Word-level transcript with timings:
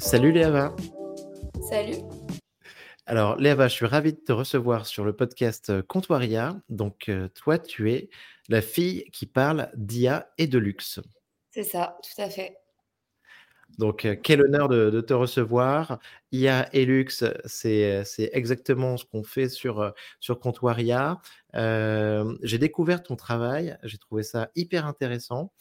Salut 0.00 0.32
Léava. 0.32 0.74
Salut. 1.68 1.98
Alors 3.04 3.36
Léava, 3.36 3.68
je 3.68 3.74
suis 3.74 3.86
ravi 3.86 4.14
de 4.14 4.18
te 4.18 4.32
recevoir 4.32 4.86
sur 4.86 5.04
le 5.04 5.12
podcast 5.12 5.68
euh, 5.68 5.82
Comptoiria. 5.82 6.56
Donc 6.70 7.10
euh, 7.10 7.28
toi, 7.28 7.58
tu 7.58 7.92
es 7.92 8.08
la 8.48 8.62
fille 8.62 9.04
qui 9.12 9.26
parle 9.26 9.68
d'IA 9.76 10.32
et 10.38 10.46
de 10.46 10.58
luxe. 10.58 11.00
C'est 11.50 11.64
ça, 11.64 11.98
tout 12.02 12.22
à 12.22 12.30
fait. 12.30 12.56
Donc, 13.76 14.06
euh, 14.06 14.16
quel 14.20 14.40
honneur 14.40 14.70
de, 14.70 15.00
te 15.02 15.12
recevoir. 15.12 15.98
IA 16.32 16.74
et 16.74 16.86
luxe, 16.86 17.22
c'est 17.44 18.02
exactement 18.32 18.96
ce 18.96 19.04
qu'on 19.04 19.22
fait 19.22 19.50
sur, 19.50 19.92
sur 20.18 20.40
Comptoiria. 20.40 21.20
j'ai 21.54 22.58
découvert 22.58 23.02
ton 23.02 23.16
travail, 23.16 23.76
j'ai 23.82 23.98
trouvé 23.98 24.22
ça 24.22 24.50
hyper 24.56 24.86
intéressant 24.86 25.52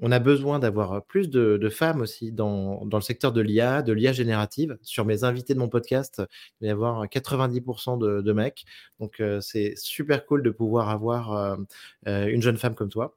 on 0.00 0.10
a 0.10 0.18
besoin 0.18 0.58
d'avoir 0.58 1.04
plus 1.04 1.30
de, 1.30 1.68
femmes 1.68 2.00
aussi 2.00 2.32
dans, 2.32 2.86
le 2.90 3.00
secteur 3.00 3.32
de 3.32 3.40
l'IA, 3.40 3.82
de 3.82 3.92
l'IA 3.92 4.12
générative. 4.12 4.76
Sur 4.82 5.04
mes 5.04 5.24
invités 5.24 5.54
de 5.54 5.58
mon 5.58 5.68
podcast, 5.68 6.22
il 6.60 6.64
va 6.64 6.68
y 6.68 6.70
avoir 6.70 7.04
90% 7.06 8.22
de, 8.22 8.32
mecs. 8.32 8.64
Donc, 8.98 9.20
euh, 9.20 9.40
c'est 9.40 9.74
super 9.76 10.26
cool 10.26 10.42
de 10.42 10.50
pouvoir 10.50 10.88
avoir 10.88 11.58
euh, 12.06 12.26
une 12.26 12.42
jeune 12.42 12.56
femme 12.56 12.74
comme 12.74 12.88
toi. 12.88 13.16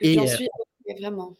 Et, 0.00 0.26
suis 0.26 0.48
vraiment. 0.98 1.36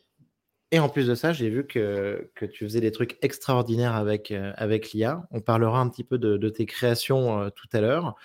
Et 0.72 0.80
en 0.80 0.88
plus 0.88 1.06
de 1.06 1.14
ça, 1.14 1.32
j'ai 1.32 1.48
vu 1.48 1.64
que, 1.64 2.28
tu 2.52 2.64
faisais 2.64 2.80
des 2.80 2.90
trucs 2.90 3.16
extraordinaires 3.22 3.94
avec, 3.94 4.32
avec 4.32 4.92
l'IA. 4.92 5.26
On 5.30 5.40
parlera 5.40 5.80
un 5.80 5.88
petit 5.88 6.04
peu 6.04 6.18
de, 6.18 6.48
tes 6.48 6.66
créations 6.66 7.50
tout 7.50 7.68
à 7.72 7.80
l'heure, 7.80 8.16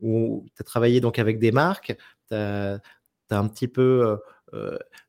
où 0.00 0.46
tu 0.54 0.60
as 0.62 0.64
travaillé 0.64 1.00
donc 1.00 1.18
avec 1.18 1.40
des 1.40 1.50
marques, 1.50 1.96
tu 2.28 2.34
as, 2.36 2.80
un 3.36 3.48
petit 3.48 3.68
peu 3.68 4.18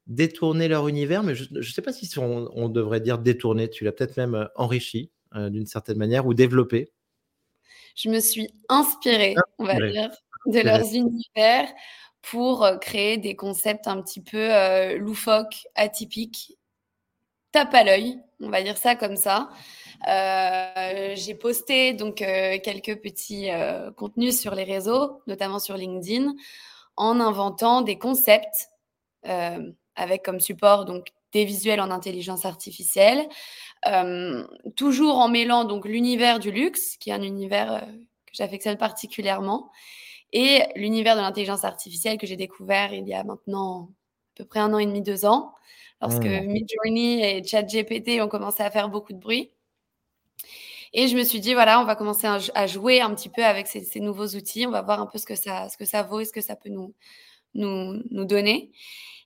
détourné 0.07 0.67
leur 0.67 0.87
univers, 0.87 1.23
mais 1.23 1.35
je 1.35 1.53
ne 1.53 1.61
sais 1.61 1.81
pas 1.81 1.93
si 1.93 2.09
on, 2.19 2.69
devrait 2.69 3.01
dire 3.01 3.17
détourné, 3.17 3.69
tu 3.69 3.83
l'as 3.83 3.91
peut-être 3.91 4.17
même 4.17 4.47
enrichi 4.55 5.11
d'une 5.35 5.65
certaine 5.65 5.97
manière 5.97 6.25
ou 6.25 6.33
développé. 6.33 6.91
Je 7.95 8.09
me 8.09 8.19
suis 8.19 8.49
inspirée, 8.69 9.35
on 9.57 9.65
va 9.65 9.75
dire, 9.75 10.09
de 10.45 10.59
leurs 10.59 10.93
univers 10.93 11.67
pour 12.21 12.67
créer 12.79 13.17
des 13.17 13.35
concepts 13.35 13.87
un 13.87 14.01
petit 14.01 14.21
peu 14.21 14.95
loufoques, 14.97 15.67
atypiques, 15.75 16.57
tape 17.51 17.73
à 17.73 17.83
l'œil, 17.83 18.19
on 18.39 18.49
va 18.49 18.61
dire 18.61 18.77
ça 18.77 18.95
comme 18.95 19.15
ça. 19.15 19.49
j'ai 20.05 21.35
posté 21.35 21.93
donc 21.93 22.17
quelques 22.17 23.01
petits 23.01 23.49
contenus 23.97 24.39
sur 24.39 24.55
les 24.55 24.63
réseaux, 24.63 25.21
notamment 25.27 25.59
sur 25.59 25.77
LinkedIn, 25.77 26.33
en 27.01 27.19
inventant 27.19 27.81
des 27.81 27.97
concepts 27.97 28.69
euh, 29.27 29.71
avec 29.95 30.23
comme 30.23 30.39
support 30.39 30.85
donc 30.85 31.07
des 31.33 31.45
visuels 31.45 31.81
en 31.81 31.89
intelligence 31.89 32.45
artificielle, 32.45 33.27
euh, 33.87 34.45
toujours 34.75 35.17
en 35.17 35.27
mêlant 35.27 35.63
donc 35.63 35.85
l'univers 35.85 36.39
du 36.39 36.51
luxe, 36.51 36.97
qui 36.97 37.09
est 37.09 37.13
un 37.13 37.23
univers 37.23 37.73
euh, 37.73 37.79
que 37.79 38.33
j'affectionne 38.33 38.77
particulièrement, 38.77 39.71
et 40.31 40.61
l'univers 40.75 41.15
de 41.15 41.21
l'intelligence 41.21 41.65
artificielle 41.65 42.19
que 42.19 42.27
j'ai 42.27 42.35
découvert 42.35 42.93
il 42.93 43.07
y 43.07 43.15
a 43.15 43.23
maintenant 43.23 43.89
à 44.35 44.37
peu 44.37 44.45
près 44.45 44.59
un 44.59 44.71
an 44.73 44.77
et 44.77 44.85
demi, 44.85 45.01
deux 45.01 45.25
ans, 45.25 45.55
lorsque 46.01 46.25
mmh. 46.25 46.45
Midjourney 46.45 47.23
et 47.23 47.43
ChatGPT 47.43 48.21
ont 48.21 48.27
commencé 48.27 48.61
à 48.61 48.69
faire 48.69 48.89
beaucoup 48.89 49.13
de 49.13 49.19
bruit. 49.19 49.51
Et 50.93 51.07
je 51.07 51.15
me 51.15 51.23
suis 51.23 51.39
dit, 51.39 51.53
voilà, 51.53 51.79
on 51.79 51.85
va 51.85 51.95
commencer 51.95 52.27
à, 52.27 52.67
jouer 52.67 52.99
un 52.99 53.13
petit 53.15 53.29
peu 53.29 53.45
avec 53.45 53.67
ces, 53.67 53.99
nouveaux 53.99 54.27
outils. 54.27 54.67
On 54.67 54.71
va 54.71 54.81
voir 54.81 55.01
un 55.01 55.07
peu 55.07 55.17
ce 55.17 55.25
que 55.25 55.35
ça, 55.35 55.69
ce 55.69 55.77
que 55.77 55.85
ça 55.85 56.03
vaut 56.03 56.19
et 56.19 56.25
ce 56.25 56.33
que 56.33 56.41
ça 56.41 56.55
peut 56.55 56.69
nous, 56.69 56.93
nous, 57.53 58.01
nous 58.11 58.25
donner. 58.25 58.71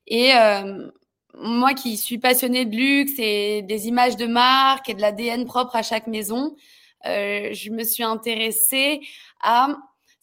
Et 0.08 0.36
euh, 0.36 0.90
moi 1.34 1.74
qui 1.74 1.98
suis 1.98 2.20
passionnée 2.20 2.66
de 2.66 2.76
luxe 2.76 3.14
et 3.18 3.64
des 3.64 3.88
images 3.88 4.16
de 4.16 4.28
marque 4.28 4.90
et 4.90 4.94
de 4.94 5.02
l'ADN 5.02 5.46
propre 5.46 5.76
à 5.76 5.82
chaque 5.82 6.08
maison, 6.08 6.56
euh, 7.08 7.50
je 7.52 7.72
me 7.72 7.84
suis 7.84 8.04
intéressée 8.04 9.02
à 9.42 9.76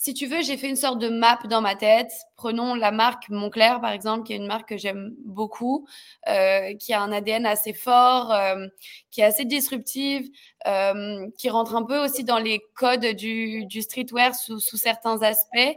si 0.02 0.14
tu 0.14 0.26
veux, 0.26 0.42
j'ai 0.42 0.56
fait 0.56 0.68
une 0.68 0.74
sorte 0.74 0.98
de 0.98 1.08
map 1.08 1.38
dans 1.48 1.60
ma 1.60 1.76
tête. 1.76 2.10
Prenons 2.34 2.74
la 2.74 2.90
marque 2.90 3.28
Moncler, 3.28 3.76
par 3.80 3.92
exemple, 3.92 4.26
qui 4.26 4.32
est 4.32 4.36
une 4.36 4.48
marque 4.48 4.70
que 4.70 4.76
j'aime 4.76 5.14
beaucoup, 5.24 5.86
euh, 6.28 6.74
qui 6.74 6.92
a 6.92 7.00
un 7.00 7.12
ADN 7.12 7.46
assez 7.46 7.72
fort, 7.72 8.32
euh, 8.32 8.66
qui 9.12 9.20
est 9.20 9.24
assez 9.24 9.44
disruptive, 9.44 10.28
euh, 10.66 11.28
qui 11.38 11.50
rentre 11.50 11.76
un 11.76 11.84
peu 11.84 12.04
aussi 12.04 12.24
dans 12.24 12.40
les 12.40 12.60
codes 12.74 13.14
du, 13.14 13.64
du 13.66 13.80
streetwear 13.80 14.34
sous, 14.34 14.58
sous, 14.58 14.76
certains 14.76 15.22
aspects. 15.22 15.76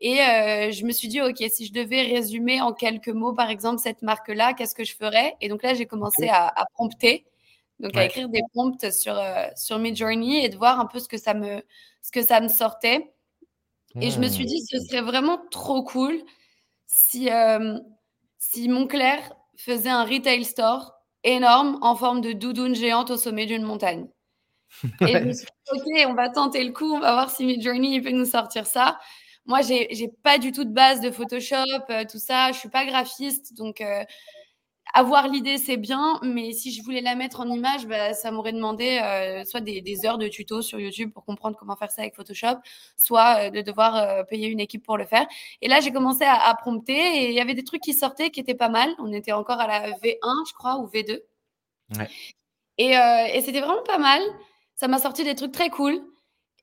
Et 0.00 0.16
je 0.72 0.86
me 0.86 0.92
suis 0.92 1.08
dit, 1.08 1.20
OK, 1.20 1.44
si 1.52 1.66
je 1.66 1.72
devais 1.74 2.00
résumer 2.00 2.62
en 2.62 2.72
quelques 2.72 3.08
mots, 3.08 3.34
par 3.34 3.50
exemple, 3.50 3.78
cette 3.78 4.00
marque-là, 4.00 4.54
qu'est-ce 4.54 4.74
que 4.74 4.84
je 4.84 4.96
ferais? 4.96 5.34
Et 5.42 5.50
donc 5.50 5.62
là, 5.62 5.74
j'ai 5.74 5.84
commencé 5.84 6.28
à, 6.28 6.46
à, 6.46 6.64
prompter, 6.72 7.26
donc 7.78 7.94
à 7.94 8.06
écrire 8.06 8.30
des 8.30 8.40
prompts 8.54 8.90
sur, 8.90 9.22
sur 9.54 9.78
Midjourney 9.78 10.46
et 10.46 10.48
de 10.48 10.56
voir 10.56 10.80
un 10.80 10.86
peu 10.86 10.98
ce 10.98 11.08
que 11.08 11.18
ça 11.18 11.34
me, 11.34 11.62
ce 12.00 12.10
que 12.10 12.22
ça 12.22 12.40
me 12.40 12.48
sortait. 12.48 13.12
Et 14.00 14.10
je 14.10 14.20
me 14.20 14.28
suis 14.28 14.44
dit, 14.44 14.60
ce 14.70 14.78
serait 14.80 15.02
vraiment 15.02 15.38
trop 15.50 15.82
cool 15.82 16.20
si, 16.86 17.30
euh, 17.30 17.78
si 18.38 18.68
Montclair 18.68 19.32
faisait 19.56 19.90
un 19.90 20.04
retail 20.04 20.44
store 20.44 20.94
énorme 21.24 21.78
en 21.82 21.96
forme 21.96 22.20
de 22.20 22.32
doudoune 22.32 22.74
géante 22.74 23.10
au 23.10 23.16
sommet 23.16 23.46
d'une 23.46 23.62
montagne. 23.62 24.06
Et 25.00 25.12
je 25.12 25.24
me 25.24 25.32
suis 25.32 25.46
dit, 25.46 25.72
OK, 25.72 26.06
on 26.08 26.14
va 26.14 26.28
tenter 26.28 26.62
le 26.64 26.72
coup, 26.72 26.92
on 26.92 27.00
va 27.00 27.12
voir 27.12 27.30
si 27.30 27.44
Midjourney 27.44 28.00
peut 28.00 28.10
nous 28.10 28.26
sortir 28.26 28.66
ça. 28.66 28.98
Moi, 29.46 29.60
j'ai 29.62 30.08
pas 30.22 30.38
du 30.38 30.50
tout 30.50 30.64
de 30.64 30.72
base 30.72 31.00
de 31.00 31.10
Photoshop, 31.10 31.56
euh, 31.90 32.04
tout 32.10 32.18
ça. 32.18 32.50
Je 32.52 32.58
suis 32.58 32.68
pas 32.68 32.84
graphiste, 32.84 33.54
donc 33.54 33.80
euh, 33.80 34.04
avoir 34.94 35.28
l'idée, 35.28 35.58
c'est 35.58 35.76
bien, 35.76 36.18
mais 36.22 36.52
si 36.52 36.72
je 36.72 36.82
voulais 36.82 37.00
la 37.00 37.14
mettre 37.14 37.40
en 37.40 37.48
image, 37.48 37.86
bah, 37.86 38.14
ça 38.14 38.30
m'aurait 38.30 38.52
demandé 38.52 38.98
euh, 39.02 39.44
soit 39.44 39.60
des, 39.60 40.06
heures 40.06 40.18
de 40.18 40.28
tutos 40.28 40.62
sur 40.62 40.80
YouTube 40.80 41.12
pour 41.12 41.24
comprendre 41.24 41.56
comment 41.56 41.76
faire 41.76 41.90
ça 41.90 42.02
avec 42.02 42.14
Photoshop, 42.14 42.58
soit 42.96 43.46
euh, 43.46 43.50
de 43.50 43.60
devoir 43.60 43.96
euh, 43.96 44.24
payer 44.24 44.48
une 44.48 44.60
équipe 44.60 44.84
pour 44.84 44.96
le 44.96 45.04
faire. 45.04 45.26
Et 45.60 45.68
là, 45.68 45.80
j'ai 45.80 45.92
commencé 45.92 46.24
à, 46.24 46.54
prompter 46.54 46.94
et 46.94 47.28
il 47.28 47.34
y 47.34 47.40
avait 47.40 47.54
des 47.54 47.64
trucs 47.64 47.82
qui 47.82 47.94
sortaient 47.94 48.30
qui 48.30 48.40
étaient 48.40 48.54
pas 48.54 48.68
mal. 48.68 48.94
On 48.98 49.12
était 49.12 49.32
encore 49.32 49.60
à 49.60 49.66
la 49.66 49.90
V1, 49.90 50.48
je 50.48 50.54
crois, 50.54 50.78
ou 50.78 50.86
V2. 50.88 51.20
Et, 52.78 52.92
et 52.92 53.40
c'était 53.42 53.60
vraiment 53.60 53.82
pas 53.82 53.98
mal. 53.98 54.22
Ça 54.74 54.88
m'a 54.88 54.98
sorti 54.98 55.24
des 55.24 55.34
trucs 55.34 55.52
très 55.52 55.70
cool. 55.70 56.00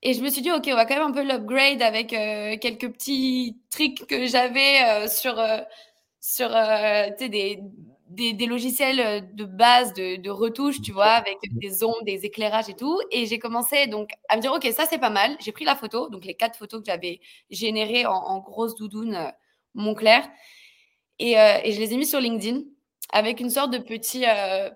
Et 0.01 0.13
je 0.13 0.21
me 0.21 0.29
suis 0.29 0.41
dit, 0.41 0.51
OK, 0.51 0.67
on 0.67 0.75
va 0.75 0.85
quand 0.85 0.95
même 0.95 1.07
un 1.07 1.11
peu 1.11 1.23
l'upgrade 1.23 1.81
avec 1.81 2.09
quelques 2.09 2.91
petits 2.91 3.57
tricks 3.69 4.05
que 4.07 4.27
j'avais 4.27 5.07
sur, 5.07 5.41
sur 6.19 6.49
des 6.49 7.59
des, 8.15 8.45
logiciels 8.45 8.99
euh, 8.99 9.21
de 9.21 9.45
base 9.45 9.93
de, 9.93 10.17
de 10.17 10.29
retouche, 10.29 10.81
tu 10.81 10.91
vois, 10.91 11.05
avec 11.07 11.37
des 11.51 11.83
ondes, 11.83 12.03
des 12.05 12.25
éclairages 12.25 12.69
et 12.69 12.75
tout. 12.75 12.99
Et 13.11 13.25
j'ai 13.25 13.39
commencé 13.39 13.87
donc 13.87 14.11
à 14.29 14.37
me 14.37 14.41
dire, 14.41 14.53
OK, 14.53 14.65
ça 14.71 14.85
c'est 14.89 14.99
pas 14.99 15.09
mal. 15.09 15.35
J'ai 15.39 15.51
pris 15.51 15.65
la 15.65 15.75
photo, 15.75 16.09
donc 16.09 16.25
les 16.25 16.35
quatre 16.35 16.57
photos 16.57 16.81
que 16.81 16.85
j'avais 16.87 17.19
générées 17.49 18.05
en, 18.05 18.39
grosse 18.39 18.75
doudoune 18.75 19.15
euh, 19.15 19.29
Montclair. 19.73 20.27
Et, 21.19 21.39
euh, 21.39 21.59
et, 21.63 21.71
je 21.71 21.79
les 21.79 21.93
ai 21.93 21.97
mis 21.97 22.05
sur 22.05 22.19
LinkedIn 22.19 22.61
avec 23.11 23.39
une 23.39 23.49
sorte 23.49 23.71
de 23.71 23.77
petit, 23.77 24.23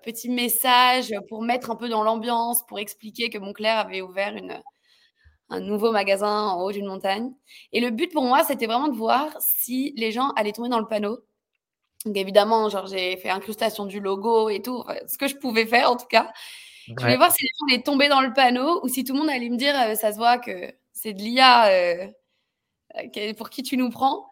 petit 0.04 0.28
message 0.28 1.12
pour 1.28 1.42
mettre 1.42 1.70
un 1.72 1.76
peu 1.76 1.88
dans 1.88 2.04
l'ambiance, 2.04 2.64
pour 2.68 2.78
expliquer 2.78 3.30
que 3.30 3.38
Montclair 3.38 3.78
avait 3.78 4.00
ouvert 4.00 4.36
une, 4.36 4.62
un 5.50 5.60
nouveau 5.60 5.90
magasin 5.90 6.48
en 6.48 6.62
haut 6.62 6.72
d'une 6.72 6.86
montagne. 6.86 7.32
Et 7.72 7.80
le 7.80 7.90
but 7.90 8.12
pour 8.12 8.24
moi, 8.24 8.44
c'était 8.44 8.66
vraiment 8.66 8.88
de 8.88 8.96
voir 8.96 9.36
si 9.40 9.92
les 9.96 10.12
gens 10.12 10.30
allaient 10.36 10.52
tomber 10.52 10.68
dans 10.68 10.78
le 10.78 10.86
panneau 10.86 11.18
donc 12.04 12.16
évidemment, 12.16 12.68
genre 12.68 12.86
j'ai 12.86 13.16
fait 13.16 13.28
incrustation 13.28 13.84
du 13.84 14.00
logo 14.00 14.48
et 14.50 14.62
tout, 14.62 14.84
ce 15.06 15.18
que 15.18 15.26
je 15.26 15.36
pouvais 15.36 15.66
faire 15.66 15.90
en 15.90 15.96
tout 15.96 16.06
cas. 16.06 16.32
Je 16.86 17.02
voulais 17.02 17.16
voir 17.16 17.32
si 17.32 17.42
les 17.42 17.50
gens 17.58 17.66
allaient 17.74 17.82
tomber 17.82 18.08
dans 18.08 18.20
le 18.20 18.32
panneau 18.32 18.80
ou 18.82 18.88
si 18.88 19.04
tout 19.04 19.12
le 19.12 19.18
monde 19.18 19.28
allait 19.28 19.50
me 19.50 19.56
dire 19.56 19.74
euh, 19.78 19.94
ça 19.94 20.12
se 20.12 20.16
voit 20.16 20.38
que 20.38 20.72
c'est 20.92 21.12
de 21.12 21.20
l'IA 21.20 21.68
euh, 21.68 22.06
euh, 23.16 23.34
pour 23.34 23.50
qui 23.50 23.62
tu 23.62 23.76
nous 23.76 23.90
prends. 23.90 24.30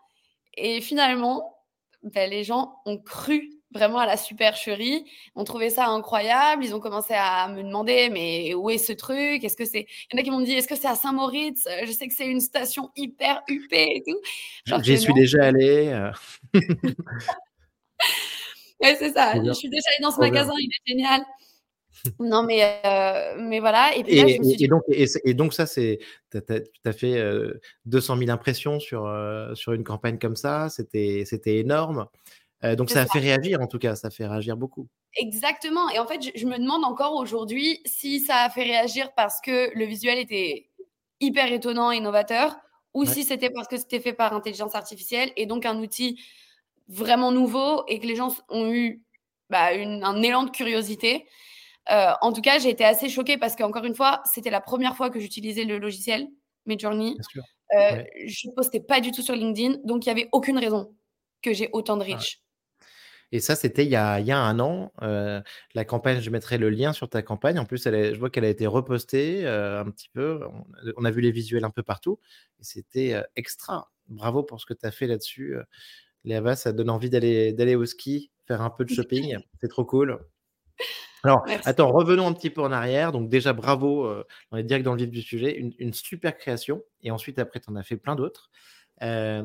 Et 0.55 0.81
finalement, 0.81 1.55
ben, 2.03 2.31
les 2.31 2.45
gens 2.45 2.77
ont 2.87 2.99
cru 2.99 3.51
vraiment 3.73 3.99
à 3.99 4.07
la 4.07 4.17
supercherie, 4.17 5.05
ont 5.35 5.45
trouvé 5.45 5.69
ça 5.69 5.89
incroyable, 5.89 6.65
ils 6.65 6.75
ont 6.75 6.81
commencé 6.81 7.13
à 7.15 7.49
me 7.49 7.63
demander 7.63 8.09
mais 8.09 8.55
où 8.55 8.71
est 8.71 8.79
ce 8.79 8.93
truc? 8.93 9.45
Est-ce 9.45 9.57
que 9.57 9.67
c'est 9.67 9.87
Il 10.11 10.17
y 10.17 10.19
en 10.19 10.21
a 10.21 10.25
qui 10.25 10.31
m'ont 10.31 10.41
dit 10.41 10.53
est-ce 10.53 10.69
que 10.69 10.77
c'est 10.77 10.89
à 10.89 10.95
Saint-Moritz? 10.95 11.69
Je 11.85 11.93
sais 11.93 12.09
que 12.09 12.15
c'est 12.15 12.27
une 12.27 12.41
station 12.41 12.91
hyper 12.97 13.43
huppée 13.49 13.97
et 13.97 14.03
tout. 14.03 14.19
J'y 14.83 14.97
suis 14.97 15.13
déjà 15.13 15.45
allé. 15.45 16.11
ouais, 18.83 18.97
c'est 18.99 19.13
ça. 19.13 19.35
Je 19.43 19.53
suis 19.53 19.69
déjà 19.69 19.89
allée 19.97 20.03
dans 20.03 20.11
ce 20.11 20.21
magasin, 20.21 20.53
il 20.59 20.69
est 20.69 20.93
génial. 20.93 21.23
Non, 22.21 22.43
mais, 22.43 22.81
euh, 22.85 23.35
mais 23.39 23.61
voilà. 23.61 23.97
Et, 23.97 24.05
puis 24.05 24.17
là, 24.17 24.29
je 24.29 24.39
me 24.39 24.45
suis 24.45 24.65
et, 24.65 24.69
donc, 24.69 24.83
et, 24.89 25.35
donc, 25.35 25.55
ça, 25.55 25.67
c'est. 25.67 25.99
Tu 26.31 26.39
as, 26.85 26.93
fait 26.93 27.23
200 27.87 28.19
000 28.19 28.31
impressions 28.31 28.81
sur, 28.81 29.07
euh, 29.07 29.55
sur 29.55 29.73
une 29.73 29.85
campagne 29.85 30.19
comme 30.19 30.37
ça. 30.37 30.69
C'était 30.69 31.25
énorme. 31.47 32.07
Euh, 32.65 32.75
donc, 32.75 32.91
ça 32.91 33.03
a 33.03 33.07
fait 33.07 33.19
réagir, 33.19 33.61
en 33.61 33.67
tout 33.67 33.79
cas. 33.79 33.97
Ça 33.97 34.09
a 34.09 34.11
fait 34.11 34.27
réagir 34.27 34.57
beaucoup. 34.57 34.89
Exactement. 35.15 35.89
Et 35.91 35.99
en 35.99 36.07
fait, 36.07 36.21
je, 36.35 36.47
me 36.47 36.59
demande 36.59 36.85
encore 36.85 37.15
aujourd'hui 37.15 37.81
si 37.87 38.21
ça 38.21 38.43
a 38.43 38.51
fait 38.51 38.65
réagir 38.65 39.13
parce 39.17 39.41
que 39.41 39.77
le 39.77 39.85
visuel 39.85 40.19
était 40.19 40.69
hyper 41.21 41.51
étonnant 41.51 41.91
et 41.91 41.97
innovateur 41.97 42.57
ou 42.93 43.05
si 43.05 43.25
c'était 43.25 43.51
parce 43.51 43.69
que 43.69 43.77
c'était 43.77 44.01
fait 44.01 44.13
par 44.13 44.35
intelligence 44.35 44.75
artificielle 44.75 45.31
et 45.37 45.47
donc 45.47 45.65
un 45.67 45.79
outil 45.79 46.19
vraiment 46.89 47.33
nouveau 47.33 47.85
et 47.89 47.99
que 47.99 48.07
les 48.07 48.17
gens 48.17 48.35
ont 48.49 48.71
eu 48.71 49.03
bah, 49.51 49.69
un 49.73 50.23
élan 50.23 50.45
de 50.45 50.51
curiosité. 50.51 51.27
Euh, 51.91 52.13
en 52.21 52.33
tout 52.33 52.41
cas, 52.41 52.59
j'ai 52.59 52.71
été 52.71 52.85
assez 52.85 53.09
choquée 53.09 53.39
parce 53.39 53.55
qu'encore 53.55 53.85
une 53.85 53.95
fois, 53.95 54.23
c'était 54.33 54.51
la 54.51 54.61
première 54.61 54.97
fois 54.97 55.11
que 55.11 55.21
j'utilisais 55.21 55.65
le 55.65 55.79
logiciel 55.79 56.29
Midjourney. 56.67 57.17
Euh, 57.75 58.05
je 58.27 58.49
ne 58.49 58.55
postais 58.55 58.81
pas 58.81 59.01
du 59.01 59.13
tout 59.13 59.23
sur 59.23 59.35
LinkedIn, 59.35 59.79
donc 59.85 60.05
il 60.05 60.13
n'y 60.13 60.21
avait 60.21 60.29
aucune 60.33 60.59
raison 60.59 60.95
que 61.43 61.53
j'ai 61.53 61.69
autant 61.73 61.97
de 61.97 62.05
reach. 62.05 62.41
Et 63.33 63.41
ça, 63.41 63.57
c'était 63.57 63.85
il, 63.85 63.91
y 63.91 63.97
a 63.97 64.39
un 64.39 64.61
an. 64.61 64.93
Euh, 65.03 65.43
la 65.75 65.85
campagne, 65.85 66.21
je 66.21 66.31
mettrai 66.31 66.59
le 66.59 66.71
lien 66.71 66.93
sur 66.93 67.09
ta 67.09 67.23
campagne. 67.23 67.59
En 67.59 67.65
plus, 67.65 67.85
elle 67.87 68.15
je 68.15 68.19
vois 68.19 68.31
qu'elle 68.31 68.45
a 68.45 68.49
été 68.49 68.69
repostée 68.69 69.45
euh, 69.45 69.81
un 69.81 69.91
petit 69.91 70.09
peu. 70.09 70.41
On, 70.97 71.05
a 71.05 71.11
vu 71.11 71.21
les 71.21 71.33
visuels 71.33 71.65
un 71.65 71.71
peu 71.71 71.83
partout. 71.83 72.21
C'était 72.61 73.21
extra. 73.35 73.91
Bravo 74.07 74.45
pour 74.45 74.61
ce 74.61 74.67
que 74.67 74.75
tu 74.75 74.87
as 74.87 74.93
fait 74.93 75.09
là-dessus. 75.09 75.57
Léa, 76.27 76.57
ça 76.57 76.73
donne 76.73 76.91
envie 76.91 77.09
d'aller, 77.09 77.53
d'aller 77.53 77.77
au 77.77 77.87
ski, 77.87 78.31
faire 78.47 78.61
un 78.61 78.71
peu 78.71 78.85
de 78.85 78.91
shopping. 78.91 79.39
C'est 79.61 79.69
trop 79.69 79.85
cool. 79.85 80.19
Alors, 81.23 81.45
attends, 81.65 81.91
revenons 81.91 82.27
un 82.27 82.33
petit 82.33 82.51
peu 82.51 82.61
en 82.61 82.73
arrière. 82.73 83.13
Donc, 83.13 83.29
déjà, 83.29 83.53
bravo, 83.53 84.09
on 84.51 84.57
est 84.57 84.65
direct 84.65 84.85
dans 84.85 84.95
le 84.95 84.99
vif 84.99 85.11
du 85.11 85.23
sujet. 85.23 85.57
Une, 85.57 85.93
super 85.93 86.37
création. 86.37 86.83
Et 87.03 87.11
ensuite, 87.11 87.39
après, 87.39 87.61
tu 87.61 87.71
en 87.71 87.77
as 87.77 87.83
fait 87.83 87.97
plein 87.97 88.17
d'autres. 88.17 88.51
Euh, 89.03 89.45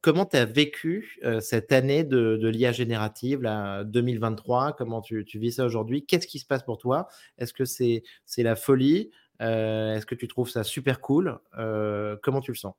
comment 0.00 0.24
tu 0.24 0.36
as 0.36 0.44
vécu 0.44 1.20
cette 1.40 1.72
année 1.72 2.04
de, 2.04 2.48
l'IA 2.48 2.72
générative, 2.72 3.42
là, 3.42 3.84
2023 3.84 4.74
Comment 4.76 5.00
tu, 5.02 5.24
vis 5.34 5.52
ça 5.52 5.64
aujourd'hui? 5.64 6.06
Qu'est-ce 6.06 6.26
qui 6.26 6.38
se 6.38 6.46
passe 6.46 6.62
pour 6.62 6.78
toi? 6.78 7.08
Est-ce 7.38 7.52
que 7.52 7.64
c'est 7.64 8.02
la 8.38 8.56
folie? 8.56 9.10
Est-ce 9.40 10.06
que 10.06 10.14
tu 10.14 10.28
trouves 10.28 10.50
ça 10.50 10.64
super 10.64 11.00
cool? 11.00 11.38
Comment 12.22 12.40
tu 12.40 12.52
le 12.52 12.56
sens? 12.56 12.74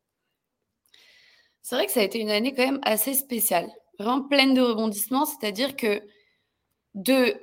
C'est 1.61 1.75
vrai 1.75 1.85
que 1.85 1.91
ça 1.91 1.99
a 1.99 2.03
été 2.03 2.19
une 2.19 2.29
année 2.29 2.53
quand 2.53 2.65
même 2.65 2.79
assez 2.83 3.13
spéciale, 3.13 3.69
vraiment 3.99 4.23
pleine 4.23 4.53
de 4.53 4.61
rebondissements. 4.61 5.25
C'est-à-dire 5.25 5.75
que 5.75 6.01
de 6.95 7.35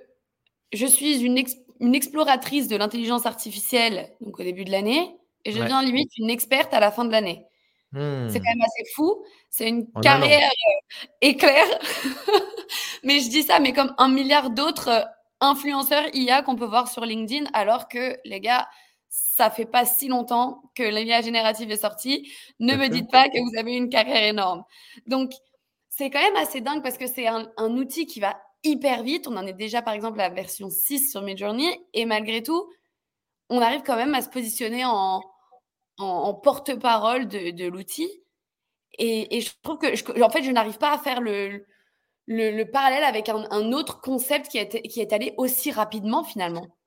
je 0.73 0.87
suis 0.87 1.21
une, 1.21 1.43
une 1.81 1.95
exploratrice 1.95 2.69
de 2.69 2.77
l'intelligence 2.77 3.27
artificielle 3.27 4.11
donc 4.21 4.39
au 4.39 4.43
début 4.43 4.65
de 4.65 4.71
l'année 4.71 5.17
et 5.45 5.53
je 5.53 5.59
deviens 5.59 5.83
limite 5.83 6.11
une 6.19 6.31
experte 6.31 6.75
à 6.75 6.81
la 6.81 6.91
fin 6.91 7.05
de 7.05 7.13
l'année. 7.13 7.47
C'est 7.93 7.99
hmm. 7.99 8.33
quand 8.33 8.41
même 8.41 8.61
assez 8.61 8.91
fou. 8.95 9.25
C'est 9.49 9.69
une 9.69 9.91
carrière 10.03 10.51
euh, 10.51 11.07
éclair. 11.23 11.65
mais 13.03 13.21
je 13.21 13.31
dis 13.31 13.45
ça, 13.45 13.61
mais 13.61 13.73
comme 13.73 13.95
un 13.97 14.09
milliard 14.09 14.51
d'autres 14.51 14.89
euh, 14.89 15.05
influenceurs 15.41 16.05
IA 16.13 16.43
qu'on 16.43 16.57
peut 16.57 16.67
voir 16.67 16.89
sur 16.89 17.07
LinkedIn, 17.07 17.47
alors 17.55 17.89
que 17.89 18.19
les 18.25 18.41
gars, 18.41 18.69
ça 19.09 19.51
fait 19.51 19.67
pas 19.67 19.85
si 19.85 20.09
longtemps 20.09 20.63
que 20.75 20.83
l'IA 20.83 21.23
générative 21.23 21.71
est 21.71 21.81
sortie. 21.81 22.31
Ne 22.61 22.77
me 22.77 22.89
dites 22.89 23.11
pas 23.11 23.29
que 23.29 23.39
vous 23.39 23.59
avez 23.59 23.75
une 23.75 23.89
carrière 23.89 24.25
énorme. 24.25 24.65
Donc, 25.07 25.33
c'est 25.89 26.11
quand 26.11 26.23
même 26.23 26.37
assez 26.37 26.61
dingue 26.61 26.83
parce 26.83 26.99
que 26.99 27.07
c'est 27.07 27.27
un, 27.27 27.51
un, 27.57 27.77
outil 27.77 28.07
qui 28.07 28.21
va 28.21 28.41
hyper 28.65 29.03
vite. 29.03 29.27
On 29.27 29.37
en 29.37 29.47
est 29.47 29.53
déjà, 29.53 29.83
par 29.83 29.95
exemple, 29.95 30.21
à 30.21 30.29
la 30.29 30.35
version 30.35 30.71
6 30.71 31.11
sur 31.11 31.23
Midjourney. 31.23 31.69
Et 31.95 32.05
malgré 32.05 32.43
tout, 32.43 32.71
on 33.49 33.61
arrive 33.61 33.83
quand 33.83 33.97
même 33.97 34.15
à 34.15 34.23
se 34.23 34.29
positionner 34.29 34.85
en, 34.85 35.23
en, 35.99 36.35
porte-parole 36.35 37.29
de, 37.29 37.67
l'outil. 37.67 38.09
Et, 38.99 39.41
je 39.41 39.51
trouve 39.63 39.79
que, 39.79 40.23
en 40.23 40.31
fait, 40.31 40.43
je 40.43 40.51
n'arrive 40.51 40.79
pas 40.79 40.93
à 40.93 40.99
faire 40.99 41.21
le, 41.21 41.67
le, 42.27 42.65
parallèle 42.65 43.05
avec 43.05 43.29
un, 43.29 43.73
autre 43.73 44.01
concept 44.01 44.49
qui 44.49 44.59
est, 44.59 44.83
qui 44.89 45.01
est 45.01 45.13
allé 45.13 45.35
aussi 45.37 45.71
rapidement, 45.71 46.25
finalement. 46.25 46.78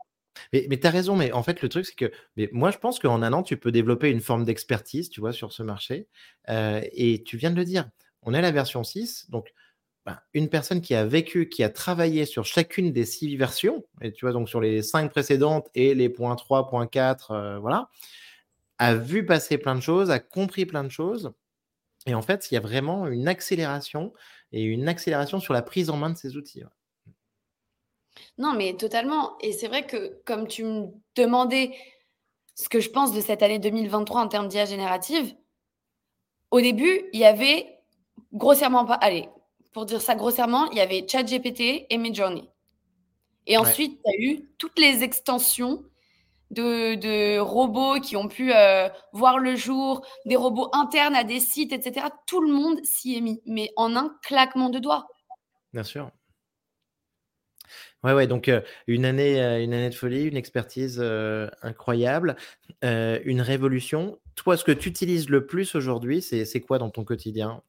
Mais, 0.53 0.65
mais 0.69 0.79
tu 0.79 0.87
as 0.87 0.89
raison, 0.91 1.15
mais 1.15 1.31
en 1.31 1.43
fait, 1.43 1.61
le 1.61 1.69
truc, 1.69 1.85
c'est 1.85 1.95
que 1.95 2.11
mais 2.37 2.49
moi, 2.51 2.71
je 2.71 2.77
pense 2.77 2.99
qu'en 2.99 3.21
un 3.21 3.33
an, 3.33 3.43
tu 3.43 3.57
peux 3.57 3.71
développer 3.71 4.09
une 4.09 4.21
forme 4.21 4.45
d'expertise, 4.45 5.09
tu 5.09 5.19
vois, 5.19 5.33
sur 5.33 5.51
ce 5.53 5.63
marché. 5.63 6.07
Euh, 6.49 6.81
et 6.93 7.23
tu 7.23 7.37
viens 7.37 7.51
de 7.51 7.55
le 7.55 7.65
dire, 7.65 7.89
on 8.23 8.33
est 8.33 8.41
la 8.41 8.51
version 8.51 8.83
6, 8.83 9.29
donc 9.29 9.53
ben, 10.05 10.19
une 10.33 10.49
personne 10.49 10.81
qui 10.81 10.95
a 10.95 11.05
vécu, 11.05 11.47
qui 11.49 11.63
a 11.63 11.69
travaillé 11.69 12.25
sur 12.25 12.45
chacune 12.45 12.91
des 12.91 13.05
six 13.05 13.35
versions, 13.35 13.85
et 14.01 14.11
tu 14.11 14.25
vois, 14.25 14.33
donc 14.33 14.49
sur 14.49 14.61
les 14.61 14.81
cinq 14.81 15.11
précédentes 15.11 15.69
et 15.75 15.93
les 15.93 16.09
points 16.09 16.35
3, 16.35 16.67
points 16.69 16.87
4, 16.87 17.31
euh, 17.31 17.59
voilà, 17.59 17.89
a 18.79 18.95
vu 18.95 19.25
passer 19.25 19.57
plein 19.57 19.75
de 19.75 19.81
choses, 19.81 20.09
a 20.11 20.19
compris 20.19 20.65
plein 20.65 20.83
de 20.83 20.89
choses. 20.89 21.33
Et 22.07 22.15
en 22.15 22.21
fait, 22.23 22.49
il 22.49 22.55
y 22.55 22.57
a 22.57 22.61
vraiment 22.61 23.07
une 23.07 23.27
accélération 23.27 24.13
et 24.51 24.63
une 24.63 24.87
accélération 24.87 25.39
sur 25.39 25.53
la 25.53 25.61
prise 25.61 25.89
en 25.91 25.97
main 25.97 26.09
de 26.09 26.17
ces 26.17 26.35
outils. 26.35 26.63
Non, 28.37 28.53
mais 28.53 28.73
totalement. 28.73 29.37
Et 29.39 29.51
c'est 29.51 29.67
vrai 29.67 29.85
que 29.85 30.21
comme 30.25 30.47
tu 30.47 30.63
me 30.63 30.87
demandais 31.15 31.71
ce 32.55 32.69
que 32.69 32.79
je 32.79 32.89
pense 32.89 33.13
de 33.13 33.21
cette 33.21 33.43
année 33.43 33.59
2023 33.59 34.21
en 34.21 34.27
termes 34.27 34.47
d'IA 34.47 34.65
générative, 34.65 35.33
au 36.51 36.61
début, 36.61 37.09
il 37.13 37.19
y 37.19 37.25
avait 37.25 37.79
grossièrement 38.33 38.85
pas. 38.85 38.95
Allez, 38.95 39.29
pour 39.71 39.85
dire 39.85 40.01
ça 40.01 40.15
grossièrement, 40.15 40.69
il 40.71 40.77
y 40.77 40.81
avait 40.81 41.05
ChatGPT 41.07 41.85
et 41.89 41.97
Midjourney. 41.97 42.49
Et 43.47 43.57
ensuite, 43.57 43.99
il 44.05 44.11
y 44.11 44.13
a 44.13 44.31
eu 44.31 44.49
toutes 44.57 44.77
les 44.77 45.03
extensions 45.03 45.83
de, 46.51 47.39
robots 47.39 47.99
qui 47.99 48.15
ont 48.15 48.27
pu 48.27 48.53
euh, 48.53 48.89
voir 49.13 49.39
le 49.39 49.55
jour, 49.55 50.05
des 50.25 50.35
robots 50.35 50.69
internes 50.73 51.15
à 51.15 51.23
des 51.23 51.39
sites, 51.39 51.73
etc. 51.73 52.07
Tout 52.27 52.41
le 52.41 52.51
monde 52.51 52.83
s'y 52.83 53.15
est 53.17 53.21
mis, 53.21 53.41
mais 53.45 53.71
en 53.77 53.95
un 53.95 54.15
claquement 54.21 54.69
de 54.69 54.79
doigts. 54.79 55.07
Bien 55.73 55.83
sûr. 55.83 56.11
Ouais, 58.03 58.13
ouais, 58.13 58.27
donc 58.27 58.49
euh, 58.49 58.61
une, 58.87 59.05
année, 59.05 59.41
euh, 59.41 59.63
une 59.63 59.73
année 59.73 59.89
de 59.89 59.95
folie, 59.95 60.23
une 60.23 60.37
expertise 60.37 60.99
incroyable, 61.61 62.35
une 62.81 63.41
révolution. 63.41 64.19
Toi, 64.35 64.57
ce 64.57 64.63
que 64.63 64.71
tu 64.71 64.89
utilises 64.89 65.29
le 65.29 65.45
plus 65.45 65.75
aujourd'hui, 65.75 66.21
c'est 66.21 66.61
quoi 66.61 66.79
dans 66.79 66.89
ton 66.89 67.03
quotidien 67.03 67.61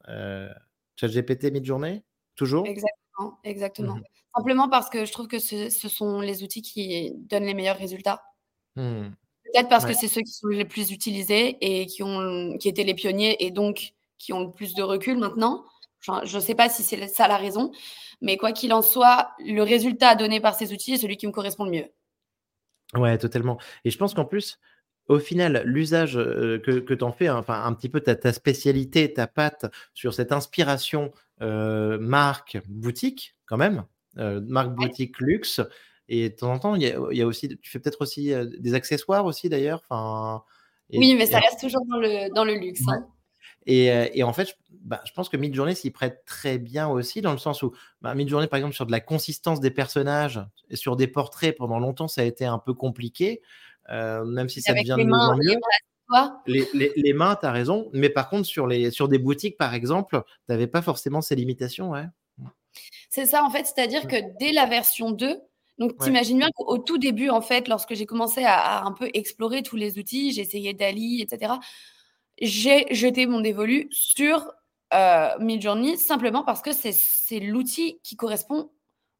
ChatGPT 0.96 1.52
mid-journée 1.52 2.02
Toujours? 2.34 2.66
Exactement, 2.66 3.38
exactement. 3.44 3.96
Mmh 3.96 4.02
Simplement 4.34 4.70
parce 4.70 4.88
que 4.88 5.04
je 5.04 5.12
trouve 5.12 5.28
que 5.28 5.38
ce, 5.38 5.68
sont 5.68 6.20
les 6.20 6.42
outils 6.42 6.62
qui 6.62 7.12
donnent 7.14 7.44
les 7.44 7.52
meilleurs 7.52 7.76
résultats. 7.76 8.22
Mmh. 8.76 9.08
Peut-être 9.44 9.68
parce 9.68 9.84
que 9.84 9.92
c'est 9.92 10.08
ceux 10.08 10.22
qui 10.22 10.32
sont 10.32 10.48
les 10.48 10.64
plus 10.64 10.90
utilisés 10.90 11.58
et 11.60 11.84
qui, 11.84 12.02
ont, 12.02 12.56
qui 12.56 12.68
étaient 12.68 12.84
les 12.84 12.94
pionniers 12.94 13.44
et 13.44 13.50
donc 13.50 13.92
qui 14.16 14.32
ont 14.32 14.40
le 14.40 14.50
plus 14.50 14.74
de 14.74 14.82
recul 14.82 15.18
maintenant. 15.18 15.64
Je 16.02 16.36
ne 16.36 16.40
sais 16.40 16.54
pas 16.54 16.68
si 16.68 16.82
c'est 16.82 17.06
ça 17.06 17.28
la 17.28 17.36
raison, 17.36 17.70
mais 18.20 18.36
quoi 18.36 18.52
qu'il 18.52 18.72
en 18.72 18.82
soit, 18.82 19.30
le 19.38 19.62
résultat 19.62 20.14
donné 20.14 20.40
par 20.40 20.54
ces 20.54 20.72
outils 20.72 20.94
est 20.94 20.98
celui 20.98 21.16
qui 21.16 21.26
me 21.26 21.32
correspond 21.32 21.64
le 21.64 21.70
mieux. 21.70 21.86
Ouais, 22.94 23.16
totalement. 23.18 23.58
Et 23.84 23.90
je 23.90 23.98
pense 23.98 24.12
qu'en 24.12 24.24
plus, 24.24 24.58
au 25.08 25.18
final, 25.18 25.62
l'usage 25.64 26.14
que, 26.14 26.78
que 26.80 26.94
tu 26.94 27.04
en 27.04 27.12
fais, 27.12 27.28
hein, 27.28 27.36
enfin 27.36 27.64
un 27.64 27.72
petit 27.72 27.88
peu 27.88 28.00
ta, 28.00 28.32
spécialité, 28.32 29.12
ta 29.12 29.26
patte 29.26 29.66
sur 29.94 30.12
cette 30.14 30.32
inspiration 30.32 31.12
marque, 31.40 32.58
boutique, 32.68 33.36
quand 33.46 33.56
même, 33.56 33.84
marque, 34.16 34.74
boutique, 34.74 35.18
luxe. 35.20 35.60
Et 36.08 36.30
de 36.30 36.34
temps 36.34 36.52
en 36.52 36.58
temps, 36.58 36.74
il 36.74 36.82
y 36.82 37.22
a, 37.22 37.26
aussi, 37.26 37.48
tu 37.48 37.70
fais 37.70 37.78
peut-être 37.78 38.02
aussi 38.02 38.32
des 38.58 38.74
accessoires 38.74 39.24
aussi 39.24 39.48
d'ailleurs. 39.48 39.82
Enfin, 39.88 40.42
oui, 40.92 41.14
mais 41.14 41.26
ça 41.26 41.38
reste 41.38 41.60
toujours 41.60 41.84
dans 41.86 41.98
le, 41.98 42.32
dans 42.34 42.44
le 42.44 42.54
luxe. 42.54 42.82
Hein. 42.88 43.06
Et, 43.66 43.86
et, 44.14 44.22
en 44.22 44.32
fait, 44.32 44.46
je, 44.46 44.54
bah, 44.72 45.00
je 45.04 45.12
pense 45.12 45.28
que 45.28 45.36
Midjourney 45.36 45.76
s'y 45.76 45.90
prête 45.90 46.24
très 46.26 46.58
bien 46.58 46.88
aussi, 46.88 47.20
dans 47.20 47.32
le 47.32 47.38
sens 47.38 47.62
où 47.62 47.72
bah, 48.00 48.14
Midjourney, 48.14 48.48
par 48.48 48.58
exemple, 48.58 48.74
sur 48.74 48.86
de 48.86 48.92
la 48.92 49.00
consistance 49.00 49.60
des 49.60 49.70
personnages 49.70 50.40
et 50.68 50.76
sur 50.76 50.96
des 50.96 51.06
portraits, 51.06 51.56
pendant 51.56 51.78
longtemps, 51.78 52.08
ça 52.08 52.22
a 52.22 52.24
été 52.24 52.44
un 52.44 52.58
peu 52.58 52.74
compliqué. 52.74 53.40
Euh, 53.90 54.24
même 54.24 54.48
si 54.48 54.60
ça 54.60 54.72
devient 54.74 54.96
de 54.98 55.04
mieux 55.04 55.12
en 55.12 55.36
mieux. 55.36 55.60
Les, 56.46 56.68
les, 56.74 56.92
les, 56.94 57.12
mains, 57.14 57.36
tu 57.36 57.46
as 57.46 57.52
raison. 57.52 57.88
Mais 57.92 58.10
par 58.10 58.28
contre, 58.28 58.46
sur, 58.46 58.66
les, 58.66 58.90
sur 58.90 59.08
des 59.08 59.18
boutiques, 59.18 59.56
par 59.56 59.74
exemple, 59.74 60.22
tu 60.24 60.52
n'avais 60.52 60.66
pas 60.66 60.82
forcément 60.82 61.20
ces 61.20 61.34
limitations. 61.34 61.90
Ouais. 61.90 62.04
C'est 63.08 63.26
ça, 63.26 63.44
en 63.44 63.50
fait. 63.50 63.66
C'est-à-dire 63.66 64.06
que 64.06 64.16
dès 64.38 64.52
la 64.52 64.66
version 64.66 65.10
2, 65.10 65.40
donc 65.78 65.98
tu 66.02 66.08
imagines 66.08 66.38
bien 66.38 66.50
qu'au 66.54 66.78
tout 66.78 66.98
début, 66.98 67.30
en 67.30 67.40
fait, 67.40 67.66
lorsque 67.66 67.94
j'ai 67.94 68.06
commencé 68.06 68.44
à, 68.44 68.84
un 68.84 68.92
peu 68.92 69.10
explorer 69.14 69.62
tous 69.62 69.76
les 69.76 69.98
outils, 69.98 70.32
j'ai 70.32 70.42
essayé 70.42 70.74
Dali, 70.74 71.22
etc., 71.22 71.54
j'ai 72.42 72.92
jeté 72.92 73.26
mon 73.26 73.40
dévolu 73.40 73.88
sur 73.92 74.52
euh, 74.92 75.28
Midjourney 75.38 75.96
simplement 75.96 76.42
parce 76.42 76.60
que 76.60 76.72
c'est 76.72 77.40
l'outil 77.40 78.00
qui 78.02 78.16
correspond 78.16 78.70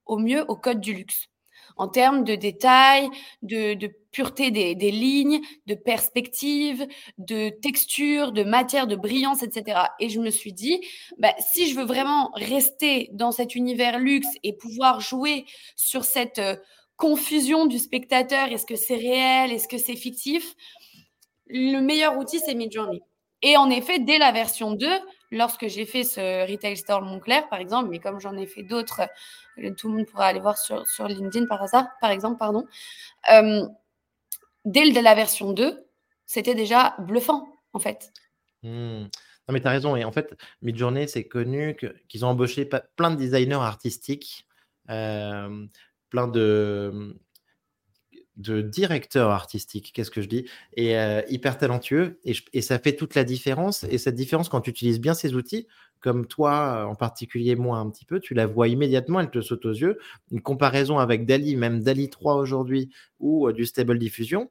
au 0.04 0.18
mieux 0.18 0.44
au 0.48 0.56
code 0.56 0.80
du 0.80 0.92
luxe 0.92 1.28
en 1.76 1.88
termes 1.88 2.24
de 2.24 2.34
détails, 2.34 3.08
de, 3.42 3.74
pureté 4.10 4.50
des, 4.50 4.90
lignes, 4.90 5.40
de 5.66 5.74
perspective, 5.74 6.86
de 7.16 7.48
texture, 7.48 8.32
de 8.32 8.42
matière, 8.42 8.86
de 8.86 8.96
brillance, 8.96 9.42
etc. 9.42 9.80
Et 9.98 10.10
je 10.10 10.20
me 10.20 10.30
suis 10.30 10.52
dit, 10.52 10.84
bah, 11.18 11.32
si 11.38 11.70
je 11.70 11.76
veux 11.76 11.84
vraiment 11.84 12.30
rester 12.34 13.08
dans 13.12 13.32
cet 13.32 13.54
univers 13.54 13.98
luxe 13.98 14.28
et 14.42 14.52
pouvoir 14.52 15.00
jouer 15.00 15.46
sur 15.76 16.04
cette 16.04 16.38
euh, 16.38 16.56
confusion 16.96 17.64
du 17.64 17.78
spectateur, 17.78 18.48
est-ce 18.48 18.66
que 18.66 18.76
c'est 18.76 18.96
réel, 18.96 19.52
est-ce 19.52 19.68
que 19.68 19.78
c'est 19.78 19.96
fictif, 19.96 20.54
le 21.46 21.80
meilleur 21.80 22.18
outil, 22.18 22.38
c'est 22.38 22.54
Midjourney. 22.54 23.02
Et 23.42 23.56
en 23.56 23.70
effet, 23.70 23.98
dès 23.98 24.18
la 24.18 24.32
version 24.32 24.72
2, 24.72 24.86
lorsque 25.30 25.66
j'ai 25.68 25.84
fait 25.84 26.04
ce 26.04 26.50
Retail 26.50 26.76
Store 26.76 27.02
Montclair, 27.02 27.48
par 27.48 27.58
exemple, 27.58 27.88
mais 27.90 27.98
comme 27.98 28.20
j'en 28.20 28.36
ai 28.36 28.46
fait 28.46 28.62
d'autres, 28.62 29.02
euh, 29.58 29.72
tout 29.76 29.88
le 29.88 29.96
monde 29.96 30.06
pourra 30.06 30.26
aller 30.26 30.40
voir 30.40 30.58
sur, 30.58 30.84
LinkedIn 31.08 31.46
par 31.46 31.62
hasard, 31.62 31.86
par 32.00 32.10
exemple, 32.10 32.38
pardon. 32.38 32.64
Euh, 33.32 33.66
dès 34.64 34.84
la 34.90 35.14
version 35.14 35.52
2, 35.52 35.86
c'était 36.24 36.54
déjà 36.54 36.94
bluffant, 36.98 37.48
en 37.72 37.78
fait. 37.78 38.12
Mmh. 38.62 38.68
Non, 39.48 39.52
mais 39.52 39.60
tu 39.60 39.66
as 39.66 39.70
raison. 39.70 39.96
Et 39.96 40.04
en 40.04 40.12
fait, 40.12 40.36
Midjourney, 40.62 41.08
c'est 41.08 41.26
connu 41.26 41.76
qu'ils 42.08 42.24
ont 42.24 42.28
embauché 42.28 42.68
plein 42.96 43.10
de 43.10 43.16
designers 43.16 43.54
artistiques 43.56 44.46
plein 46.12 46.28
de 46.28 47.16
de 48.42 48.60
directeur 48.60 49.30
artistique, 49.30 49.92
qu'est-ce 49.94 50.10
que 50.10 50.20
je 50.20 50.28
dis, 50.28 50.48
et 50.76 50.94
hyper 51.28 51.58
talentueux. 51.58 52.18
Et, 52.24 52.60
ça 52.60 52.78
fait 52.78 52.94
toute 52.94 53.14
la 53.14 53.24
différence. 53.24 53.84
Et 53.84 53.98
cette 53.98 54.14
différence, 54.14 54.48
quand 54.48 54.60
tu 54.60 54.70
utilises 54.70 55.00
bien 55.00 55.14
ces 55.14 55.34
outils, 55.34 55.66
comme 56.00 56.26
toi 56.26 56.86
en 56.86 56.94
particulier, 56.96 57.54
moi 57.54 57.78
un 57.78 57.88
petit 57.88 58.04
peu, 58.04 58.18
tu 58.20 58.34
la 58.34 58.46
vois 58.46 58.68
immédiatement, 58.68 59.20
elle 59.20 59.30
te 59.30 59.40
saute 59.40 59.64
aux 59.64 59.72
yeux. 59.72 59.98
Une 60.30 60.42
comparaison 60.42 60.98
avec 60.98 61.24
Dali, 61.26 61.56
même 61.56 61.82
Dali 61.82 62.10
3 62.10 62.34
aujourd'hui, 62.34 62.90
ou 63.20 63.50
du 63.52 63.64
Stable 63.64 63.98
Diffusion, 63.98 64.50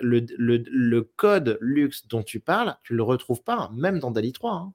le, 0.00 1.00
code 1.16 1.58
luxe 1.60 2.06
dont 2.06 2.22
tu 2.22 2.40
parles, 2.40 2.76
tu 2.84 2.94
le 2.94 3.02
retrouves 3.02 3.42
pas, 3.42 3.70
même 3.74 3.98
dans 3.98 4.10
Dali 4.10 4.32
3. 4.32 4.52
Hein. 4.52 4.72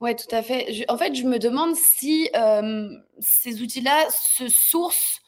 Oui, 0.00 0.14
tout 0.14 0.34
à 0.34 0.42
fait. 0.42 0.84
en 0.88 0.98
fait, 0.98 1.14
je 1.14 1.24
me 1.24 1.38
demande 1.38 1.74
si 1.74 2.28
ces 3.18 3.62
outils-là 3.62 4.06
se 4.10 4.48
sourcent 4.48 5.20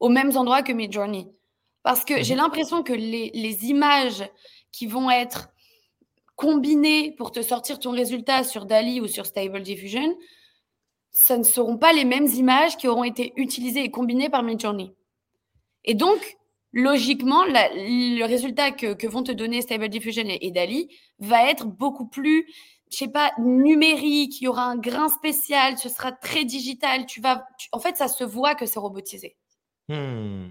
aux 0.00 0.08
mêmes 0.08 0.36
endroits 0.36 0.62
que 0.62 0.72
Midjourney. 0.72 1.28
Parce 1.82 2.04
que 2.04 2.22
j'ai 2.22 2.34
mmh 2.34 2.38
l'impression 2.38 2.82
que 2.82 2.92
les, 2.92 3.64
images 3.66 4.24
qui 4.70 4.86
vont 4.86 5.10
être 5.10 5.48
combinées 6.36 7.12
pour 7.12 7.30
te 7.30 7.42
sortir 7.42 7.78
ton 7.78 7.90
résultat 7.90 8.44
sur 8.44 8.66
DALI 8.66 9.00
ou 9.00 9.06
sur 9.06 9.26
Stable 9.26 9.62
Diffusion, 9.62 10.16
ce 11.10 11.34
ne 11.34 11.42
seront 11.42 11.76
pas 11.76 11.92
les 11.92 12.04
mêmes 12.04 12.26
images 12.26 12.76
qui 12.76 12.88
auront 12.88 13.04
été 13.04 13.32
utilisées 13.36 13.84
et 13.84 13.90
combinées 13.90 14.30
par 14.30 14.42
Midjourney. 14.42 14.94
Et 15.84 15.94
donc, 15.94 16.38
logiquement, 16.72 17.44
le 17.44 18.24
résultat 18.24 18.70
que, 18.70 19.06
vont 19.06 19.22
te 19.22 19.32
donner 19.32 19.60
Stable 19.60 19.88
Diffusion 19.88 20.24
et, 20.26 20.50
DALI 20.50 20.88
va 21.18 21.50
être 21.50 21.66
beaucoup 21.66 22.08
plus, 22.08 22.46
je 22.90 22.96
sais 22.96 23.08
pas, 23.08 23.32
numérique. 23.38 24.40
Il 24.40 24.44
y 24.44 24.48
aura 24.48 24.64
un 24.64 24.76
grain 24.76 25.08
spécial, 25.08 25.76
ce 25.78 25.88
sera 25.88 26.12
très 26.12 26.44
digital. 26.44 27.06
Tu 27.06 27.20
vas, 27.20 27.44
en 27.72 27.78
fait, 27.80 27.96
ça 27.96 28.08
se 28.08 28.24
voit 28.24 28.54
que 28.54 28.66
c'est 28.66 28.78
robotisé. 28.78 29.36
Mmh. 29.88 30.48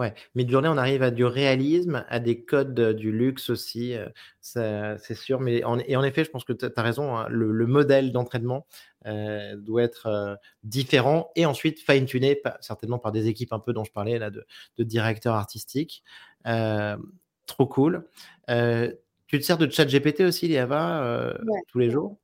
Ouais, 0.00 0.14
journée 0.48 0.68
on 0.68 0.78
arrive 0.78 1.02
à 1.02 1.10
du 1.10 1.26
réalisme, 1.26 2.06
à 2.08 2.20
des 2.20 2.42
codes 2.42 2.96
du 2.96 3.12
luxe 3.12 3.50
aussi, 3.50 3.94
c'est 4.40 5.14
sûr. 5.14 5.40
Mais 5.40 5.62
en, 5.62 5.78
et 5.78 5.94
en 5.94 6.02
effet, 6.02 6.24
je 6.24 6.30
pense 6.30 6.44
que 6.44 6.54
tu 6.54 6.64
as 6.74 6.82
raison, 6.82 7.18
hein, 7.18 7.26
le, 7.28 7.66
modèle 7.66 8.10
d'entraînement 8.10 8.66
doit 9.04 9.82
être 9.82 10.38
différent 10.62 11.30
et 11.36 11.44
ensuite 11.44 11.80
fine-tuné, 11.80 12.40
certainement 12.60 12.98
par 12.98 13.12
des 13.12 13.28
équipes 13.28 13.52
un 13.52 13.58
peu 13.58 13.74
dont 13.74 13.84
je 13.84 13.92
parlais 13.92 14.18
là, 14.18 14.30
de, 14.30 14.46
directeurs 14.78 15.34
artistiques. 15.34 16.02
trop 16.44 17.66
cool. 17.66 18.08
tu 18.48 19.38
te 19.38 19.44
sers 19.44 19.58
de 19.58 19.70
chat 19.70 19.84
GPT 19.84 20.22
aussi, 20.22 20.48
Liava, 20.48 21.34
tous 21.68 21.78
les 21.78 21.90
jours? 21.90 22.16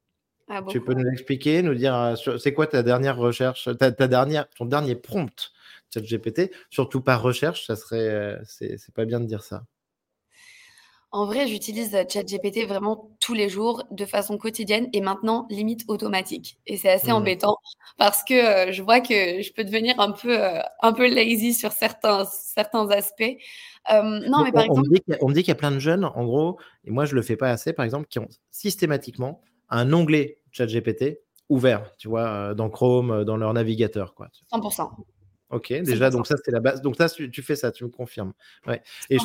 Ah, 0.48 0.62
Tu 0.66 0.80
peux 0.80 0.94
nous 0.94 1.10
expliquer, 1.10 1.60
nous 1.60 1.74
dire, 1.74 2.14
c'est 2.38 2.54
quoi 2.54 2.66
ta 2.66 2.82
dernière 2.82 3.18
recherche, 3.18 3.68
ta, 3.78 3.92
ta 3.92 4.08
dernière, 4.08 4.48
ton 4.48 4.64
dernier 4.64 4.94
prompt? 4.94 5.52
GPT, 6.04 6.50
surtout 6.70 7.00
par 7.00 7.22
recherche, 7.22 7.66
ça 7.66 7.76
serait, 7.76 8.08
euh, 8.08 8.36
c'est 8.44 8.94
pas 8.94 9.04
bien 9.04 9.20
de 9.20 9.26
dire 9.26 9.42
ça. 9.42 9.64
En 11.12 11.24
vrai, 11.24 11.46
j'utilise 11.46 11.94
euh, 11.94 12.04
ChatGPT 12.06 12.66
vraiment 12.66 13.16
tous 13.20 13.32
les 13.32 13.48
jours, 13.48 13.84
de 13.90 14.04
façon 14.04 14.36
quotidienne 14.38 14.88
et 14.92 15.00
maintenant 15.00 15.46
limite 15.50 15.84
automatique. 15.88 16.58
Et 16.66 16.76
c'est 16.76 16.90
assez 16.90 17.10
mmh. 17.10 17.14
embêtant 17.14 17.56
parce 17.96 18.22
que 18.24 18.34
euh, 18.34 18.72
je 18.72 18.82
vois 18.82 19.00
que 19.00 19.40
je 19.40 19.52
peux 19.52 19.64
devenir 19.64 19.98
un 19.98 20.12
peu, 20.12 20.36
un 20.82 20.92
peu 20.92 21.08
lazy 21.08 21.54
sur 21.54 21.72
certains, 21.72 22.24
certains 22.26 22.90
aspects. 22.90 23.36
non, 23.90 24.42
mais 24.44 24.52
par 24.52 24.64
exemple, 24.64 24.80
on 25.20 25.28
me 25.28 25.32
dit 25.32 25.42
qu'il 25.42 25.48
y, 25.48 25.52
a 25.52 25.54
plein 25.54 25.70
de 25.70 25.78
jeunes, 25.78 26.04
en 26.04 26.24
gros, 26.24 26.58
et 26.84 26.90
moi 26.90 27.04
je 27.04 27.14
le 27.14 27.22
fais 27.22 27.36
pas 27.36 27.50
assez, 27.50 27.72
par 27.72 27.84
exemple, 27.84 28.08
qui 28.08 28.18
ont 28.18 28.28
systématiquement 28.50 29.40
un 29.70 29.92
onglet 29.92 30.38
ChatGPT 30.50 31.20
ouvert, 31.48 31.96
tu 31.96 32.08
vois, 32.08 32.54
dans 32.54 32.68
Chrome, 32.68 33.24
dans 33.24 33.36
leur 33.36 33.52
navigateur, 33.54 34.14
quoi. 34.14 34.28
100%. 34.52 34.90
Ok, 35.50 35.72
déjà, 35.72 36.10
donc 36.10 36.26
ça, 36.26 36.34
c'est 36.44 36.50
la 36.50 36.58
base. 36.58 36.82
Donc, 36.82 36.96
ça, 36.96 37.08
tu, 37.08 37.42
fais 37.42 37.54
ça, 37.54 37.70
tu 37.70 37.84
me 37.84 37.88
confirmes. 37.88 38.32
Ouais. 38.66 38.82
Et, 39.10 39.18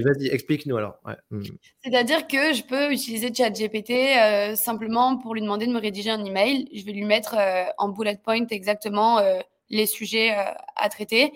vas-y, 0.00 0.28
explique-nous 0.28 0.76
alors. 0.76 0.98
Mmh. 1.30 1.42
C'est-à-dire 1.84 2.26
que 2.26 2.54
je 2.54 2.62
peux 2.62 2.90
utiliser 2.92 3.32
ChatGPT 3.32 3.90
euh, 3.90 4.56
simplement 4.56 5.18
pour 5.18 5.34
lui 5.34 5.42
demander 5.42 5.66
de 5.66 5.72
me 5.72 5.80
rédiger 5.80 6.10
un 6.10 6.24
email. 6.24 6.66
Je 6.72 6.82
vais 6.82 6.92
lui 6.92 7.04
mettre 7.04 7.36
euh, 7.38 7.64
en 7.76 7.90
bullet 7.90 8.18
point 8.24 8.46
exactement 8.48 9.18
euh, 9.18 9.38
les 9.68 9.86
sujets 9.86 10.34
à 10.76 10.88
traiter 10.88 11.32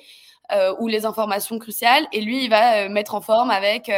ou 0.81 0.89
les 0.89 1.05
informations 1.05 1.61
cruciales. 1.61 2.09
Et 2.13 2.21
lui, 2.21 2.45
il 2.45 2.51
va 2.51 2.89
mettre 2.89 3.15
en 3.15 3.21
forme 3.21 3.51
avec 3.51 3.89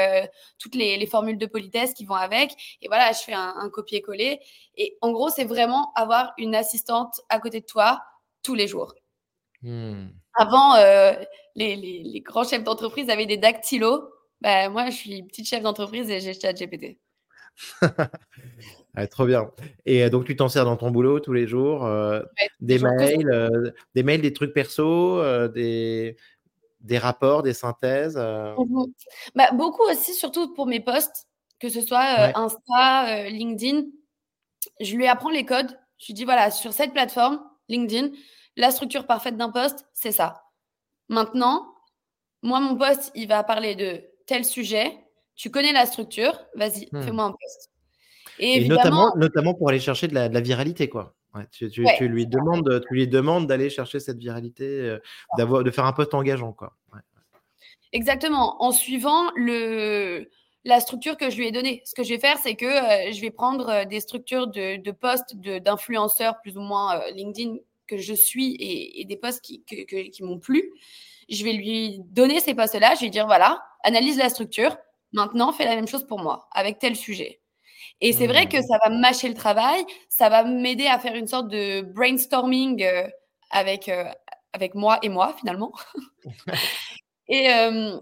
toutes 0.59 0.75
les, 0.75 1.07
formules 1.07 1.39
de 1.39 1.47
politesse 1.47 1.95
qui 1.95 2.05
vont 2.05 2.15
avec. 2.15 2.79
Et 2.83 2.89
voilà, 2.89 3.11
je 3.13 3.21
fais 3.21 3.33
un, 3.33 3.55
un 3.59 3.71
copier-coller. 3.71 4.39
Et 4.77 4.99
en 5.01 5.13
gros, 5.13 5.31
c'est 5.31 5.45
vraiment 5.45 5.93
avoir 5.95 6.35
une 6.37 6.55
assistante 6.55 7.23
à 7.31 7.41
côté 7.41 7.61
de 7.61 7.65
toi 7.65 8.03
tous 8.43 8.55
les 8.55 8.69
jours. 8.69 8.95
Mmh. 9.63 10.09
Avant, 10.35 10.77
euh, 10.77 11.12
les, 11.55 12.23
grands 12.25 12.45
chefs 12.45 12.65
d'entreprise 12.65 13.11
avaient 13.11 13.27
des 13.27 13.37
dactylos. 13.37 14.09
Bah, 14.41 14.69
moi, 14.69 14.91
je 14.91 14.97
suis 14.97 15.23
petite 15.25 15.47
chef 15.47 15.62
d'entreprise 15.62 16.11
et 16.11 16.21
j'ai 16.21 16.35
ChatGPT. 16.35 16.99
ouais, 18.97 19.07
trop 19.09 19.27
bien. 19.27 19.51
Et 19.85 20.03
euh, 20.03 20.11
donc, 20.11 20.25
tu 20.25 20.37
t'en 20.37 20.49
sers 20.49 20.65
dans 20.65 20.77
ton 20.77 20.91
boulot 20.91 21.21
tous 21.21 21.33
les 21.33 21.47
jours 21.47 21.85
euh, 21.85 22.23
Des 22.61 22.79
mails, 22.79 23.75
des 23.95 24.03
mails, 24.03 24.23
des 24.23 24.33
trucs 24.33 24.55
perso, 24.55 25.23
des, 25.49 26.17
des 26.81 26.99
rapports, 26.99 27.43
des 27.43 27.55
synthèses 27.55 28.17
mmh 28.17 28.85
bah, 29.35 29.51
Beaucoup 29.53 29.85
aussi, 29.91 30.15
surtout 30.15 30.55
pour 30.55 30.67
mes 30.67 30.81
posts, 30.81 31.27
que 31.61 31.69
ce 31.69 31.83
soit 31.83 32.37
Insta, 32.37 33.29
LinkedIn. 33.29 33.83
Je 34.81 34.97
lui 34.97 35.07
apprends 35.07 35.31
les 35.31 35.45
codes. 35.45 35.79
Je 35.99 36.07
lui 36.07 36.15
dis, 36.15 36.25
voilà, 36.25 36.51
sur 36.51 36.73
cette 36.73 36.93
plateforme, 36.93 37.41
LinkedIn, 37.69 38.09
la 38.56 38.71
structure 38.71 39.06
parfaite 39.06 39.37
d'un 39.37 39.50
poste, 39.50 39.87
c'est 39.92 40.12
ça. 40.12 40.44
Maintenant, 41.09 41.73
moi, 42.42 42.61
mon 42.61 42.76
poste, 42.76 43.12
il 43.14 43.28
va 43.28 43.42
parler 43.44 43.75
de 43.75 44.02
tel 44.26 44.44
sujet. 44.44 44.99
Tu 45.37 45.50
connais 45.50 45.73
la 45.73 45.87
structure, 45.87 46.38
vas-y, 46.54 46.88
hmm. 46.92 47.02
fais-moi 47.02 47.25
un 47.25 47.32
poste. 47.32 47.71
Et, 48.38 48.66
notamment, 48.66 49.14
notamment 49.16 49.54
pour 49.54 49.68
aller 49.68 49.80
chercher 49.80 50.09
de 50.09 50.14
la, 50.14 50.28
viralité, 50.40 50.88
quoi. 50.88 51.14
tu, 51.52 51.68
lui 52.09 52.26
demandes, 52.26 52.82
tu 52.88 52.94
lui 52.94 53.06
demandes 53.06 53.47
d'aller 53.47 53.71
chercher 53.71 54.00
cette 54.00 54.18
viralité, 54.18 54.64
euh, 54.64 54.99
d'avoir, 55.37 55.62
de 55.62 55.71
faire 55.71 55.85
un 55.85 55.92
poste 55.92 56.14
engageant, 56.14 56.52
quoi. 56.52 56.75
Exactement, 57.92 58.62
en 58.62 58.73
suivant 58.73 59.30
le, 59.37 60.30
la 60.64 60.80
structure 60.80 61.18
que 61.18 61.28
je 61.28 61.37
lui 61.37 61.47
ai 61.49 61.52
donnée. 61.52 61.82
Ce 61.85 61.94
que 61.94 62.02
je 62.02 62.09
vais 62.09 62.18
faire, 62.18 62.38
c'est 62.38 62.54
que 62.54 62.64
euh, 62.64 63.12
je 63.12 63.21
vais 63.21 63.30
prendre 63.30 63.68
euh, 63.68 63.85
des 63.85 64.00
structures 64.00 64.47
de, 64.47 64.82
de 64.82 64.90
postes 64.92 65.37
d'influenceurs 65.37 66.40
plus 66.40 66.56
ou 66.56 66.62
moins 66.62 67.02
LinkedIn 67.14 67.56
que 67.87 67.99
je 67.99 68.15
suis 68.15 68.57
et, 68.59 69.05
des 69.05 69.17
postes 69.17 69.43
qui, 69.43 69.65
qui 69.65 70.23
m'ont 70.23 70.39
plu, 70.39 70.73
je 71.29 71.45
vais 71.45 71.53
lui 71.53 72.01
donner 72.07 72.41
ces 72.41 72.55
postes-là, 72.55 72.95
je 72.95 73.01
vais 73.01 73.07
lui 73.07 73.11
dire 73.11 73.27
voilà, 73.27 73.62
analyse 73.85 74.19
la 74.19 74.29
structure, 74.29 74.77
maintenant 75.12 75.53
fais 75.53 75.65
la 75.65 75.75
même 75.75 75.89
chose 75.89 76.07
pour 76.07 76.19
moi 76.19 76.49
avec 76.53 76.79
tel 76.79 76.97
sujet. 76.97 77.41
Et 78.01 78.12
c'est 78.12 78.27
vrai 78.27 78.49
que 78.49 78.57
mmh. 78.57 78.62
ça 78.62 78.79
va 78.83 78.91
mâcher 78.91 79.29
le 79.29 79.35
travail, 79.35 79.85
ça 80.09 80.29
va 80.29 80.45
m'aider 80.45 80.87
à 80.87 80.99
faire 80.99 81.15
une 81.15 81.29
sorte 81.29 81.49
de 81.49 81.83
brainstorming 81.83 82.83
euh, 82.83 83.07
avec, 83.51 83.89
euh, 83.89 84.05
avec 84.53 84.75
moi 84.75 84.99
et 85.03 85.09
moi 85.09 85.35
finalement. 85.39 85.73
et, 87.29 87.53
euh, 87.53 87.99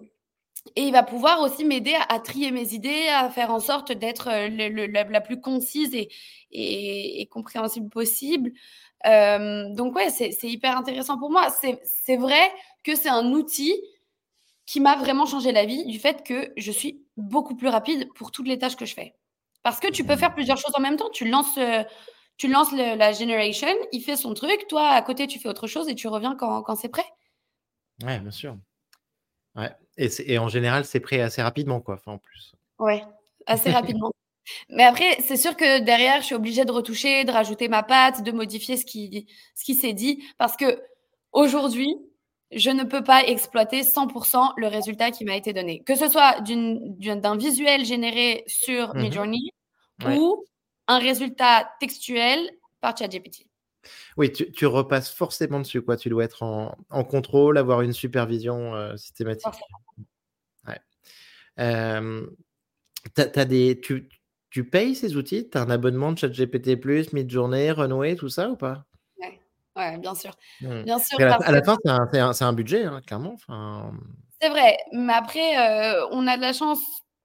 et 0.77 0.83
il 0.83 0.93
va 0.93 1.03
pouvoir 1.03 1.41
aussi 1.41 1.65
m'aider 1.65 1.95
à, 2.09 2.19
trier 2.19 2.51
mes 2.51 2.73
idées, 2.75 3.09
à 3.09 3.29
faire 3.31 3.51
en 3.51 3.61
sorte 3.61 3.93
d'être 3.93 4.31
la, 4.31 5.21
plus 5.21 5.41
concise 5.41 5.95
et, 5.95 6.09
et, 6.51 7.21
et 7.21 7.27
compréhensible 7.27 7.89
possible. 7.89 8.53
Euh, 9.07 9.69
donc 9.75 9.95
ouais, 9.97 10.11
c'est 10.11 10.31
hyper 10.43 10.77
intéressant 10.77 11.19
pour 11.19 11.31
moi. 11.31 11.49
C'est 11.51 12.17
vrai 12.17 12.53
que 12.85 12.95
c'est 12.95 13.09
un 13.09 13.33
outil 13.33 13.75
qui 14.67 14.81
m'a 14.81 14.97
vraiment 14.97 15.27
changé 15.27 15.53
la 15.53 15.65
vie 15.65 15.85
du 15.87 15.99
fait 15.99 16.23
que 16.23 16.53
je 16.57 16.71
suis 16.71 17.03
beaucoup 17.17 17.57
plus 17.57 17.69
rapide 17.69 18.09
pour 18.15 18.31
toutes 18.31 18.47
les 18.47 18.59
tâches 18.59 18.77
que 18.77 18.87
je 18.87 18.95
fais. 18.95 19.15
Parce 19.63 19.81
que 19.81 19.89
tu 19.89 20.05
peux 20.05 20.17
faire 20.17 20.33
plusieurs 20.33 20.57
choses 20.57 20.75
en 20.75 20.81
même 20.81 20.97
temps. 20.97 21.11
Tu 21.11 21.29
lances, 21.29 21.59
euh, 21.59 21.83
tu 22.37 22.49
lances 22.49 22.73
la 22.73 23.13
generation, 23.13 23.69
il 23.93 24.01
fait 24.01 24.17
son 24.17 24.33
truc, 24.33 24.67
toi 24.69 24.89
à 24.89 25.03
côté 25.03 25.27
tu 25.27 25.39
fais 25.39 25.49
autre 25.49 25.67
chose 25.67 25.89
et 25.89 25.95
tu 25.95 26.09
reviens 26.09 26.37
quand, 26.37 26.63
quand 26.63 26.77
c'est 26.77 26.89
prêt. 26.89 27.05
Ouais, 28.03 28.19
bien 28.19 28.31
sûr. 28.31 28.57
Ouais. 29.57 29.71
Et, 29.97 30.09
et 30.33 30.39
en 30.39 30.49
général, 30.49 30.85
c'est 30.85 31.01
prêt 31.01 31.21
assez 31.21 31.43
rapidement, 31.43 31.81
quoi. 31.81 31.95
Enfin, 31.95 32.13
en 32.13 32.19
plus. 32.19 32.55
Ouais, 32.79 33.05
assez 33.47 33.71
rapidement. 33.71 34.13
Mais 34.69 34.85
après, 34.85 35.21
c'est 35.21 35.37
sûr 35.37 35.57
que 35.57 35.81
derrière, 35.81 36.21
je 36.21 36.27
suis 36.27 36.35
obligée 36.35 36.65
de 36.65 36.73
retoucher, 36.73 37.25
de 37.25 37.31
rajouter 37.31 37.69
ma 37.69 37.83
patte, 37.83 38.23
de 38.23 38.33
modifier 38.33 38.77
ce 38.77 38.85
qui, 38.85 39.27
ce 39.55 39.65
qui 39.65 39.75
s'est 39.75 39.93
dit. 39.93 40.25
Parce 40.39 40.57
que 40.57 40.81
aujourd'hui, 41.33 41.97
je 42.53 42.71
ne 42.71 42.85
peux 42.85 43.05
pas 43.05 43.25
exploiter 43.25 43.83
100% 43.83 44.55
le 44.57 44.67
résultat 44.67 45.11
qui 45.11 45.25
m'a 45.25 45.37
été 45.37 45.53
donné. 45.53 45.83
Que 45.85 45.95
ce 45.95 46.09
soit 46.09 46.41
d'un 46.41 47.37
visuel 47.37 47.85
généré 47.85 48.45
sur 48.47 48.95
mmh 48.95 49.01
Midjourney 49.01 49.51
ou 50.05 50.45
un 50.89 50.99
résultat 50.99 51.71
textuel 51.79 52.51
par 52.81 52.97
ChatGPT. 52.97 53.47
Oui, 54.17 54.33
tu, 54.33 54.67
repasses 54.67 55.11
forcément 55.11 55.61
dessus. 55.61 55.81
Quoi. 55.81 55.97
Tu 55.97 56.09
dois 56.09 56.25
être 56.25 56.43
en, 56.43 57.05
contrôle, 57.05 57.57
avoir 57.57 57.83
une 57.83 57.93
supervision 57.93 58.75
euh, 58.75 58.97
systématique. 58.97 59.47
Ouais. 60.67 60.79
Euh, 61.61 62.27
as 63.17 63.45
des, 63.45 63.81
tu, 63.81 64.09
tu 64.51 64.65
payes 64.69 64.95
ces 64.95 65.17
outils? 65.17 65.49
Tu 65.51 65.59
as 65.59 65.63
un 65.63 65.71
abonnement 65.71 66.13
de 66.13 66.19
ChatGPT, 66.19 66.77
Midjourney, 67.15 67.71
Runway, 67.73 68.17
tout 68.17 68.29
ça 68.29 68.51
ou 68.51 68.57
pas? 68.57 68.87
Ouais. 69.19 69.41
Ouais, 69.77 69.99
bien 69.99 70.15
sûr. 70.15 70.33
Mmh. 70.61 70.85
Bien 70.85 70.99
sûr, 70.99 71.19
à 71.21 71.25
la 71.25 71.37
à 71.59 71.63
fin, 71.63 71.77
c'est 72.35 72.45
un 72.45 72.53
budget, 72.53 72.85
hein, 72.85 73.01
clairement, 73.07 73.33
enfin. 73.35 73.93
C'est 74.43 74.49
vrai, 74.49 74.79
mais 74.93 75.13
après, 75.13 75.55
heu, 75.99 76.07
on 76.13 76.27
a 76.27 76.37
de 76.39 76.43
la 76.43 76.55
chance 76.55 76.81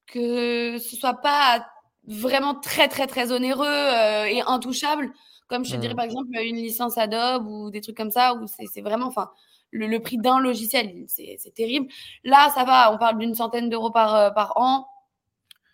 que 0.05 0.77
ce 0.79 0.95
soit 0.97 1.13
pas 1.21 1.65
vraiment 2.05 2.55
très, 2.55 2.89
très, 2.89 3.07
très 3.07 3.31
onéreux, 3.31 3.65
heu, 3.67 4.27
et 4.27 4.41
intouchable. 4.45 5.13
Comme 5.47 5.63
je 5.63 5.71
te 5.71 5.77
dirais, 5.77 5.93
Mmh. 5.93 5.95
par 5.95 6.03
exemple, 6.05 6.27
une 6.43 6.57
licence 6.57 6.97
Adobe 6.97 7.47
ou 7.47 7.69
des 7.71 7.79
trucs 7.79 7.95
comme 7.95 8.11
ça, 8.11 8.33
où 8.35 8.45
c'est 8.47 8.81
vraiment 8.81 9.05
enfin, 9.07 9.31
le 9.71 9.87
le 9.87 9.99
prix 10.01 10.17
d'un 10.17 10.39
logiciel, 10.41 11.05
c'est 11.07 11.37
terrible. 11.55 11.87
Là, 12.25 12.49
ça 12.53 12.65
va, 12.65 12.91
on 12.93 12.97
parle 12.97 13.17
d'une 13.17 13.33
centaine 13.35 13.69
d'euros 13.69 13.91
par, 13.91 14.33
par 14.33 14.53
an. 14.57 14.85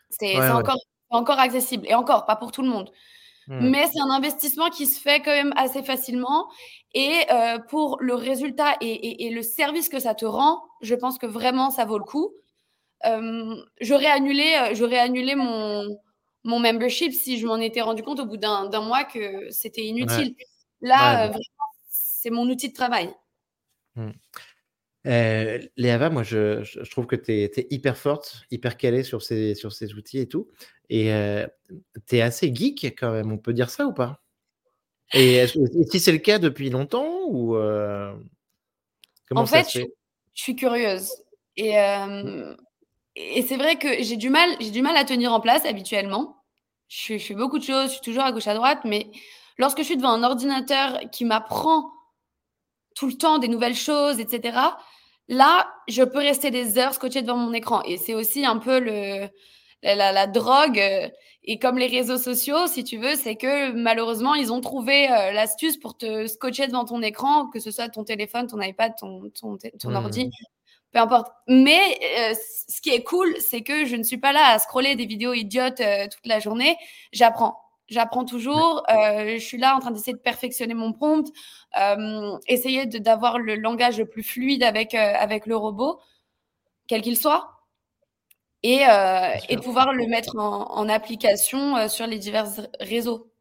C'est 0.09 0.39
Ouais, 0.39 0.39
c'est 0.41 0.51
ouais. 0.51 0.51
encore 0.53 0.77
encore 1.11 1.39
accessible 1.39 1.87
et 1.87 1.95
encore, 1.95 2.25
pas 2.25 2.35
pour 2.37 2.51
tout 2.51 2.61
le 2.63 2.69
monde. 2.69 2.91
Mmh. 3.47 3.73
Mais 3.73 3.85
c'est 3.87 4.01
un 4.01 4.11
investissement 4.11 4.69
qui 4.69 4.87
se 4.87 4.99
fait 4.99 5.21
quand 5.21 5.31
même 5.31 5.53
assez 5.57 5.83
facilement 5.83 6.49
et 6.93 7.13
heu, 7.31 7.59
pour 7.69 7.97
le 8.01 8.15
résultat 8.15 8.75
et 8.81 8.87
et 8.91 9.27
et 9.27 9.31
le 9.31 9.43
service 9.43 9.89
que 9.89 9.99
ça 9.99 10.15
te 10.15 10.25
rend, 10.25 10.63
je 10.81 10.95
pense 10.95 11.17
que 11.19 11.27
vraiment 11.27 11.71
ça 11.71 11.85
vaut 11.85 11.99
le 11.99 12.03
coup. 12.05 12.33
Hem, 13.03 13.55
j'aurais 13.81 14.07
annulé, 14.07 14.43
heu, 14.71 14.75
j'aurais 14.75 14.99
annulé 14.99 15.35
mon 15.35 15.87
mon 16.45 16.59
membership 16.59 17.13
si 17.13 17.37
je 17.39 17.47
m'en 17.47 17.57
étais 17.57 17.81
rendu 17.81 18.03
compte 18.03 18.19
au 18.21 18.25
bout 18.25 18.37
d'un 18.37 18.69
mois 18.81 19.03
que 19.05 19.49
c'était 19.51 19.83
Ouais. 19.99 20.25
inutile. 20.25 20.35
Ouais, 20.97 21.17
Là, 21.17 21.27
vraiment, 21.27 21.41
c'est 21.89 22.29
mon 22.31 22.49
outil 22.49 22.69
de 22.69 22.73
travail. 22.75 23.13
Mmh. 23.95 24.11
Heu, 25.05 25.59
Léava, 25.77 26.09
moi, 26.11 26.23
je 26.23 26.89
trouve 26.91 27.07
que 27.07 27.15
tu 27.15 27.31
es 27.31 27.67
hyper 27.71 27.97
forte, 27.97 28.43
hyper 28.51 28.77
calée 28.77 29.03
sur 29.03 29.21
ces 29.23 29.55
sur 29.55 29.71
ces 29.73 29.93
outils 29.95 30.19
et 30.19 30.27
tout 30.27 30.49
et 30.89 31.11
heu, 31.11 31.47
tu 32.07 32.17
es 32.17 32.21
assez 32.21 32.53
geek 32.53 32.83
quand 32.99 33.11
même, 33.13 33.31
on 33.31 33.37
peut 33.37 33.53
dire 33.53 33.69
ça 33.69 33.85
ou 33.87 33.93
pas? 33.93 34.21
Et 35.13 35.45
si 35.91 35.99
c'est 35.99 36.11
le 36.13 36.19
cas 36.19 36.39
depuis 36.39 36.69
longtemps 36.69 37.25
ou 37.29 37.55
heu, 37.55 38.13
comment 39.27 39.45
En 39.45 39.45
ça 39.45 39.61
fait, 39.61 39.63
se 39.63 39.69
je 39.69 39.77
suis 39.77 39.85
fait? 39.85 39.93
je 40.33 40.43
suis 40.43 40.55
curieuse 40.55 41.11
et 41.57 41.69
hem 41.71 42.55
et 43.15 43.41
c'est 43.43 43.57
vrai 43.57 43.77
que 43.77 44.03
j'ai 44.03 44.17
du 44.17 44.29
mal 44.29 44.57
du 44.59 44.81
mal 44.81 44.97
à 44.97 45.05
tenir 45.05 45.33
en 45.33 45.39
place 45.41 45.65
habituellement. 45.65 46.43
Je 46.89 47.05
fais 47.05 47.19
je 47.19 47.25
fais 47.27 47.35
beaucoup 47.35 47.59
de 47.59 47.63
choses, 47.63 47.87
je 47.89 47.93
suis 47.93 48.01
toujours 48.01 48.23
à 48.23 48.31
gauche, 48.31 48.47
à 48.47 48.53
droite, 48.55 48.81
mais 48.85 49.11
lorsque 49.57 49.79
je 49.79 49.83
suis 49.83 49.97
devant 49.97 50.11
un 50.13 50.23
ordinateur 50.23 50.99
qui 51.11 51.25
m'apprend 51.25 51.91
tout 52.95 53.07
le 53.07 53.13
temps 53.17 53.37
des 53.39 53.47
nouvelles 53.47 53.75
choses 53.75 54.19
et 54.19 54.27
cetera, 54.27 54.77
là, 55.31 55.73
je 55.89 56.03
peux 56.03 56.19
rester 56.19 56.51
des 56.51 56.77
heures 56.79 56.93
scotchée 56.95 57.23
devant 57.23 57.37
mon 57.37 57.53
écran 57.53 57.83
et 57.85 57.97
c'est 57.97 58.15
aussi 58.15 58.45
un 58.45 58.57
peu 58.59 58.79
le 58.79 59.29
la 59.83 59.95
la 59.95 60.13
la 60.13 60.27
drogue, 60.27 60.79
heu 60.79 61.11
et 61.45 61.59
comme 61.59 61.77
les 61.79 61.87
réseaux 61.87 62.19
sociaux, 62.19 62.67
si 62.67 62.83
tu 62.85 62.97
veux, 62.99 63.15
c'est 63.17 63.35
que 63.37 63.71
malheureusement, 63.73 64.35
ils 64.35 64.53
ont 64.53 64.61
trouvé, 64.61 65.07
heu, 65.09 65.33
l'astuce 65.33 65.77
pour 65.77 65.97
te 65.97 66.27
scotcher 66.27 66.67
devant 66.67 66.85
ton 66.85 67.01
écran, 67.03 67.47
que 67.49 67.59
ce 67.59 67.71
soit 67.71 67.89
ton 67.89 68.03
téléphone, 68.05 68.47
ton 68.47 68.61
iPad, 68.61 68.93
ton 68.99 69.29
ton 69.39 69.57
ton 69.81 69.89
Mmh. 69.89 69.95
ordi, 69.95 70.29
peu 70.93 70.99
importe. 70.99 71.27
Mais 71.47 71.79
heu, 72.31 72.35
c 72.35 72.41
ce 72.69 72.81
qui 72.81 72.89
est 72.91 73.03
cool, 73.03 73.35
c'est 73.39 73.61
que 73.63 73.85
je 73.85 73.95
ne 73.97 74.03
suis 74.03 74.17
pas 74.19 74.33
là 74.33 74.49
à 74.53 74.59
scroller 74.59 74.95
des 74.95 75.05
vidéos 75.07 75.33
idiotes, 75.33 75.77
toute 76.11 76.25
la 76.27 76.39
journée. 76.39 76.77
J'apprends. 77.13 77.57
J'apprends 77.91 78.25
toujours, 78.25 78.83
heu, 78.91 79.37
je 79.39 79.45
suis 79.45 79.59
là 79.59 79.75
en 79.77 79.81
train 79.81 79.91
d'essayer 79.91 80.13
de 80.13 80.19
perfectionner 80.19 80.75
mon 80.75 80.93
prompt, 80.93 81.31
hem, 81.75 82.39
essayer 82.47 82.87
d'avoir 82.87 83.39
le 83.39 83.55
langage 83.57 83.99
le 83.99 84.07
plus 84.07 84.23
fluide 84.23 84.63
avec, 84.63 84.95
heu, 84.95 84.99
avec 84.99 85.45
le 85.47 85.57
robot, 85.57 85.99
quel 86.87 87.01
qu'il 87.03 87.17
soit 87.17 87.51
et 88.63 88.81
Bien 89.27 89.41
et 89.49 89.57
pouvoir 89.57 89.93
le 89.93 90.05
mettre 90.07 90.35
en 90.37 90.69
en 90.71 90.89
application, 90.89 91.87
sur 91.87 92.05
les 92.07 92.19
divers 92.19 92.47
réseaux. 92.79 93.31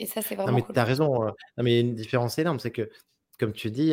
Et 0.00 0.06
ça, 0.06 0.22
c'est 0.22 0.36
Non, 0.44 0.52
vraiment 0.52 0.62
mais 0.62 0.62
cool. 0.62 0.74
tu 0.74 0.78
as 0.78 0.84
raison, 0.84 1.08
non, 1.24 1.34
mais 1.62 1.72
il 1.72 1.74
y 1.74 1.76
a 1.78 1.80
une 1.80 1.94
différence 1.94 2.38
énorme, 2.38 2.58
c'est 2.58 2.72
que, 2.72 2.90
comme 3.38 3.52
tu 3.52 3.70
dis, 3.70 3.90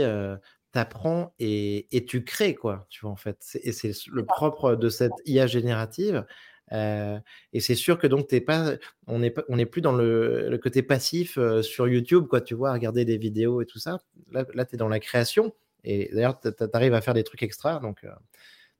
tu 0.73 0.79
apprends 0.79 1.33
et 1.39 1.87
et 1.95 2.05
tu 2.05 2.23
crées, 2.23 2.55
quoi, 2.55 2.87
tu 2.89 3.01
vois, 3.01 3.11
en 3.11 3.15
fait? 3.15 3.59
Et 3.63 3.71
c'est 3.71 3.91
le 4.07 4.25
propre 4.25 4.75
de 4.75 4.89
cette 4.89 5.21
IA 5.25 5.45
générative, 5.47 6.25
heu 6.71 7.19
et 7.53 7.59
c'est 7.59 7.75
sûr 7.75 7.97
que 7.97 8.07
donc 8.07 8.27
tu 8.27 8.35
es 8.35 8.41
pas 8.41 8.73
on 9.07 9.19
n'est 9.19 9.33
on 9.47 9.57
n'est 9.57 9.65
plus 9.65 9.81
dans 9.81 9.93
le 9.93 10.49
le 10.49 10.57
côté 10.57 10.83
passif, 10.83 11.37
sur 11.61 11.87
YouTube, 11.87 12.27
quoi, 12.27 12.41
tu 12.41 12.53
vois, 12.55 12.69
à 12.69 12.73
regarder 12.73 13.05
des 13.05 13.17
vidéos 13.17 13.61
et 13.61 13.65
tout 13.65 13.79
ça. 13.79 13.99
Là 14.31 14.45
là, 14.53 14.65
tu 14.65 14.75
es 14.75 14.77
dans 14.77 14.89
la 14.89 14.99
création 14.99 15.53
et 15.83 16.09
d'ailleurs, 16.13 16.39
tu 16.39 16.49
arrives 16.73 16.93
à 16.93 17.01
faire 17.01 17.13
des 17.13 17.23
trucs 17.23 17.43
extra 17.43 17.79
donc 17.79 18.05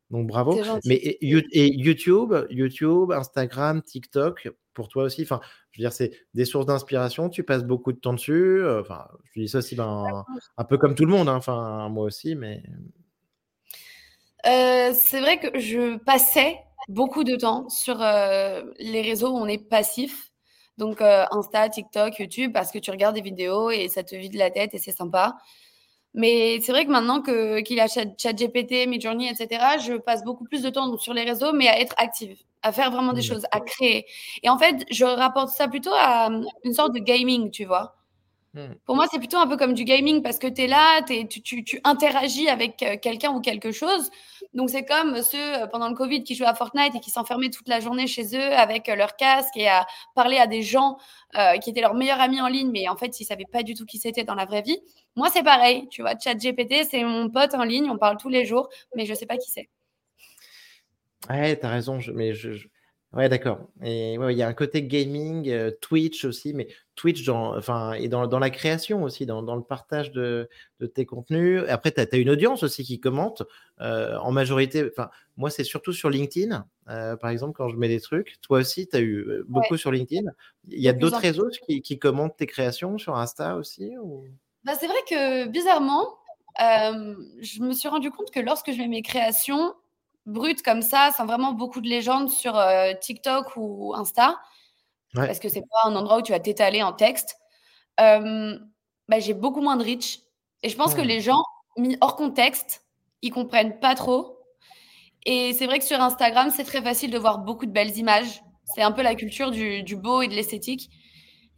donc 0.10 0.28
bravo. 0.28 0.60
Mais 0.86 0.96
et 0.96 1.26
You 1.26 1.42
et 1.52 1.68
YouTube 1.68 2.34
YouTube, 2.50 3.12
Instagram, 3.12 3.82
TikTok, 3.82 4.50
pour 4.74 4.88
toi 4.88 5.04
aussi, 5.04 5.24
enfin, 5.24 5.40
je 5.72 5.80
veux 5.80 5.84
dire, 5.84 5.94
c'est 5.94 6.12
des 6.34 6.46
sources 6.46 6.66
d'inspiration, 6.66 7.30
tu 7.30 7.44
passes 7.44 7.64
beaucoup 7.64 7.92
de 7.92 8.00
temps 8.00 8.14
dessus, 8.14 8.66
enfin, 8.80 9.08
je 9.34 9.42
dis 9.42 9.48
ça 9.48 9.60
aussi, 9.60 9.76
ben, 9.76 10.26
un 10.58 10.64
peu 10.64 10.78
comme 10.78 10.96
tout 10.96 11.06
le 11.06 11.12
monde, 11.12 11.30
hein, 11.30 11.36
enfin, 11.36 11.90
moi 11.90 12.06
aussi, 12.06 12.36
mais 12.36 12.64
c'est 14.44 15.20
vrai 15.20 15.40
que 15.40 15.60
je 15.60 15.98
passais 15.98 16.58
beaucoup 16.88 17.24
de 17.24 17.36
temps 17.36 17.68
sur, 17.70 18.02
heu, 18.02 18.74
les 18.80 19.02
réseaux 19.02 19.30
où 19.32 19.38
on 19.38 19.48
est 19.48 19.58
passif, 19.70 20.32
donc 20.78 21.02
heu, 21.02 21.24
Insta, 21.32 21.70
TikTok, 21.70 22.18
YouTube, 22.20 22.52
parce 22.54 22.72
que 22.72 22.80
tu 22.80 22.92
regardes 22.92 23.16
des 23.16 23.22
vidéos 23.22 23.70
et 23.72 23.88
ça 23.90 24.04
te 24.04 24.16
vide 24.16 24.36
la 24.36 24.50
tête 24.52 24.74
et 24.74 24.78
c'est 24.80 24.92
sympa. 24.92 25.36
Mais 26.16 26.60
c'est 26.62 26.72
vrai 26.72 26.86
que 26.86 26.92
maintenant 26.92 27.22
que 27.22 27.62
qu'il 27.62 27.78
y 27.78 27.82
a 27.82 27.88
Chat 27.88 28.06
ChatGPT, 28.18 28.88
Midjourney 28.88 29.30
et 29.30 29.36
cetera, 29.36 29.78
je 29.80 29.94
passe 29.96 30.24
beaucoup 30.24 30.46
plus 30.46 30.64
de 30.64 30.70
temps 30.72 30.88
donc 30.88 31.02
sur 31.02 31.14
les 31.14 31.24
réseaux, 31.24 31.54
mais 31.54 31.68
à 31.68 31.80
être 31.80 31.94
active, 31.98 32.38
à 32.64 32.72
faire 32.72 32.92
vraiment 32.92 33.14
des 33.14 33.22
mmh, 33.22 33.24
choses, 33.24 33.46
à 33.52 33.62
créer 33.62 34.06
et 34.44 34.50
en 34.50 34.58
fait, 34.58 34.86
je 34.92 35.06
rapporte 35.06 35.50
ça 35.50 35.68
plutôt 35.68 35.94
à, 35.96 36.30
mmh, 36.32 36.46
une 36.66 36.74
sorte 36.74 36.94
de 36.96 37.00
gaming, 37.00 37.52
tu 37.52 37.66
vois? 37.66 37.99
Mmh, 38.54 38.76
Pour 38.86 38.96
moi, 38.96 39.06
c'est 39.12 39.20
plutôt 39.20 39.38
un 39.38 39.46
peu 39.48 39.56
comme 39.56 39.74
du 39.76 39.84
gaming 39.84 40.24
parce 40.24 40.40
que 40.40 40.48
tu 40.48 40.64
es 40.64 40.68
là, 40.68 41.04
tu 41.04 41.14
es 41.14 41.28
tu 41.28 41.42
tu 41.44 41.64
tu 41.64 41.80
interagis 41.84 42.50
avec, 42.50 42.82
heu, 42.82 42.98
quelqu'un 42.98 43.32
ou 43.32 43.40
quelque 43.40 43.72
chose. 43.72 44.10
Donc 44.56 44.72
c'est 44.72 44.84
comme 44.84 45.22
ceux, 45.22 45.38
heu, 45.64 45.68
pendant 45.72 45.90
le 45.90 45.96
covid 45.96 46.24
qui 46.24 46.34
jouaient 46.34 46.48
à 46.48 46.56
Fortnite 46.56 46.96
et 46.96 47.00
qui 47.00 47.12
s'enfermaient 47.12 47.52
toute 47.52 47.68
la 47.68 47.80
journée 47.82 48.08
chez 48.08 48.36
eux 48.36 48.54
avec, 48.58 48.90
heu, 48.90 48.96
leur 48.96 49.16
casque 49.16 49.56
et 49.58 49.68
à 49.70 49.86
parler 50.16 50.38
à 50.38 50.48
des 50.48 50.64
gens, 50.64 50.98
qui 51.62 51.70
étaient 51.70 51.82
leurs 51.82 51.94
meilleurs 51.94 52.20
amis 52.22 52.42
en 52.42 52.48
ligne, 52.48 52.72
mais 52.72 52.88
en 52.90 52.98
fait, 52.98 53.20
ils 53.20 53.26
savaient 53.26 53.46
pas 53.52 53.62
du 53.64 53.76
tout 53.76 53.86
qui 53.86 54.00
c'était 54.00 54.24
dans 54.24 54.34
la 54.36 54.46
vraie 54.46 54.64
vie. 54.64 54.80
Moi, 55.16 55.30
c'est 55.32 55.44
pareil, 55.44 55.88
tu 55.92 56.02
vois? 56.02 56.14
ChatGPT, 56.18 56.86
c'est 56.90 57.04
mon 57.04 57.30
pote 57.30 57.54
en 57.54 57.64
ligne, 57.64 57.90
on 57.92 57.98
parle 58.00 58.18
tous 58.18 58.30
les 58.30 58.46
jours, 58.46 58.70
mais 58.96 59.06
je 59.06 59.14
sais 59.14 59.28
pas 59.28 59.38
qui 59.38 59.52
c'est. 59.52 59.70
ouais, 61.30 61.60
tu 61.60 61.66
as 61.66 61.70
raison, 61.70 62.00
je 62.00 62.12
mais 62.12 62.34
je 62.34 62.54
je 62.54 62.68
ouais, 63.14 63.30
d'accord 63.30 63.60
et 63.84 64.18
ouais, 64.18 64.34
il 64.34 64.38
y 64.38 64.44
a 64.44 64.48
un 64.48 64.54
côté 64.54 64.84
gaming, 64.84 65.72
Twitch 65.82 66.26
aussi, 66.26 66.54
mais 66.54 66.68
Twitch 67.00 67.24
dans 67.26 67.56
enfin 67.58 67.94
et 67.94 68.08
dans 68.10 68.28
dans 68.28 68.40
la 68.40 68.50
création 68.50 69.04
aussi, 69.04 69.26
dans 69.26 69.42
dans 69.44 69.56
le 69.56 69.64
partage 69.64 70.12
de 70.12 70.50
de 70.80 70.86
tes 70.88 71.06
contenus. 71.06 71.64
Après, 71.70 71.92
tu 71.92 72.02
as 72.02 72.18
une 72.18 72.30
audience 72.30 72.64
aussi 72.64 72.84
qui 72.84 73.00
commente, 73.00 73.44
heu, 73.82 74.18
en 74.22 74.32
majorité 74.32 74.86
enfin, 74.92 75.10
moi, 75.38 75.50
c'est 75.50 75.64
surtout 75.64 75.94
sur 75.94 76.10
LinkedIn, 76.10 76.66
heu, 76.90 77.18
par 77.18 77.30
exemple, 77.30 77.54
quand 77.56 77.70
je 77.70 77.78
mets 77.78 77.88
des 77.88 78.02
trucs. 78.02 78.36
Toi 78.42 78.60
aussi, 78.60 78.88
tu 78.88 78.98
as 78.98 79.02
eu, 79.02 79.44
Ouais, 79.54 79.70
beaucoup 79.70 79.78
sur 79.78 79.92
LinkedIn? 79.92 80.30
Il 80.68 80.80
y 80.82 80.90
a 80.90 80.94
d'autres 80.94 81.20
réseaux 81.20 81.50
qui 81.68 81.82
qui 81.82 82.00
commentent 82.00 82.38
tes 82.38 82.48
créations 82.48 82.98
sur 82.98 83.16
Insta 83.18 83.56
aussi 83.58 83.98
ou? 83.98 84.28
Bah, 84.64 84.74
c'est 84.80 84.88
vrai 84.88 84.98
que 85.10 85.46
bizarrement, 85.48 86.18
je 86.58 87.62
me 87.62 87.74
suis 87.74 87.88
rendu 87.88 88.12
compte 88.12 88.32
que 88.32 88.40
lorsque 88.40 88.72
je 88.72 88.78
mets 88.78 88.88
mes 88.88 89.02
créations 89.02 89.74
brutes 90.26 90.62
comme 90.64 90.82
ça, 90.82 91.12
sans 91.16 91.26
vraiment 91.26 91.54
beaucoup 91.54 91.82
de 91.82 91.88
légendes 91.88 92.30
sur, 92.30 92.60
TikTok 93.02 93.56
ou 93.56 93.94
Insta, 93.96 94.38
Ouais. 95.16 95.26
parce 95.26 95.40
que 95.40 95.50
c'est 95.50 95.62
pas 95.62 95.90
un 95.90 95.96
endroit 95.96 96.20
où 96.20 96.22
tu 96.22 96.32
vas 96.32 96.40
t'étaler 96.40 96.84
en 96.84 96.94
texte, 96.94 97.38
bah, 97.98 99.20
j'ai 99.20 99.34
beaucoup 99.34 99.62
moins 99.62 99.76
de 99.76 99.84
reach 99.84 100.20
et 100.64 100.70
je 100.70 100.76
pense 100.76 100.94
que 100.94 101.02
les 101.02 101.22
gens, 101.22 101.44
mis 101.78 101.98
hors 102.02 102.16
contexte, 102.16 102.86
ils 103.22 103.32
comprennent 103.32 103.80
pas 103.80 103.96
trop 103.96 104.40
et 105.26 105.54
c'est 105.54 105.66
vrai 105.66 105.80
que 105.80 105.86
sur 105.86 106.00
Instagram, 106.00 106.50
c'est 106.56 106.64
très 106.64 106.82
facile 106.82 107.12
de 107.12 107.18
voir 107.18 107.40
beaucoup 107.40 107.66
de 107.66 107.72
belles 107.72 107.98
images. 107.98 108.42
C'est 108.64 108.82
un 108.82 108.92
peu 108.92 109.02
la 109.02 109.16
culture 109.16 109.52
du 109.52 109.84
du 109.84 109.96
beau 109.96 110.22
et 110.22 110.28
de 110.28 110.34
l'esthétique. 110.34 110.90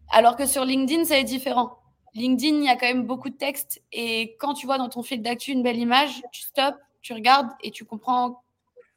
Alors 0.09 0.35
que 0.35 0.45
sur 0.45 0.65
LinkedIn, 0.65 1.05
ça 1.05 1.17
est 1.17 1.23
différent. 1.23 1.77
LinkedIn, 2.13 2.57
il 2.57 2.65
y 2.65 2.69
a 2.69 2.75
quand 2.75 2.87
même 2.87 3.05
beaucoup 3.05 3.29
de 3.29 3.37
texte 3.37 3.81
et 3.91 4.35
quand 4.39 4.53
tu 4.53 4.65
vois 4.65 4.77
dans 4.77 4.89
ton 4.89 5.03
fil 5.03 5.21
d'actu 5.21 5.51
une 5.51 5.63
belle 5.63 5.77
image, 5.77 6.21
tu 6.31 6.41
stoppes, 6.41 6.79
tu 7.01 7.13
regardes 7.13 7.49
et 7.63 7.71
tu 7.71 7.85
comprends 7.85 8.43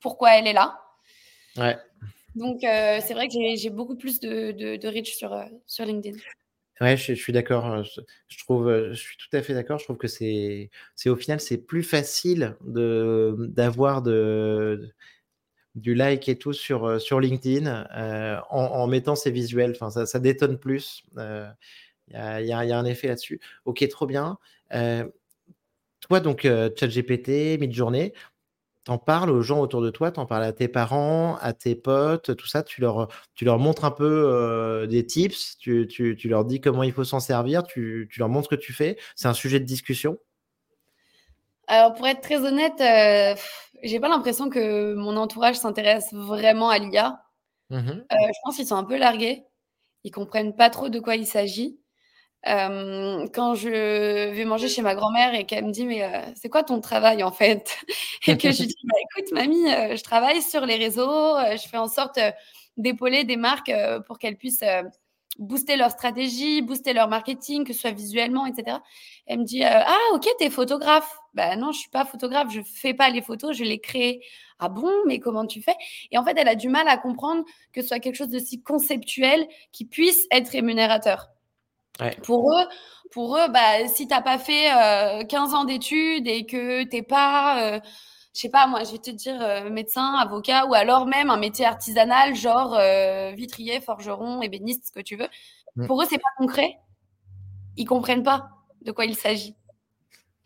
pourquoi 0.01 0.37
elle 0.37 0.47
est 0.47 0.53
là. 0.53 0.81
Ouais. 1.57 1.77
Donc 2.35 2.65
heu, 2.65 3.01
c'est 3.01 3.15
vrai 3.15 3.29
que 3.29 3.35
j'ai 3.57 3.71
beaucoup 3.71 3.97
plus 3.97 4.21
de 4.21 4.89
reach 4.89 5.15
sur, 5.17 5.33
heu, 5.33 5.45
sur 5.67 5.85
LinkedIn. 5.85 6.19
Ouais, 6.81 6.97
je 6.97 7.13
suis 7.13 7.33
d'accord, 7.33 7.67
heu, 7.73 7.85
je 8.29 8.39
trouve, 8.39 8.69
heu, 8.69 8.89
je 8.93 8.99
suis 9.01 9.17
tout 9.17 9.29
à 9.37 9.43
fait 9.43 9.55
d'accord. 9.55 9.79
Je 9.79 9.85
trouve 9.85 9.97
que 9.97 10.09
c'est 10.09 10.71
au 11.07 11.15
final, 11.17 11.41
c'est 11.41 11.59
plus 11.59 11.85
facile 11.85 12.57
d'avoir 12.63 14.03
de 14.03 14.91
du 15.77 15.95
like 15.95 16.29
et 16.29 16.37
tout 16.39 16.53
sur, 16.53 17.01
sur 17.01 17.21
LinkedIn, 17.21 17.87
en 18.51 18.87
mettant 18.89 19.17
ses 19.17 19.31
visuels. 19.31 19.73
Enfin, 19.73 19.91
ça 19.91 20.07
ça 20.07 20.21
détonne 20.21 20.59
plus, 20.59 21.05
il 21.17 21.55
y 22.13 22.53
a 22.53 22.79
un 22.79 22.85
effet 22.87 23.09
là-dessus. 23.09 23.41
OK, 23.67 23.87
trop 23.89 24.07
bien. 24.07 24.39
Toi 26.01 26.21
donc, 26.21 26.43
ChatGPT, 26.43 27.59
Midjourney, 27.59 28.13
t'en 28.85 28.99
parles 28.99 29.31
aux 29.31 29.41
gens 29.41 29.61
autour 29.61 29.81
de 29.81 29.91
toi, 29.91 30.11
t'en 30.11 30.27
parles 30.27 30.45
à 30.45 30.53
tes 30.53 30.69
parents, 30.69 31.37
à 31.41 31.53
tes 31.53 31.75
potes, 31.75 32.37
tout 32.37 32.47
ça, 32.47 32.63
tu 32.63 32.81
leur, 32.81 33.09
tu 33.35 33.45
leur 33.45 33.59
montres 33.59 33.85
un 33.85 33.91
peu 33.91 34.05
euh, 34.05 34.87
des 34.87 35.05
tips, 35.07 35.57
tu, 35.59 35.87
tu, 35.87 36.17
tu, 36.17 36.29
leur 36.29 36.45
dis 36.45 36.61
comment 36.61 36.83
il 36.83 36.93
faut 36.93 37.05
s'en 37.05 37.21
servir, 37.21 37.65
tu, 37.65 38.09
tu, 38.13 38.21
leur 38.21 38.29
montres 38.29 38.51
ce 38.51 38.57
que 38.57 38.61
tu 38.61 38.73
fais. 38.73 38.99
C'est 39.17 39.29
un 39.29 39.35
sujet 39.35 39.59
de 39.59 39.65
discussion? 39.65 40.19
Alors, 41.67 41.95
pour 41.95 42.07
être 42.07 42.21
très 42.21 42.45
honnête, 42.45 42.79
euh, 42.81 43.35
j'ai 43.83 43.99
pas 44.01 44.09
l'impression 44.09 44.51
que 44.51 44.95
mon 44.95 45.17
entourage 45.17 45.57
s'intéresse 45.57 46.13
vraiment 46.13 46.69
à 46.69 46.79
l'IA. 46.79 47.21
Mmh 47.71 47.77
euh, 47.77 48.05
je 48.11 48.39
pense 48.45 48.57
qu'ils 48.57 48.67
sont 48.67 48.77
un 48.77 48.85
peu 48.85 48.99
largués. 48.99 49.45
Ils 50.05 50.11
comprennent 50.11 50.55
pas 50.55 50.69
trop 50.69 50.91
de 50.91 51.01
quoi 51.01 51.17
il 51.17 51.27
s'agit. 51.27 51.81
Euh, 52.47 53.27
quand 53.33 53.55
je 53.55 53.69
vais 53.69 54.45
manger 54.45 54.69
chez 54.69 54.83
ma 54.83 54.95
grand-mère 54.95 55.35
et 55.35 55.45
qu'elle 55.47 55.65
me 55.65 55.71
dit 55.71 55.87
mais 55.87 56.03
euh, 56.03 56.21
c'est 56.35 56.51
quoi 56.51 56.63
ton 56.63 56.81
travail 56.81 57.23
en 57.23 57.33
fait? 57.33 57.79
Et 58.27 58.37
que 58.37 58.53
je 58.53 58.61
lui 58.61 58.67
dis 58.67 58.77
bah, 58.85 58.97
écoute 59.11 59.33
mamie 59.33 59.67
euh, 59.73 59.97
je 59.97 60.03
travaille 60.03 60.43
sur 60.43 60.67
les 60.67 60.77
réseaux 60.77 61.37
je 61.53 61.69
fais 61.69 61.79
en 61.79 61.89
sorte 61.89 62.19
d'épauler 62.77 63.25
des 63.25 63.37
marques 63.37 63.73
pour 64.07 64.19
qu'elles 64.19 64.37
puissent 64.37 64.65
booster 65.39 65.77
leur 65.77 65.91
stratégie 65.91 66.61
booster 66.61 66.93
leur 66.93 67.09
marketing 67.09 67.65
que 67.65 67.73
ce 67.73 67.81
soit 67.81 67.93
visuellement 67.93 68.45
etc 68.45 68.79
elle 69.27 69.39
me 69.39 69.45
dit 69.45 69.65
ah 69.65 69.97
ok 70.13 70.27
t'es 70.39 70.51
photographe 70.51 71.19
bah 71.33 71.57
non 71.57 71.73
je 71.73 71.79
suis 71.79 71.91
pas 71.91 72.05
photographe 72.05 72.53
je 72.53 72.61
fais 72.63 72.93
pas 72.93 73.09
les 73.09 73.23
photos 73.23 73.57
je 73.57 73.65
les 73.65 73.81
crée. 73.81 74.21
Ah 74.59 74.69
bon? 74.69 74.93
Mais 75.07 75.19
comment 75.19 75.47
tu 75.47 75.63
fais? 75.63 75.75
Et 76.11 76.19
en 76.19 76.25
fait 76.25 76.35
elle 76.37 76.49
a 76.49 76.55
du 76.55 76.69
mal 76.69 76.89
à 76.89 76.99
comprendre 76.99 77.45
que 77.73 77.81
ce 77.81 77.89
soit 77.89 78.01
quelque 78.01 78.17
chose 78.17 78.29
de 78.29 78.39
si 78.39 78.63
conceptuel 78.63 79.49
qui 79.73 79.85
puisse 79.87 80.27
être 80.31 80.49
rémunérateur 80.49 81.35
pour 82.23 82.53
eux, 82.53 82.65
pour 83.13 83.37
eux, 83.37 83.49
bah, 83.49 83.87
si 83.87 84.09
t'as 84.09 84.23
pas 84.23 84.39
fait 84.39 84.69
15 85.29 85.53
euh, 85.53 85.57
ans 85.57 85.65
d'études 85.65 86.27
et 86.27 86.47
que 86.47 86.83
t'es 86.85 87.03
pas, 87.03 87.63
euh, 87.63 87.81
je 88.35 88.41
sais 88.41 88.49
pas, 88.49 88.67
moi, 88.67 88.83
je 88.85 88.93
vais 88.93 88.99
te 88.99 89.11
dire 89.11 89.41
euh, 89.41 89.71
médecin, 89.71 90.15
avocat, 90.15 90.67
ou 90.67 90.75
alors 90.75 91.07
même 91.07 91.31
un 91.31 91.37
métier 91.37 91.65
artisanal, 91.65 92.35
genre 92.35 92.79
vitrier, 93.35 93.81
forgeron, 93.81 94.43
ébéniste, 94.43 94.89
ce 94.89 94.93
que 94.93 95.01
tu 95.01 95.17
veux. 95.17 95.29
Mm. 95.77 95.87
Pour 95.87 96.03
eux, 96.03 96.07
c'est 96.09 96.19
pas 96.19 96.25
concret. 96.39 96.79
Ils 97.77 97.87
comprennent 97.87 98.23
pas 98.23 98.49
de 98.83 98.93
quoi 98.93 99.05
il 99.05 99.17
s'agit. 99.17 99.57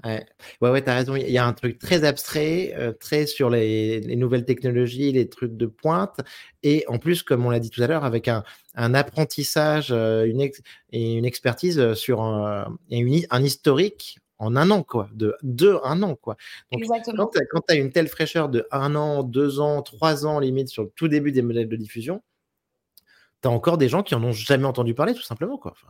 Ouais, 0.05 0.25
ouais, 0.61 0.71
ouais 0.71 0.83
tu 0.83 0.91
as 0.91 0.95
raison. 0.95 1.17
Il 1.17 1.29
y 1.31 1.39
a 1.39 1.47
un 1.47 1.53
truc 1.53 1.79
très 1.79 2.05
abstrait, 2.05 2.73
euh, 2.77 2.93
très 2.93 3.27
sur 3.27 3.51
les, 3.51 4.01
les, 4.01 4.17
nouvelles 4.17 4.45
technologies, 4.45 5.11
les 5.11 5.29
trucs 5.29 5.57
de 5.57 5.67
pointe. 5.67 6.21
Et 6.63 6.85
en 6.87 6.99
plus, 6.99 7.23
comme 7.25 7.45
on 7.45 7.51
l'a 7.51 7.59
dit 7.59 7.71
tout 7.71 7.83
à 7.83 7.89
l'heure, 7.89 8.05
avec 8.05 8.29
un, 8.29 8.45
un 8.75 8.95
apprentissage 8.95 9.89
euh, 9.91 10.25
une 10.25 10.41
et 10.41 11.15
une 11.15 11.25
expertise 11.25 11.95
sur 11.95 12.23
un, 12.23 12.79
et 12.91 12.99
une, 12.99 13.27
un 13.31 13.43
historique 13.43 14.21
en 14.39 14.55
un 14.57 14.71
an, 14.71 14.83
quoi, 14.83 15.09
de 15.13 15.37
deux, 15.43 15.79
un 15.83 16.03
an, 16.03 16.15
quoi. 16.15 16.37
Donc, 16.73 16.83
Exactement. 16.83 17.29
Quand 17.51 17.61
tu 17.67 17.75
as, 17.75 17.77
une 17.77 17.91
telle 17.91 18.09
fraîcheur 18.09 18.49
de 18.49 18.67
un 18.71 18.95
an, 18.95 19.25
deux 19.25 19.59
ans, 19.61 19.83
trois 19.83 20.27
ans, 20.27 20.39
limite, 20.39 20.69
sur 20.69 20.85
le 20.85 20.91
tout 20.95 21.09
début 21.09 21.33
des 21.33 21.43
modèles 21.43 21.69
de 21.69 21.77
diffusion, 21.77 22.23
tu 23.43 23.49
as 23.49 23.51
encore 23.51 23.79
des 23.79 23.89
gens 23.89 24.03
qui 24.03 24.15
en 24.15 24.23
ont 24.23 24.33
jamais 24.33 24.65
entendu 24.65 24.95
parler, 24.95 25.15
tout 25.15 25.23
simplement, 25.23 25.59
quoi. 25.59 25.73
Enfin, 25.73 25.89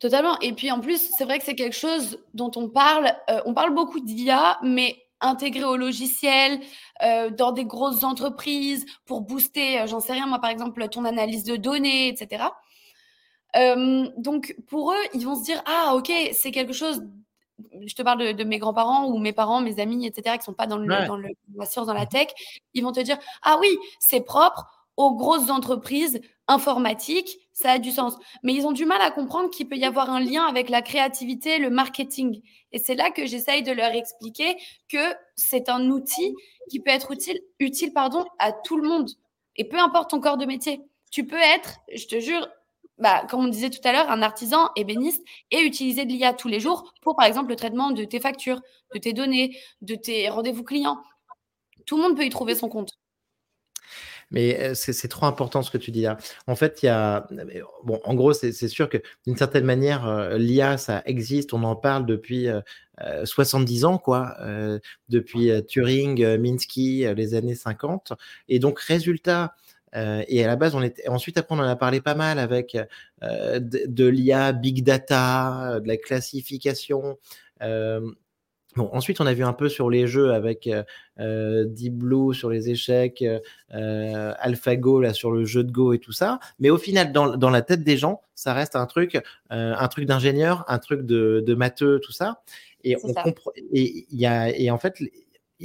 Totalement. 0.00 0.38
Et 0.40 0.54
puis 0.54 0.70
en 0.70 0.80
plus, 0.80 1.10
c'est 1.16 1.24
vrai 1.24 1.38
que 1.38 1.44
c'est 1.44 1.54
quelque 1.54 1.76
chose 1.76 2.18
dont 2.32 2.50
on 2.56 2.70
parle. 2.70 3.12
Euh, 3.28 3.42
on 3.44 3.52
parle 3.52 3.74
beaucoup 3.74 4.00
d'IA, 4.00 4.58
mais 4.62 4.96
intégré 5.20 5.64
au 5.64 5.76
logiciel, 5.76 6.58
euh, 7.02 7.28
dans 7.28 7.52
des 7.52 7.66
grosses 7.66 8.02
entreprises, 8.02 8.86
pour 9.04 9.20
booster, 9.20 9.80
euh, 9.80 9.86
j'en 9.86 10.00
sais 10.00 10.14
rien, 10.14 10.26
moi 10.26 10.38
par 10.38 10.48
exemple, 10.48 10.88
ton 10.88 11.04
analyse 11.04 11.44
de 11.44 11.56
données, 11.56 12.08
etc. 12.08 12.44
donc 14.16 14.56
pour 14.68 14.92
eux, 14.92 15.04
ils 15.12 15.26
vont 15.26 15.34
se 15.34 15.44
dire, 15.44 15.62
ah 15.66 15.94
ok, 15.94 16.10
c'est 16.32 16.50
quelque 16.50 16.72
chose, 16.72 17.02
je 17.84 17.94
te 17.94 18.00
parle 18.00 18.32
de, 18.34 18.44
mes 18.44 18.58
grands-parents 18.58 19.08
ou 19.08 19.18
mes 19.18 19.34
parents, 19.34 19.60
mes 19.60 19.78
amis, 19.78 20.06
etc., 20.06 20.38
qui 20.38 20.44
sont 20.44 20.54
pas 20.54 20.66
dans, 20.66 20.78
le, 20.78 20.86
dans 21.06 21.16
le, 21.16 21.28
la 21.54 21.66
science, 21.66 21.86
dans 21.86 21.92
la 21.92 22.06
tech, 22.06 22.28
ils 22.72 22.82
vont 22.82 22.92
te 22.92 23.00
dire, 23.00 23.18
ah 23.42 23.58
oui, 23.60 23.68
c'est 23.98 24.22
propre 24.22 24.79
aux 25.00 25.14
grosses 25.14 25.48
entreprises 25.48 26.20
informatiques, 26.46 27.38
ça 27.54 27.72
a 27.72 27.78
du 27.78 27.90
sens. 27.90 28.18
Mais 28.42 28.52
ils 28.52 28.66
ont 28.66 28.72
du 28.72 28.84
mal 28.84 29.00
à 29.00 29.10
comprendre 29.10 29.48
qu'il 29.48 29.66
peut 29.66 29.78
y 29.78 29.84
avoir 29.86 30.10
un 30.10 30.20
lien 30.20 30.44
avec 30.44 30.68
la 30.68 30.82
créativité, 30.82 31.58
le 31.58 31.70
marketing. 31.70 32.42
Et 32.72 32.78
c'est 32.78 32.94
là 32.94 33.10
que 33.10 33.24
j'essaye 33.24 33.62
de 33.62 33.72
leur 33.72 33.94
expliquer 33.94 34.56
que 34.90 35.14
c'est 35.36 35.70
un 35.70 35.88
outil 35.88 36.34
qui 36.68 36.80
peut 36.80 36.90
être 36.90 37.12
utile, 37.12 37.40
utile 37.60 37.94
pardon, 37.94 38.26
à 38.38 38.52
tout 38.52 38.76
le 38.76 38.86
monde. 38.86 39.08
Et 39.56 39.64
peu 39.64 39.78
importe 39.78 40.10
ton 40.10 40.20
corps 40.20 40.36
de 40.36 40.44
métier. 40.44 40.82
Tu 41.10 41.26
peux 41.26 41.40
être, 41.40 41.78
je 41.94 42.06
te 42.06 42.20
jure, 42.20 42.46
bah, 42.98 43.24
comme 43.30 43.46
on 43.46 43.48
disait 43.48 43.70
tout 43.70 43.80
à 43.84 43.92
l'heure, 43.92 44.10
un 44.10 44.20
artisan 44.20 44.68
ébéniste 44.76 45.24
et 45.50 45.60
utiliser 45.60 46.04
de 46.04 46.12
l'IA 46.12 46.34
tous 46.34 46.48
les 46.48 46.60
jours 46.60 46.92
pour, 47.00 47.16
par 47.16 47.24
exemple, 47.24 47.48
le 47.48 47.56
traitement 47.56 47.90
de 47.90 48.04
tes 48.04 48.20
factures, 48.20 48.60
de 48.92 48.98
tes 48.98 49.14
données, 49.14 49.56
de 49.80 49.94
tes 49.94 50.28
rendez-vous 50.28 50.62
clients. 50.62 51.00
Tout 51.86 51.96
le 51.96 52.02
monde 52.02 52.16
peut 52.18 52.26
y 52.26 52.30
trouver 52.30 52.54
son 52.54 52.68
compte. 52.68 53.00
Mais 54.30 54.74
c'est 54.74 55.08
trop 55.08 55.26
important 55.26 55.62
ce 55.62 55.70
que 55.70 55.78
tu 55.78 55.90
dis 55.90 56.02
là. 56.02 56.16
En 56.46 56.54
fait, 56.54 56.82
il 56.82 56.86
y 56.86 56.88
a. 56.88 57.26
Bon, 57.84 58.00
en 58.04 58.14
gros, 58.14 58.32
c'est 58.32 58.68
sûr 58.68 58.88
que 58.88 58.98
d'une 59.26 59.36
certaine 59.36 59.64
manière, 59.64 60.36
l'IA, 60.38 60.78
ça 60.78 61.02
existe. 61.04 61.52
On 61.52 61.62
en 61.64 61.76
parle 61.76 62.06
depuis 62.06 62.48
70 63.24 63.84
ans, 63.84 63.98
quoi. 63.98 64.36
depuis 65.08 65.50
Turing, 65.66 66.36
Minsky, 66.36 67.06
les 67.14 67.34
années 67.34 67.56
50. 67.56 68.12
Et 68.48 68.58
donc, 68.58 68.78
résultat. 68.78 69.54
et 69.94 70.44
à 70.44 70.46
la 70.46 70.56
base, 70.56 70.74
on 70.74 70.82
était. 70.82 71.08
Ensuite, 71.08 71.36
après, 71.36 71.54
on 71.56 71.58
en 71.58 71.62
a 71.62 71.76
parlé 71.76 72.00
pas 72.00 72.14
mal 72.14 72.38
avec 72.38 72.78
de, 73.22 73.60
de 73.60 74.06
l'IA, 74.06 74.52
big 74.52 74.84
data, 74.84 75.80
de 75.80 75.88
la 75.88 75.96
classification. 75.96 77.18
Bon, 78.76 78.88
ensuite, 78.92 79.20
on 79.20 79.26
a 79.26 79.34
vu 79.34 79.42
un 79.42 79.52
peu 79.52 79.68
sur 79.68 79.90
les 79.90 80.06
jeux 80.06 80.32
avec 80.32 80.68
euh, 80.68 80.84
euh 81.18 81.64
Deep 81.64 81.94
Blue 81.94 82.32
sur 82.34 82.50
les 82.50 82.70
échecs, 82.70 83.24
euh, 83.74 84.34
AlphaGo 84.38 85.00
là 85.00 85.12
sur 85.12 85.32
le 85.32 85.44
jeu 85.44 85.64
de 85.64 85.72
Go 85.72 85.92
et 85.92 85.98
tout 85.98 86.12
ça. 86.12 86.38
Mais 86.60 86.70
au 86.70 86.78
final, 86.78 87.12
dans, 87.12 87.36
dans 87.36 87.50
la 87.50 87.62
tête 87.62 87.82
des 87.82 87.96
gens, 87.96 88.22
ça 88.34 88.54
reste 88.54 88.76
un 88.76 88.86
truc, 88.86 89.16
euh, 89.52 89.74
un 89.76 89.88
truc 89.88 90.06
d'ingénieur, 90.06 90.64
un 90.68 90.78
truc 90.78 91.02
de, 91.02 91.42
de 91.44 91.54
matheux, 91.54 92.00
tout 92.00 92.12
ça. 92.12 92.42
Et 92.84 92.96
on 93.02 93.12
comprend. 93.12 93.50
Et 93.72 94.06
y 94.10 94.26
a 94.26 94.56
et 94.56 94.70
en 94.70 94.78
fait, 94.78 94.98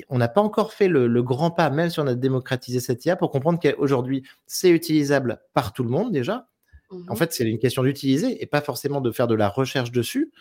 on 0.09 0.17
n'a 0.17 0.27
pas 0.27 0.41
encore 0.41 0.73
fait 0.73 0.87
le, 0.87 1.07
le, 1.07 1.23
grand 1.23 1.51
pas, 1.51 1.69
même 1.69 1.89
si 1.89 1.99
on 1.99 2.07
a 2.07 2.15
démocratisé 2.15 2.79
cette 2.79 3.05
IA, 3.05 3.15
pour 3.15 3.29
comprendre 3.29 3.59
qu'aujourd'hui, 3.59 4.23
c'est 4.47 4.69
utilisable 4.69 5.39
par 5.53 5.73
tout 5.73 5.83
le 5.83 5.89
monde 5.89 6.11
déjà. 6.11 6.47
En 6.91 7.13
mmh 7.13 7.15
fait, 7.15 7.33
c'est 7.33 7.43
une 7.45 7.59
question 7.59 7.83
d'utiliser 7.83 8.41
et 8.41 8.45
pas 8.45 8.61
forcément 8.61 9.01
de 9.01 9.11
faire 9.11 9.27
de 9.27 9.35
la 9.35 9.49
recherche 9.49 9.91
dessus. 9.91 10.31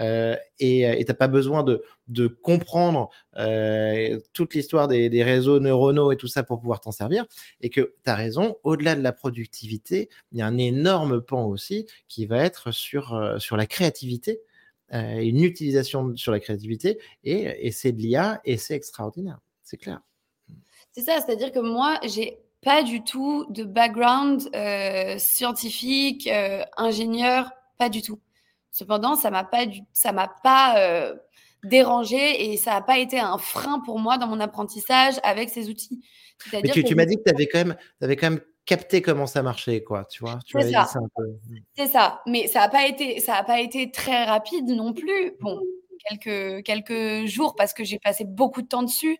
Euh, 0.00 0.36
et 0.58 0.88
euh, 0.88 0.96
tu 0.98 1.04
n'as 1.06 1.14
pas 1.14 1.28
besoin 1.28 1.62
de, 1.62 1.82
de 2.08 2.26
comprendre 2.26 3.10
euh, 3.36 4.18
toute 4.32 4.54
l'histoire 4.54 4.88
des, 4.88 5.10
des, 5.10 5.22
réseaux 5.22 5.60
neuronaux 5.60 6.12
et 6.12 6.16
tout 6.16 6.28
ça 6.28 6.42
pour 6.42 6.60
pouvoir 6.60 6.80
t'en 6.80 6.92
servir. 6.92 7.26
Et 7.60 7.70
que 7.70 7.94
tu 8.04 8.10
as 8.10 8.14
raison, 8.14 8.56
au-delà 8.62 8.94
de 8.94 9.02
la 9.02 9.12
productivité, 9.12 10.08
il 10.32 10.38
y 10.38 10.42
a 10.42 10.46
un 10.46 10.58
énorme 10.58 11.20
pan 11.20 11.44
aussi 11.46 11.86
qui 12.08 12.26
va 12.26 12.44
être 12.44 12.70
sur, 12.70 13.14
euh, 13.14 13.38
sur 13.38 13.56
la 13.56 13.66
créativité, 13.66 14.40
une 14.92 15.44
utilisation 15.44 16.16
sur 16.16 16.32
la 16.32 16.40
créativité. 16.40 16.98
Et, 17.22 17.66
et 17.66 17.70
c'est 17.70 17.92
de 17.92 18.00
l'IA 18.00 18.40
et 18.44 18.56
c'est 18.56 18.74
extraordinaire, 18.74 19.38
c'est 19.62 19.76
clair. 19.76 20.00
C'est 20.90 21.02
ça, 21.02 21.20
c'est-à-dire 21.20 21.52
que 21.52 21.60
moi, 21.60 22.00
j'ai 22.02 22.40
pas 22.62 22.82
du 22.82 23.02
tout 23.02 23.46
de 23.50 23.64
background 23.64 24.48
euh, 24.54 25.16
scientifique, 25.18 26.26
euh, 26.26 26.62
ingénieur, 26.76 27.50
pas 27.78 27.88
du 27.88 28.02
tout. 28.02 28.20
Cependant, 28.70 29.16
ça 29.16 29.30
m'a 29.30 29.44
pas 29.44 29.66
du, 29.66 29.80
ça 29.92 30.12
m'a 30.12 30.28
pas 30.42 30.78
euh, 30.78 31.14
dérangé 31.64 32.52
et 32.52 32.56
ça 32.56 32.72
n'a 32.72 32.82
pas 32.82 32.98
été 32.98 33.18
un 33.18 33.38
frein 33.38 33.80
pour 33.80 33.98
moi 33.98 34.18
dans 34.18 34.26
mon 34.26 34.40
apprentissage 34.40 35.14
avec 35.22 35.48
ces 35.48 35.68
outils. 35.68 36.02
Mais 36.52 36.62
tu, 36.62 36.84
tu 36.84 36.94
m'as 36.94 37.06
dit 37.06 37.16
que 37.16 37.22
tu 37.22 37.34
avais 37.34 37.46
quand 37.46 37.58
même, 37.58 37.76
avais 38.00 38.16
quand 38.16 38.30
même 38.30 38.40
capté 38.64 39.02
comment 39.02 39.26
ça 39.26 39.42
marchait, 39.42 39.82
quoi. 39.82 40.04
Tu 40.04 40.22
vois, 40.22 40.38
c'est 40.46 40.70
ça. 40.70 40.88
C'est 41.76 41.86
ça. 41.88 42.22
Mais 42.26 42.46
ça 42.46 42.60
n'a 42.60 42.68
pas 42.68 42.86
été, 42.86 43.20
ça 43.20 43.34
a 43.34 43.44
pas 43.44 43.60
été 43.60 43.90
très 43.90 44.24
rapide 44.24 44.68
non 44.68 44.92
plus. 44.92 45.32
Bon, 45.40 45.60
quelques 46.08 46.64
quelques 46.64 47.26
jours 47.26 47.54
parce 47.56 47.72
que 47.72 47.84
j'ai 47.84 47.98
passé 47.98 48.24
beaucoup 48.24 48.62
de 48.62 48.68
temps 48.68 48.82
dessus. 48.82 49.18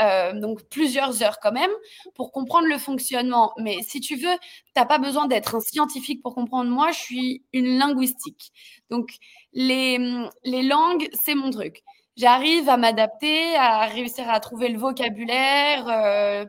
Euh, 0.00 0.32
donc 0.38 0.62
plusieurs 0.68 1.22
heures 1.22 1.38
quand 1.40 1.52
même, 1.52 1.70
pour 2.14 2.32
comprendre 2.32 2.66
le 2.68 2.78
fonctionnement. 2.78 3.52
Mais 3.58 3.78
si 3.82 4.00
tu 4.00 4.16
veux, 4.16 4.36
tu 4.36 4.72
n'as 4.76 4.84
pas 4.84 4.98
besoin 4.98 5.26
d'être 5.26 5.54
un 5.54 5.60
scientifique 5.60 6.22
pour 6.22 6.34
comprendre. 6.34 6.70
Moi, 6.70 6.90
je 6.92 6.98
suis 6.98 7.44
une 7.52 7.78
linguistique. 7.78 8.52
Donc 8.90 9.10
les, 9.52 9.98
les 10.44 10.62
langues, 10.62 11.08
c'est 11.12 11.34
mon 11.34 11.50
truc. 11.50 11.82
J'arrive 12.16 12.68
à 12.68 12.76
m'adapter, 12.76 13.56
à 13.56 13.86
réussir 13.86 14.28
à 14.30 14.40
trouver 14.40 14.68
le 14.68 14.78
vocabulaire, 14.78 15.88
euh, 15.88 16.46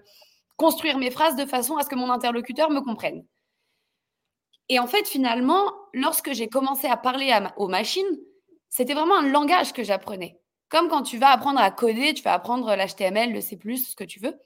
construire 0.57 0.97
mes 0.97 1.11
phrases 1.11 1.35
de 1.35 1.45
façon 1.45 1.77
à 1.77 1.83
ce 1.83 1.89
que 1.89 1.95
mon 1.95 2.09
interlocuteur 2.09 2.69
me 2.69 2.81
comprenne. 2.81 3.25
Et 4.69 4.79
en 4.79 4.87
fait, 4.87 5.07
finalement, 5.07 5.71
lorsque 5.93 6.33
j'ai 6.33 6.47
commencé 6.47 6.87
à 6.87 6.97
parler 6.97 7.37
aux 7.57 7.67
machines, 7.67 8.17
c'était 8.69 8.93
vraiment 8.93 9.17
un 9.17 9.29
langage 9.29 9.73
que 9.73 9.83
j'apprenais. 9.83 10.37
Comme 10.69 10.89
quand 10.89 11.03
tu 11.03 11.17
vas 11.17 11.29
apprendre 11.29 11.59
à 11.59 11.71
coder, 11.71 12.13
tu 12.13 12.23
vas 12.23 12.33
apprendre 12.33 12.75
l'HTML, 12.75 13.31
le 13.31 13.41
C+, 13.41 13.57
ce 13.57 13.95
que 13.95 14.03
tu 14.03 14.19
veux. 14.19 14.39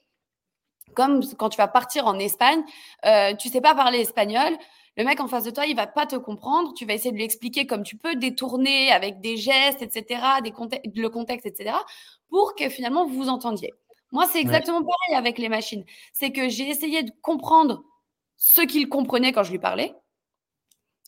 Comme 0.94 1.24
quand 1.38 1.48
tu 1.48 1.56
vas 1.56 1.68
partir 1.68 2.06
en 2.06 2.18
Espagne, 2.18 2.62
euh, 3.06 3.34
tu 3.34 3.48
sais 3.48 3.60
pas 3.60 3.74
parler 3.74 3.98
espagnol, 3.98 4.56
le 4.96 5.04
mec 5.04 5.20
en 5.20 5.28
face 5.28 5.44
de 5.44 5.50
toi, 5.50 5.64
il 5.66 5.74
va 5.74 5.86
pas 5.86 6.06
te 6.06 6.16
comprendre. 6.16 6.74
Tu 6.74 6.84
vas 6.84 6.92
essayer 6.94 7.12
de 7.12 7.16
lui 7.16 7.24
expliquer 7.24 7.66
comme 7.66 7.82
tu 7.82 7.96
peux, 7.96 8.14
détourner 8.14 8.92
avec 8.92 9.20
des 9.20 9.36
gestes, 9.36 9.82
etc., 9.82 10.22
des 10.42 10.52
le 10.94 11.08
contexte, 11.08 11.46
etc., 11.46 11.76
pour 12.28 12.54
que 12.54 12.68
finalement 12.68 13.06
vous 13.06 13.14
vous 13.14 13.28
entendiez. 13.28 13.72
Moi, 14.10 14.26
c'est 14.30 14.40
exactement 14.40 14.82
pareil 14.82 15.16
avec 15.16 15.38
les 15.38 15.48
machines. 15.48 15.84
C'est 16.12 16.32
que 16.32 16.50
j'ai 16.50 16.68
essayé 16.68 17.02
de 17.02 17.10
comprendre 17.22 17.82
ce 18.36 18.60
qu'il 18.60 18.88
comprenait 18.88 19.32
quand 19.32 19.42
je 19.42 19.50
lui 19.50 19.58
parlais, 19.58 19.94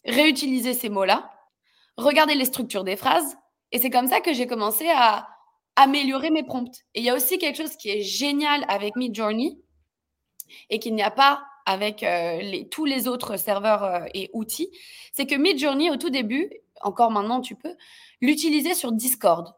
réutiliser 0.07 0.73
ces 0.73 0.89
mots-là, 0.89 1.31
regarder 1.99 2.35
les 2.35 2.47
structures 2.47 2.85
des 2.85 2.97
phrases, 2.97 3.37
et 3.75 3.79
c'est 3.81 3.91
comme 3.91 4.07
ça 4.07 4.21
que 4.21 4.33
j'ai 4.33 4.47
commencé 4.47 4.89
à 4.89 5.27
améliorer 5.75 6.31
mes 6.31 6.45
prompts. 6.45 6.79
Et 6.95 7.01
il 7.01 7.05
y 7.05 7.11
a 7.11 7.15
aussi 7.15 7.39
quelque 7.39 7.57
chose 7.57 7.77
qui 7.77 7.91
est 7.91 8.03
génial 8.03 8.65
avec 8.69 8.95
Midjourney 8.95 9.61
et 10.71 10.79
qu'il 10.79 10.95
n'y 10.95 11.03
a 11.03 11.11
pas 11.11 11.45
avec 11.67 12.05
euh, 12.05 12.41
les, 12.41 12.69
tous 12.69 12.85
les 12.85 13.09
autres 13.09 13.37
serveurs 13.37 13.83
euh, 13.83 14.05
et 14.15 14.31
outils, 14.33 14.71
c'est 15.13 15.27
que 15.27 15.35
Midjourney, 15.35 15.91
au 15.91 15.97
tout 15.97 16.11
début, 16.11 16.53
encore 16.83 17.11
maintenant 17.11 17.41
tu 17.41 17.57
peux, 17.57 17.75
l'utiliser 18.21 18.75
sur 18.75 18.93
Discord. 18.93 19.53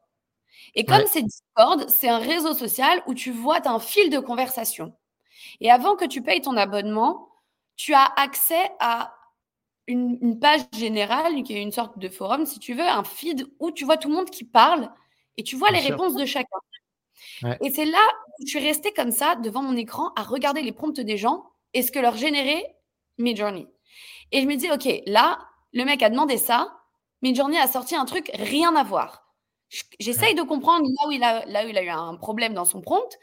Et 0.74 0.86
comme 0.86 1.04
c'est 1.06 1.22
Discord, 1.22 1.86
c'est 1.90 2.08
un 2.08 2.18
réseau 2.18 2.54
social 2.54 3.02
où 3.06 3.12
tu 3.12 3.30
vois, 3.32 3.68
un 3.68 3.78
fil 3.78 4.08
de 4.08 4.18
conversation. 4.18 4.94
Et 5.60 5.70
avant 5.70 5.94
que 5.94 6.06
tu 6.06 6.22
payes 6.22 6.40
ton 6.40 6.56
abonnement, 6.56 7.28
tu 7.76 7.92
as 7.92 8.06
accès 8.16 8.70
à 8.80 9.15
une, 9.86 10.38
page 10.38 10.62
générale, 10.76 11.42
qui 11.42 11.54
est 11.54 11.62
une 11.62 11.72
sorte 11.72 11.98
de 11.98 12.08
forum, 12.08 12.46
si 12.46 12.58
tu 12.58 12.74
veux, 12.74 12.86
un 12.86 13.04
feed 13.04 13.46
où 13.60 13.70
tu 13.70 13.84
vois 13.84 13.96
tout 13.96 14.08
le 14.08 14.14
monde 14.14 14.30
qui 14.30 14.44
parle 14.44 14.90
et 15.36 15.42
tu 15.42 15.56
vois 15.56 15.70
les 15.70 15.80
réponses 15.80 16.14
de 16.14 16.24
chacun. 16.24 16.58
Et 17.60 17.70
c'est 17.70 17.84
là 17.84 17.98
où 18.38 18.46
je 18.46 18.50
suis 18.50 18.58
restée 18.58 18.92
comme 18.92 19.10
ça 19.10 19.36
devant 19.36 19.62
mon 19.62 19.76
écran 19.76 20.12
à 20.16 20.22
regarder 20.22 20.62
les 20.62 20.72
prompts 20.72 20.98
des 20.98 21.16
gens 21.16 21.44
et 21.74 21.82
ce 21.82 21.92
que 21.92 21.98
leur 21.98 22.16
générait 22.16 22.76
Midjourney. 23.18 23.66
Et 24.32 24.42
je 24.42 24.46
me 24.46 24.56
dis, 24.56 24.70
OK, 24.70 25.02
là, 25.06 25.38
le 25.72 25.84
mec 25.84 26.02
a 26.02 26.10
demandé 26.10 26.36
ça, 26.36 26.76
Midjourney 27.22 27.58
a 27.58 27.66
sorti 27.66 27.94
un 27.94 28.04
truc 28.04 28.30
rien 28.34 28.74
à 28.76 28.82
voir. 28.82 29.24
J'essaye 29.98 30.34
de 30.34 30.42
comprendre 30.42 30.86
là 30.86 31.08
où, 31.08 31.12
il 31.12 31.24
a, 31.24 31.44
là 31.46 31.64
où 31.64 31.68
il 31.68 31.76
a 31.76 31.82
eu 31.82 31.88
un 31.88 32.14
problème 32.16 32.54
dans 32.54 32.64
son 32.64 32.80
prompt, 32.80 33.18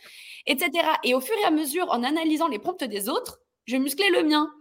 etc. 0.45 0.71
Et 1.03 1.13
au 1.13 1.21
fur 1.21 1.35
et 1.37 1.45
à 1.45 1.51
mesure, 1.51 1.89
en 1.89 2.03
analysant 2.03 2.47
les 2.47 2.59
prompts 2.59 2.83
des 2.83 3.07
autres, 3.07 3.39
je 3.65 3.77
musclais 3.77 4.09
le 4.09 4.23
mien. 4.23 4.53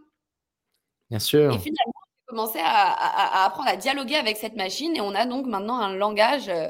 Bien 1.12 1.18
sûr. 1.18 1.52
Et 1.52 1.58
finalement, 1.58 1.92
j'ai 2.06 2.26
commencé 2.26 2.58
à, 2.62 3.44
apprendre 3.44 3.68
à 3.68 3.76
dialoguer 3.76 4.16
avec 4.16 4.38
cette 4.38 4.56
machine 4.56 4.96
et 4.96 5.02
on 5.02 5.14
a 5.14 5.26
donc 5.26 5.44
maintenant 5.44 5.78
un 5.78 5.94
langage 5.94 6.48
euh, 6.48 6.68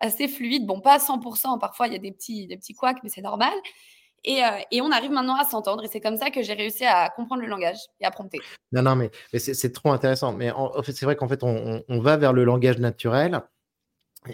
assez 0.00 0.26
fluide. 0.26 0.66
Bon, 0.66 0.80
pas 0.80 0.94
à 0.94 0.98
100%, 0.98 1.60
parfois 1.60 1.86
il 1.86 1.92
y 1.92 1.96
a 1.96 2.00
des 2.00 2.10
petits, 2.10 2.48
des 2.48 2.56
petits 2.56 2.74
couacs, 2.74 2.98
mais 3.04 3.08
c'est 3.08 3.20
normal. 3.20 3.52
Et, 4.24 4.42
euh, 4.42 4.48
et, 4.72 4.80
on 4.80 4.90
arrive 4.90 5.12
maintenant 5.12 5.36
à 5.36 5.44
s'entendre. 5.44 5.84
Et 5.84 5.86
c'est 5.86 6.00
comme 6.00 6.16
ça 6.16 6.30
que 6.30 6.42
j'ai 6.42 6.54
réussi 6.54 6.84
à 6.84 7.08
comprendre 7.08 7.40
le 7.40 7.46
langage 7.46 7.78
et 8.00 8.04
à 8.04 8.10
prompter. 8.10 8.40
Non, 8.72 8.82
non, 8.82 8.96
mais, 8.96 9.12
mais 9.32 9.38
c'est 9.38 9.70
trop 9.70 9.92
intéressant. 9.92 10.32
Mais 10.32 10.50
en, 10.50 10.82
fait, 10.82 10.90
c'est 10.90 11.04
vrai 11.04 11.14
qu'en 11.14 11.28
fait, 11.28 11.44
on, 11.44 11.84
on, 11.88 12.00
va 12.00 12.16
vers 12.16 12.32
le 12.32 12.42
langage 12.42 12.78
naturel. 12.78 13.42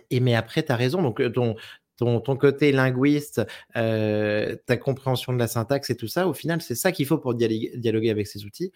Et 0.09 0.21
mais 0.21 0.35
après, 0.35 0.63
tu 0.63 0.73
as 0.73 0.77
raison. 0.77 1.03
Donc, 1.03 1.21
euh, 1.21 1.29
ton, 1.29 1.55
ton, 1.97 2.21
ton 2.21 2.37
côté 2.37 2.73
linguiste, 2.73 3.43
euh, 3.77 4.57
ta 4.67 4.77
compréhension 4.77 5.33
de 5.33 5.39
la 5.39 5.49
syntaxe 5.49 5.91
et 5.91 5.97
tout 5.97 6.09
ça, 6.09 6.27
au 6.27 6.33
final, 6.33 6.61
c'est 6.61 6.75
ça 6.75 6.93
qu'il 6.93 7.07
faut 7.07 7.19
pour 7.19 7.35
dialoguer 7.35 8.11
avec 8.11 8.27
ces 8.27 8.45
outils 8.45 8.73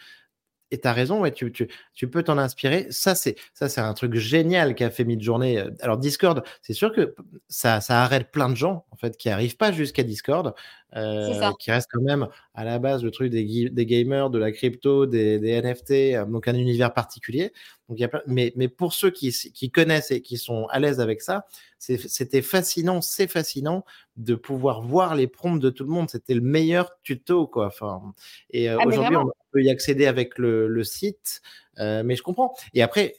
et 0.70 0.80
tu 0.80 0.88
as 0.88 0.92
raison, 0.92 1.20
ouais, 1.20 1.32
tu, 1.32 1.68
peux 2.10 2.22
t'en 2.22 2.38
inspirer. 2.38 2.86
Ça, 2.90 3.14
c'est 3.14 3.36
ça, 3.54 3.68
c'est 3.68 3.80
un 3.80 3.94
truc 3.94 4.14
génial 4.14 4.74
qu'a 4.74 4.90
fait 4.90 5.04
Midjourney. 5.04 5.58
Alors 5.80 5.98
Discord, 5.98 6.42
c'est 6.62 6.74
sûr 6.74 6.92
que 6.92 7.14
ça, 7.48 7.80
ça 7.80 8.02
arrête 8.02 8.30
plein 8.30 8.48
de 8.48 8.56
gens 8.56 8.84
en 8.90 8.96
fait 8.96 9.16
qui 9.16 9.30
arrivent 9.30 9.56
pas 9.56 9.72
jusqu'à 9.72 10.02
Discord, 10.02 10.54
euh, 10.96 11.52
qui 11.58 11.70
reste 11.70 11.88
quand 11.92 12.00
même 12.00 12.28
à 12.54 12.64
la 12.64 12.78
base 12.78 13.04
le 13.04 13.10
truc 13.10 13.30
des, 13.30 13.68
des 13.70 13.86
gamers, 13.86 14.30
de 14.30 14.38
la 14.38 14.52
crypto, 14.52 15.06
des, 15.06 15.38
des 15.38 15.60
NFT, 15.60 15.90
euh, 15.90 16.24
donc 16.24 16.48
un 16.48 16.54
univers 16.54 16.94
particulier. 16.94 17.52
Donc 17.88 18.00
y 18.00 18.04
a 18.04 18.22
mais, 18.26 18.52
mais 18.56 18.68
pour 18.68 18.92
ceux 18.92 19.10
qui, 19.10 19.30
qui 19.30 19.70
connaissent 19.70 20.10
et 20.10 20.22
qui 20.22 20.36
sont 20.38 20.66
à 20.66 20.78
l'aise 20.78 21.00
avec 21.00 21.22
ça, 21.22 21.46
c'était 21.78 22.42
fascinant, 22.42 23.00
c'est 23.00 23.28
fascinant 23.28 23.84
de 24.16 24.34
pouvoir 24.34 24.82
voir 24.82 25.14
les 25.14 25.26
prompts 25.26 25.60
de 25.60 25.70
tout 25.70 25.84
le 25.84 25.90
monde. 25.90 26.10
C'était 26.10 26.34
le 26.34 26.40
meilleur 26.40 26.90
tuto, 27.02 27.46
quoi. 27.46 27.66
Enfin, 27.66 28.02
et 28.50 28.68
euh, 28.68 28.78
ah, 28.80 28.86
aujourd'hui, 28.86 29.16
on 29.16 29.30
peut 29.52 29.62
y 29.62 29.70
accéder 29.70 30.06
avec 30.06 30.38
le, 30.38 30.66
le 30.68 30.84
site, 30.84 31.40
euh, 31.78 32.02
mais 32.04 32.16
je 32.16 32.22
comprends. 32.22 32.54
Et 32.74 32.82
après, 32.82 33.14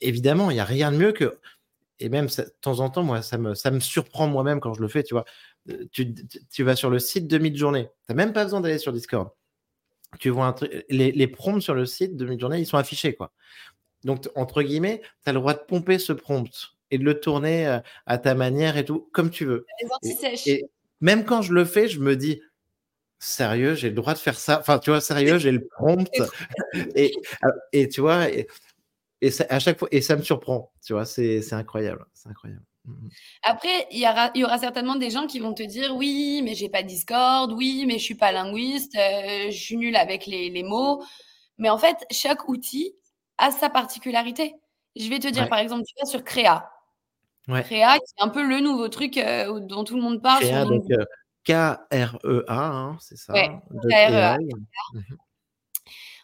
évidemment, 0.00 0.50
il 0.50 0.54
n'y 0.54 0.60
a 0.60 0.64
rien 0.64 0.90
de 0.90 0.96
mieux 0.96 1.12
que, 1.12 1.38
et 2.00 2.08
même 2.08 2.26
de 2.26 2.44
temps 2.60 2.80
en 2.80 2.90
temps, 2.90 3.02
moi, 3.02 3.22
ça 3.22 3.38
me, 3.38 3.54
ça 3.54 3.70
me 3.70 3.80
surprend 3.80 4.26
moi-même 4.26 4.60
quand 4.60 4.72
je 4.74 4.80
le 4.80 4.88
fais, 4.88 5.02
tu 5.02 5.14
vois. 5.14 5.24
Tu, 5.92 6.14
tu 6.50 6.62
vas 6.62 6.76
sur 6.76 6.90
le 6.90 6.98
site 6.98 7.26
de 7.26 7.38
Midjourney, 7.38 7.84
tu 7.84 7.90
n'as 8.08 8.14
même 8.14 8.32
pas 8.32 8.44
besoin 8.44 8.60
d'aller 8.60 8.78
sur 8.78 8.92
Discord. 8.92 9.30
Tu 10.18 10.30
vois 10.30 10.46
un 10.46 10.54
les, 10.88 11.12
les 11.12 11.26
prompts 11.26 11.60
sur 11.60 11.74
le 11.74 11.84
site 11.84 12.16
de 12.16 12.24
Midjourney, 12.24 12.62
ils 12.62 12.66
sont 12.66 12.78
affichés, 12.78 13.14
quoi. 13.14 13.32
Donc, 14.04 14.28
entre 14.34 14.62
guillemets, 14.62 15.02
tu 15.24 15.30
as 15.30 15.32
le 15.32 15.40
droit 15.40 15.54
de 15.54 15.60
pomper 15.60 15.98
ce 15.98 16.12
prompt 16.12 16.50
et 16.90 16.98
de 16.98 17.04
le 17.04 17.20
tourner 17.20 17.66
euh, 17.66 17.80
à 18.06 18.18
ta 18.18 18.34
manière 18.34 18.76
et 18.76 18.84
tout, 18.84 19.08
comme 19.12 19.30
tu 19.30 19.44
veux. 19.44 19.66
Et, 20.46 20.64
même 21.00 21.24
quand 21.24 21.42
je 21.42 21.52
le 21.52 21.64
fais, 21.64 21.88
je 21.88 22.00
me 22.00 22.16
dis, 22.16 22.40
sérieux, 23.18 23.74
j'ai 23.74 23.88
le 23.88 23.94
droit 23.94 24.14
de 24.14 24.18
faire 24.18 24.38
ça? 24.38 24.58
Enfin, 24.60 24.78
tu 24.78 24.90
vois, 24.90 25.00
sérieux, 25.00 25.38
j'ai 25.38 25.52
le 25.52 25.66
prompt. 25.66 26.10
et, 26.94 27.12
et 27.72 27.88
tu 27.88 28.00
vois, 28.00 28.30
et, 28.30 28.46
et 29.20 29.30
ça, 29.30 29.46
à 29.48 29.58
chaque 29.58 29.78
fois, 29.78 29.88
et 29.90 30.00
ça 30.00 30.16
me 30.16 30.22
surprend. 30.22 30.72
Tu 30.84 30.92
vois, 30.92 31.04
c'est 31.04 31.52
incroyable. 31.52 32.06
C'est 32.14 32.28
incroyable. 32.28 32.62
Mmh, 32.88 32.92
mmh. 32.92 33.08
Après, 33.42 33.86
il 33.90 33.98
y, 33.98 34.08
aura, 34.08 34.30
il 34.34 34.40
y 34.40 34.44
aura 34.44 34.58
certainement 34.58 34.96
des 34.96 35.10
gens 35.10 35.26
qui 35.26 35.38
vont 35.38 35.54
te 35.54 35.62
dire 35.62 35.94
oui, 35.94 36.40
mais 36.42 36.54
j'ai 36.54 36.68
pas 36.68 36.82
Discord, 36.82 37.52
oui, 37.52 37.84
mais 37.86 37.98
je 37.98 38.04
suis 38.04 38.14
pas 38.14 38.32
linguiste, 38.32 38.96
euh, 38.96 39.50
je 39.50 39.58
suis 39.58 39.76
nul 39.76 39.96
avec 39.96 40.26
les, 40.26 40.50
les, 40.50 40.62
mots. 40.62 41.02
Mais 41.58 41.70
en 41.70 41.78
fait, 41.78 41.96
chaque 42.10 42.48
outil 42.48 42.94
a 43.36 43.50
sa 43.50 43.70
particularité. 43.70 44.54
Je 44.96 45.08
vais 45.08 45.18
te 45.18 45.28
dire, 45.28 45.48
par 45.48 45.58
exemple, 45.58 45.84
tu 45.86 45.94
vas 46.00 46.06
sur 46.06 46.24
Créa. 46.24 46.70
Créa, 47.46 47.96
c'est 48.04 48.22
un 48.22 48.28
peu 48.28 48.46
le 48.46 48.60
nouveau 48.60 48.88
truc 48.88 49.16
euh, 49.16 49.60
dont 49.60 49.84
tout 49.84 49.96
le 49.96 50.02
monde 50.02 50.22
parle. 50.22 50.40
Créa, 50.40 50.64
donc 50.64 50.84
euh, 50.90 51.04
K-R-E-A, 51.44 52.66
hein, 52.66 52.96
c'est 53.00 53.16
ça. 53.16 53.32
K-R-E-A. 53.32 54.38
Mmh 54.38 55.00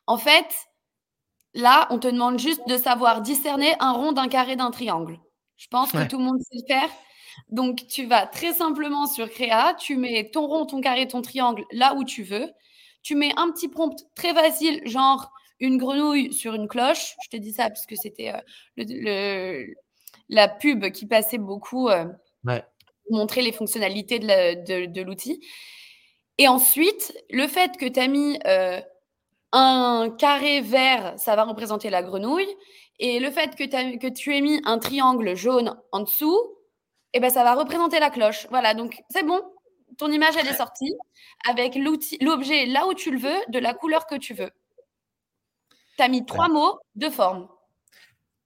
en 0.07 0.19
fait, 0.19 0.55
là, 1.55 1.87
on 1.91 1.99
te 1.99 2.09
demande 2.09 2.39
juste 2.39 2.61
de 2.69 2.77
savoir 2.77 3.23
discerner 3.23 3.75
un 3.81 3.93
rond 3.93 4.13
d'un 4.13 4.29
carré 4.29 4.57
d'un 4.57 4.71
triangle. 4.71 5.19
Je 5.57 5.67
pense 5.69 5.93
que 5.93 6.09
tout 6.09 6.19
le 6.19 6.25
monde 6.25 6.41
sait 6.41 6.59
le 6.59 6.67
faire. 6.67 6.91
Donc, 7.49 7.87
tu 7.89 8.07
vas 8.07 8.27
très 8.27 8.53
simplement 8.53 9.07
sur 9.07 9.29
Créa, 9.29 9.75
tu 9.75 9.97
mets 9.97 10.31
ton 10.31 10.47
rond, 10.47 10.67
ton 10.67 10.81
carré, 10.81 11.09
ton 11.09 11.23
triangle 11.23 11.65
là 11.73 11.95
où 11.95 12.05
tu 12.05 12.23
veux. 12.23 12.51
Tu 13.03 13.15
mets 13.15 13.33
un 13.37 13.51
petit 13.51 13.69
prompt 13.69 13.97
très 14.15 14.33
facile, 14.33 14.81
genre 14.87 15.31
une 15.61 15.79
grenouille 15.79 16.33
sur 16.33 16.55
une 16.55 16.69
cloche. 16.69 17.17
Je 17.25 17.29
te 17.31 17.37
dis 17.37 17.53
ça 17.53 17.69
parce 17.69 17.87
que 17.87 17.97
c'était 17.97 18.33
euh, 18.33 18.41
le, 18.77 19.75
la 20.29 20.49
pub 20.49 20.91
qui 20.91 21.07
passait 21.07 21.39
beaucoup, 21.39 21.89
euh, 21.89 22.07
montrer 23.11 23.43
les 23.43 23.53
fonctionnalités 23.53 24.19
de 24.19 25.03
l'outil. 25.03 25.41
Et 26.39 26.49
ensuite, 26.49 27.17
le 27.31 27.47
fait 27.47 27.77
que 27.77 27.87
tu 27.87 28.01
as 28.01 28.09
mis 28.09 28.39
euh, 28.47 28.81
un 29.53 30.11
carré 30.19 30.61
vert, 30.61 31.15
ça 31.17 31.37
va 31.37 31.45
représenter 31.45 31.91
la 31.91 32.03
grenouille. 32.03 32.49
Et 32.99 33.19
le 33.19 33.31
fait 33.31 33.57
que, 33.57 33.97
que 33.99 34.07
tu 34.07 34.37
aies 34.37 34.41
mis 34.41 34.61
un 34.65 34.79
triangle 34.79 35.35
jaune 35.35 35.77
en 35.93 36.01
dessous, 36.01 36.39
eh 37.13 37.21
ben, 37.21 37.31
ça 37.31 37.45
va 37.45 37.55
représenter 37.55 37.99
la 37.99 38.11
cloche. 38.11 38.47
Voilà, 38.51 38.75
donc 38.75 39.03
c'est 39.11 39.25
bon. 39.25 39.41
Ton 39.99 40.11
image, 40.11 40.35
elle 40.37 40.49
est 40.49 40.55
sortie 40.55 40.93
avec 41.49 41.77
l'objet 41.77 42.67
là 42.67 42.87
où 42.87 42.95
tu 42.95 43.11
le 43.11 43.19
veux, 43.19 43.39
de 43.49 43.59
la 43.59 43.75
couleur 43.75 44.07
que 44.07 44.17
tu 44.17 44.35
veux. 44.35 44.51
Tu 45.97 46.03
as 46.03 46.09
mis 46.09 46.27
trois 46.27 46.49
mots, 46.49 46.79
deux 46.97 47.11
formes 47.11 47.49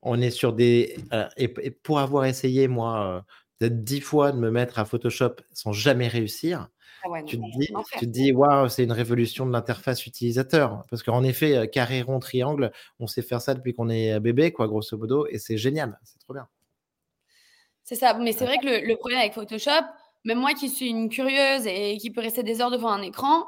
on 0.03 0.21
est 0.21 0.31
sur 0.31 0.53
des. 0.53 0.97
Euh, 1.13 1.29
et, 1.37 1.49
pour 1.49 1.99
avoir 1.99 2.25
essayé, 2.25 2.69
moi, 2.69 3.07
euh, 3.07 3.21
peut-être 3.59 3.85
dix 3.85 4.01
fois 4.01 4.33
de 4.33 4.39
me 4.39 4.51
mettre 4.51 4.79
à 4.79 4.85
Photoshop 4.85 5.37
sans 5.53 5.73
jamais 5.73 6.09
réussir, 6.09 6.69
ah 7.05 7.23
tu, 7.23 7.39
te 7.39 7.59
dis, 7.59 7.73
tu, 7.99 8.07
dis, 8.07 8.33
waouh, 8.33 8.69
c'est 8.69 8.85
une 8.85 8.93
révolution 8.93 9.47
de 9.47 9.53
l'interface 9.53 10.07
utilisateur. 10.07 10.83
Parce 10.91 11.03
qu'en 11.03 11.23
effet, 11.23 11.57
euh, 11.57 11.67
carré, 11.67 12.03
rond, 12.03 12.19
triangle, 12.19 12.73
on 13.01 13.07
sait 13.07 13.23
faire 13.23 13.41
ça 13.41 13.55
depuis 13.55 13.75
qu'on 13.75 13.89
est 13.89 14.19
bébé, 14.21 14.53
quoi, 14.53 14.69
grosso 14.69 14.97
modo, 14.97 15.27
et 15.27 15.39
c'est 15.39 15.57
génial, 15.57 15.99
c'est 16.05 16.19
trop 16.19 16.35
bien. 16.35 16.49
C'est 17.85 17.97
ça, 17.97 18.15
mais 18.15 18.33
c'est 18.33 18.45
vrai 18.45 18.59
que 18.59 18.87
le, 18.87 18.97
problème 18.97 19.21
avec 19.21 19.33
Photoshop, 19.33 19.85
même 20.25 20.39
moi 20.39 20.53
qui 20.53 20.69
suis 20.69 20.89
une 20.89 21.09
curieuse 21.09 21.67
et 21.67 21.97
qui 21.97 22.11
peut 22.11 22.21
rester 22.21 22.43
des 22.43 22.61
heures 22.61 22.71
devant 22.71 22.91
un 22.91 23.01
écran, 23.01 23.47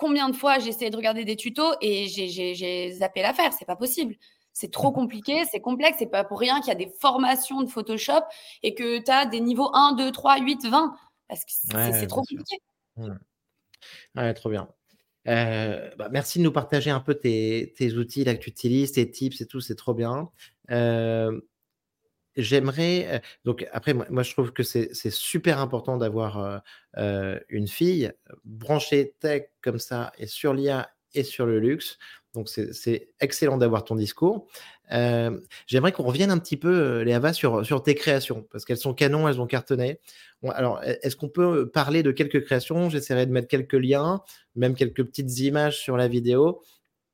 combien 0.00 0.28
de 0.28 0.34
fois 0.34 0.58
j'ai 0.58 0.70
essayé 0.70 0.90
de 0.90 0.96
regarder 0.96 1.24
des 1.24 1.36
tutos 1.36 1.74
et 1.80 2.08
j'ai 2.08 2.92
zappé 2.92 3.22
l'affaire, 3.22 3.52
c'est 3.52 3.64
pas 3.64 3.76
possible 3.76 4.16
c'est 4.56 4.72
trop 4.72 4.90
compliqué, 4.92 5.44
c'est 5.50 5.60
complexe, 5.60 5.98
c'est 5.98 6.06
pas 6.06 6.24
pour 6.24 6.40
rien 6.40 6.60
qu'il 6.60 6.68
y 6.68 6.72
a 6.72 6.74
des 6.76 6.90
formations 6.98 7.60
de 7.60 7.68
Photoshop 7.68 8.22
et 8.62 8.74
que 8.74 8.98
tu 8.98 9.10
as 9.10 9.26
des 9.26 9.40
niveaux 9.40 9.70
1, 9.74 9.92
2, 9.92 10.10
3, 10.10 10.38
8, 10.40 10.66
20 10.66 10.96
parce 11.28 11.44
que 11.44 11.50
c'est 11.50 12.06
trop 12.06 12.22
compliqué. 12.22 12.56
Ouais. 12.96 14.34
trop 14.34 14.50
bien. 14.50 14.68
Euh, 15.28 15.90
bah, 15.96 16.08
merci 16.10 16.38
de 16.38 16.44
nous 16.44 16.52
partager 16.52 16.90
un 16.90 17.00
peu 17.00 17.14
tes, 17.14 17.74
outils 17.96 18.24
là, 18.24 18.34
que 18.34 18.42
tu 18.42 18.50
utilises, 18.50 18.92
tes 18.92 19.10
tips 19.10 19.40
et 19.40 19.46
tout, 19.46 19.60
c'est 19.60 19.74
trop 19.74 19.94
bien. 19.94 20.30
Euh, 20.70 21.40
j'aimerais, 22.36 23.06
euh, 23.08 23.18
donc 23.44 23.66
après, 23.72 23.94
moi, 23.94 24.22
je 24.22 24.32
trouve 24.32 24.52
que 24.52 24.62
c'est 24.62 25.10
super 25.10 25.58
important 25.58 25.96
d'avoir 25.96 26.62
une 27.48 27.68
fille 27.68 28.12
branchée 28.44 29.14
tech 29.20 29.44
comme 29.60 29.78
ça 29.78 30.12
et 30.18 30.26
sur 30.26 30.54
l'IA 30.54 30.90
et 31.14 31.24
sur 31.24 31.46
le 31.46 31.58
luxe 31.58 31.98
donc, 32.36 32.50
c'est 32.50 33.08
excellent 33.18 33.56
d'avoir 33.56 33.82
ton 33.82 33.96
discours. 33.96 34.46
J'aimerais 35.66 35.92
qu'on 35.92 36.04
revienne 36.04 36.30
un 36.30 36.38
petit 36.38 36.56
peu, 36.56 37.02
Léava, 37.02 37.32
sur, 37.32 37.64
sur 37.64 37.82
tes 37.82 37.94
créations, 37.94 38.46
parce 38.50 38.64
qu'elles 38.64 38.76
sont 38.76 38.94
canon, 38.94 39.28
elles 39.28 39.40
ont 39.40 39.46
cartonné. 39.46 40.00
alors, 40.48 40.80
e, 40.84 40.96
est-ce 41.02 41.16
qu'on 41.16 41.28
peut 41.28 41.68
parler 41.68 42.02
de 42.02 42.10
quelques 42.12 42.44
créations? 42.44 42.90
J'essaierai 42.90 43.26
de 43.26 43.32
mettre 43.32 43.48
quelques 43.48 43.74
liens, 43.74 44.22
même 44.54 44.74
quelques 44.74 45.04
petites 45.04 45.38
images 45.40 45.78
sur 45.78 45.96
la 45.96 46.08
vidéo. 46.08 46.62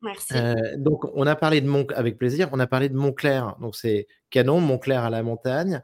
Merci. 0.03 0.35
donc, 0.79 1.05
on 1.15 1.27
a 1.29 1.37
parlé 1.37 1.61
de 1.61 1.69
Mont, 1.69 1.87
avec 1.95 2.19
plaisir, 2.19 2.49
on 2.53 2.59
a 2.59 2.67
parlé 2.67 2.89
de 2.89 2.97
Montclair. 2.97 3.57
Donc, 3.61 3.77
c'est 3.77 4.09
canon, 4.31 4.61
Montclair 4.61 5.05
à 5.05 5.11
la 5.11 5.23
montagne. 5.23 5.81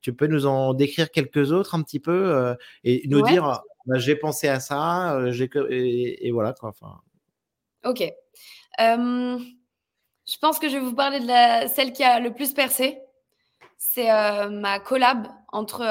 tu 0.00 0.12
peux 0.12 0.26
nous 0.26 0.46
en 0.46 0.74
décrire 0.74 1.10
quelques 1.10 1.52
autres 1.52 1.74
un 1.76 1.82
petit 1.82 2.00
peu 2.00 2.56
et 2.82 3.02
nous 3.06 3.22
dire 3.22 3.62
bah, 3.88 3.98
j'ai 3.98 4.16
pensé 4.16 4.48
à 4.48 4.60
ça, 4.60 5.18
et, 5.70 6.26
et, 6.26 6.30
voilà 6.30 6.52
quoi. 6.52 6.68
Enfin... 6.68 7.00
Ok. 7.84 8.02
Je 10.30 10.36
pense 10.38 10.58
que 10.58 10.68
je 10.68 10.74
vais 10.74 10.84
vous 10.84 10.94
parler 10.94 11.20
de 11.20 11.26
la, 11.26 11.68
celle 11.68 11.92
qui 11.92 12.04
a 12.04 12.20
le 12.20 12.32
plus 12.34 12.52
percé. 12.52 12.98
C'est 13.78 14.08
ma 14.50 14.80
collab 14.80 15.28
entre 15.52 15.84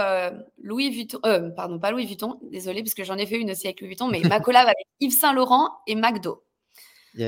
Louis 0.62 0.89
Vuitton, 0.89 1.19
pardon, 1.56 1.80
pas 1.80 1.91
Louis 1.91 2.06
Vuitton, 2.06 2.38
désolé, 2.43 2.84
parce 2.84 2.93
que 2.93 3.04
j'en 3.04 3.17
ai 3.17 3.26
fait 3.26 3.39
une 3.39 3.52
aussi 3.52 3.65
avec 3.65 3.80
Louis 3.80 3.89
Vuitton, 3.89 4.08
mais 4.08 4.21
ma 4.21 4.39
collab 4.41 4.65
avec 4.65 4.86
Yves 5.00 5.17
Saint 5.17 5.34
Laurent 5.34 5.71
et 5.88 5.95
McDo. 5.95 6.43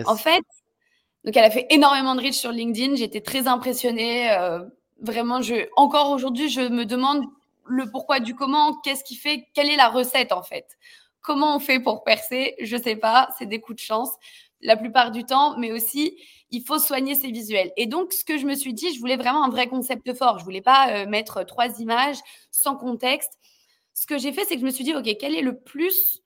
En 0.05 0.15
fait, 0.15 0.43
donc 1.23 1.35
elle 1.35 1.45
a 1.45 1.49
fait 1.49 1.65
énormément 1.71 2.13
de 2.13 2.21
reach 2.21 2.35
sur 2.35 2.51
LinkedIn. 2.51 2.95
J'étais 2.95 3.21
très 3.21 3.47
impressionnée. 3.47 4.29
vraiment, 5.01 5.41
je, 5.41 5.67
encore 5.77 6.11
aujourd'hui, 6.11 6.49
je 6.49 6.61
me 6.61 6.85
demande 6.85 7.23
le 7.65 7.89
pourquoi 7.89 8.19
du 8.19 8.35
comment, 8.35 8.75
qu'est-ce 8.81 9.03
qui 9.03 9.15
fait, 9.15 9.47
quelle 9.53 9.69
est 9.69 9.77
la 9.77 9.89
recette 9.89 10.31
en 10.31 10.43
fait? 10.43 10.77
Comment 11.21 11.55
on 11.55 11.59
fait 11.59 11.79
pour 11.79 12.03
percer? 12.03 12.55
Je 12.61 12.77
sais 12.77 12.95
pas, 12.95 13.29
c'est 13.37 13.45
des 13.45 13.59
coups 13.59 13.81
de 13.81 13.85
chance 13.85 14.11
la 14.61 14.77
plupart 14.77 15.11
du 15.11 15.23
temps, 15.23 15.57
mais 15.57 15.71
aussi 15.71 16.17
il 16.51 16.63
faut 16.63 16.79
soigner 16.79 17.15
ses 17.15 17.31
visuels. 17.31 17.71
Et 17.77 17.85
donc, 17.85 18.13
ce 18.13 18.25
que 18.25 18.37
je 18.37 18.45
me 18.45 18.55
suis 18.55 18.73
dit, 18.73 18.93
je 18.93 18.99
voulais 18.99 19.17
vraiment 19.17 19.43
un 19.43 19.49
vrai 19.49 19.67
concept 19.67 20.13
fort. 20.13 20.39
Je 20.39 20.43
voulais 20.43 20.61
pas 20.61 20.91
euh, 20.91 21.05
mettre 21.07 21.43
trois 21.43 21.79
images 21.79 22.17
sans 22.51 22.75
contexte. 22.75 23.37
Ce 23.93 24.07
que 24.07 24.17
j'ai 24.17 24.31
fait, 24.31 24.45
c'est 24.45 24.55
que 24.55 24.61
je 24.61 24.65
me 24.65 24.71
suis 24.71 24.83
dit, 24.83 24.95
OK, 24.95 25.07
quel 25.19 25.35
est 25.35 25.41
le 25.41 25.59
plus, 25.59 26.23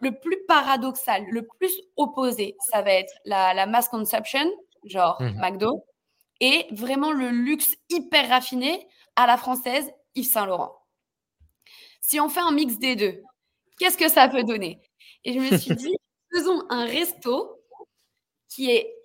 le 0.00 0.18
plus 0.18 0.38
paradoxal, 0.46 1.24
le 1.30 1.46
plus 1.58 1.72
opposé 1.96 2.56
Ça 2.70 2.82
va 2.82 2.92
être 2.92 3.12
la, 3.24 3.54
la 3.54 3.66
mass 3.66 3.88
consumption, 3.88 4.48
genre 4.84 5.20
mmh. 5.20 5.40
McDo, 5.40 5.84
et 6.40 6.66
vraiment 6.70 7.10
le 7.10 7.30
luxe 7.30 7.76
hyper 7.88 8.28
raffiné 8.28 8.86
à 9.16 9.26
la 9.26 9.36
française, 9.36 9.90
Yves 10.14 10.30
Saint 10.30 10.46
Laurent. 10.46 10.76
Si 12.00 12.20
on 12.20 12.28
fait 12.28 12.40
un 12.40 12.52
mix 12.52 12.78
des 12.78 12.94
deux, 12.94 13.22
qu'est-ce 13.78 13.98
que 13.98 14.08
ça 14.08 14.28
peut 14.28 14.44
donner? 14.44 14.80
Et 15.24 15.32
je 15.32 15.40
me 15.40 15.56
suis 15.58 15.74
dit, 15.74 15.96
faisons 16.32 16.62
un 16.68 16.84
resto 16.84 17.60
qui 18.48 18.70
est 18.70 18.97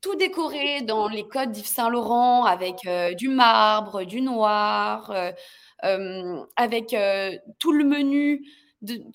tout 0.00 0.14
décoré 0.14 0.82
dans 0.82 1.08
les 1.08 1.26
codes 1.26 1.52
d'Yves 1.52 1.66
Saint 1.66 1.88
Laurent 1.88 2.44
avec 2.44 2.86
euh, 2.86 3.14
du 3.14 3.28
marbre, 3.28 4.04
du 4.04 4.20
noir, 4.20 5.10
euh, 5.10 5.32
euh, 5.84 6.44
avec 6.56 6.94
tout 7.58 7.72
le 7.72 7.84
menu 7.84 8.44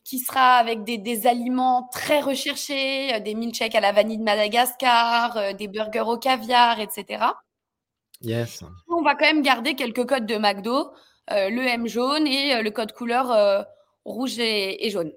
qui 0.04 0.20
sera 0.20 0.56
avec 0.56 0.84
des, 0.84 1.28
aliments 1.28 1.88
très 1.94 2.20
recherchés, 2.20 3.18
des 3.22 3.34
milkshakes 3.34 3.76
à 3.76 3.80
la 3.80 3.94
vanille 3.94 4.18
de 4.18 4.24
Madagascar, 4.24 5.54
des 5.54 5.70
burgers 5.70 6.02
au 6.02 6.18
caviar, 6.18 6.82
etc. 6.82 7.24
Yes. 8.22 8.64
On 8.90 9.02
va 9.02 9.16
quand 9.16 9.26
même 9.26 9.42
garder 9.42 9.76
quelques 9.76 10.06
codes 10.06 10.26
de 10.26 10.36
McDo, 10.36 10.92
le 11.30 11.62
M 11.62 11.88
jaune 11.88 12.28
et 12.28 12.62
le 12.62 12.72
code 12.72 12.92
couleur 12.92 13.66
rouge 14.04 14.38
et 14.40 14.90
jaune. 14.90 15.14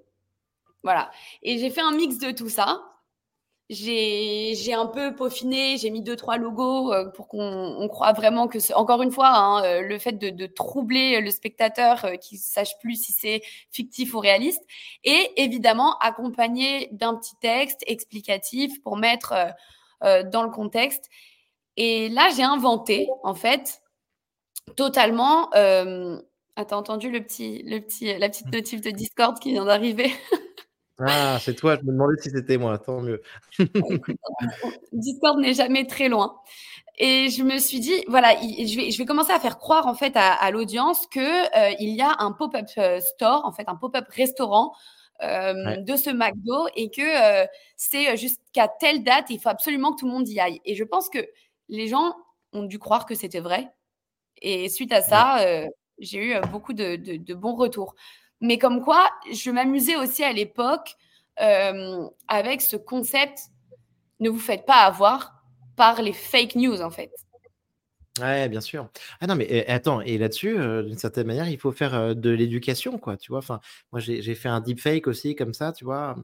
Voilà. 0.84 1.10
Et 1.42 1.58
j'ai 1.58 1.70
fait 1.70 1.80
un 1.80 1.90
mix 1.90 2.18
de 2.18 2.30
tout 2.30 2.48
ça. 2.48 2.80
J'ai 3.68 4.74
un 4.74 4.86
peu 4.86 5.16
peaufiné, 5.16 5.76
j'ai 5.76 5.90
mis 5.90 6.02
deux, 6.02 6.14
trois 6.14 6.36
logos 6.36 6.92
euh, 6.92 7.06
pour 7.10 7.26
qu'on 7.26 7.88
croit 7.88 8.12
vraiment 8.12 8.46
que, 8.46 8.58
encore 8.74 9.02
une 9.02 9.10
fois, 9.10 9.28
hein, 9.28 9.64
euh, 9.64 9.80
le 9.80 9.98
fait 9.98 10.12
de, 10.12 10.46
troubler 10.46 11.20
le 11.20 11.30
spectateur 11.32 12.04
euh, 12.04 12.14
qui 12.14 12.38
sache 12.38 12.78
plus 12.78 12.94
si 13.02 13.12
c'est 13.12 13.42
fictif 13.72 14.14
ou 14.14 14.20
réaliste. 14.20 14.62
Et 15.02 15.32
évidemment, 15.36 15.98
accompagné 15.98 16.88
d'un 16.92 17.16
petit 17.16 17.34
texte 17.40 17.82
explicatif 17.86 18.80
pour 18.82 18.96
mettre 18.96 19.34
dans 20.02 20.42
le 20.42 20.50
contexte. 20.50 21.08
Et 21.76 22.08
là, 22.08 22.28
j'ai 22.36 22.42
inventé, 22.42 23.08
en 23.22 23.34
fait, 23.34 23.82
totalement. 24.76 25.50
Euh, 25.54 26.20
ah, 26.56 26.64
t'as 26.64 26.76
entendu 26.76 27.10
le 27.10 27.22
petit, 27.22 27.62
le 27.64 27.80
petit, 27.80 28.16
la 28.18 28.28
petite 28.28 28.46
mmh. 28.46 28.56
notif 28.56 28.80
de 28.80 28.90
Discord 28.90 29.38
qui 29.38 29.52
vient 29.52 29.66
d'arriver? 29.66 30.10
Ah, 30.98 31.38
c'est 31.40 31.54
toi, 31.54 31.76
je 31.76 31.82
me 31.82 31.92
demandais 31.92 32.20
si 32.20 32.30
c'était 32.30 32.56
moi, 32.56 32.78
tant 32.78 33.00
mieux. 33.00 33.20
Discord 34.92 35.38
n'est 35.38 35.52
jamais 35.52 35.86
très 35.86 36.08
loin. 36.08 36.40
Et 36.98 37.28
je 37.28 37.42
me 37.42 37.58
suis 37.58 37.80
dit, 37.80 38.02
voilà, 38.08 38.34
je 38.40 38.76
vais, 38.76 38.90
je 38.90 38.96
vais 38.96 39.04
commencer 39.04 39.32
à 39.32 39.38
faire 39.38 39.58
croire 39.58 39.86
en 39.86 39.94
fait 39.94 40.12
à, 40.16 40.50
l'audience 40.50 41.06
que 41.08 41.20
euh, 41.20 41.74
il 41.78 41.90
y 41.94 42.00
a 42.00 42.16
un 42.20 42.32
pop-up 42.32 42.66
euh, 42.78 43.00
store, 43.00 43.44
en 43.44 43.52
fait, 43.52 43.64
un 43.66 43.76
pop-up 43.76 44.06
restaurant 44.08 44.72
euh, 45.22 45.76
de 45.76 45.96
ce 45.96 46.08
McDo 46.08 46.66
et 46.74 46.90
que 46.90 47.46
c'est 47.76 48.16
jusqu'à 48.16 48.68
telle 48.68 49.04
date, 49.04 49.26
il 49.28 49.38
faut 49.38 49.50
absolument 49.50 49.92
que 49.92 50.00
tout 50.00 50.06
le 50.06 50.12
monde 50.12 50.28
y 50.28 50.40
aille. 50.40 50.60
Et 50.64 50.74
je 50.74 50.84
pense 50.84 51.10
que 51.10 51.18
les 51.68 51.88
gens 51.88 52.14
ont 52.54 52.62
dû 52.62 52.78
croire 52.78 53.04
que 53.04 53.14
c'était 53.14 53.40
vrai. 53.40 53.70
Et 54.40 54.70
suite 54.70 54.92
à 54.92 55.02
ça, 55.02 55.44
j'ai 55.98 56.18
eu 56.18 56.40
beaucoup 56.50 56.72
de, 56.72 56.96
de 56.96 57.34
bons 57.34 57.54
retours. 57.54 57.94
Mais 58.40 58.58
comme 58.58 58.82
quoi, 58.82 59.08
je 59.32 59.50
m'amusais 59.50 59.96
aussi 59.96 60.22
à 60.22 60.32
l'époque 60.32 60.96
euh, 61.40 62.08
avec 62.28 62.62
ce 62.62 62.76
concept 62.76 63.38
ne 64.20 64.30
vous 64.30 64.38
faites 64.38 64.64
pas 64.64 64.84
avoir 64.84 65.42
par 65.76 66.00
les 66.00 66.12
fake 66.12 66.54
news, 66.56 66.80
en 66.80 66.90
fait. 66.90 67.12
Ouais, 68.18 68.48
bien 68.48 68.62
sûr. 68.62 68.88
Ah 69.20 69.26
non, 69.26 69.34
mais 69.36 69.66
attends, 69.66 70.00
et 70.00 70.16
là-dessus, 70.16 70.58
euh, 70.58 70.82
d'une 70.82 70.96
certaine 70.96 71.26
manière, 71.26 71.48
il 71.50 71.58
faut 71.58 71.72
faire 71.72 71.94
euh, 71.94 72.14
de 72.14 72.30
l'éducation, 72.30 72.98
quoi, 72.98 73.18
tu 73.18 73.30
vois. 73.30 73.40
Enfin, 73.40 73.60
moi, 73.92 74.00
j'ai 74.00 74.34
fait 74.34 74.48
un 74.48 74.60
deepfake 74.60 75.06
aussi, 75.06 75.34
comme 75.34 75.52
ça, 75.52 75.72
tu 75.72 75.84
vois. 75.84 76.16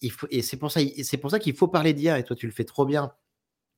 Il 0.00 0.10
faut, 0.10 0.26
et 0.30 0.42
c'est 0.42 0.56
pour 0.56 0.72
ça, 0.72 0.80
c'est 1.04 1.16
pour 1.18 1.30
ça 1.30 1.38
qu'il 1.38 1.54
faut 1.54 1.68
parler 1.68 1.92
d'IA, 1.92 2.18
et 2.18 2.24
toi, 2.24 2.34
tu 2.34 2.46
le 2.46 2.52
fais 2.52 2.64
trop 2.64 2.84
bien 2.84 3.12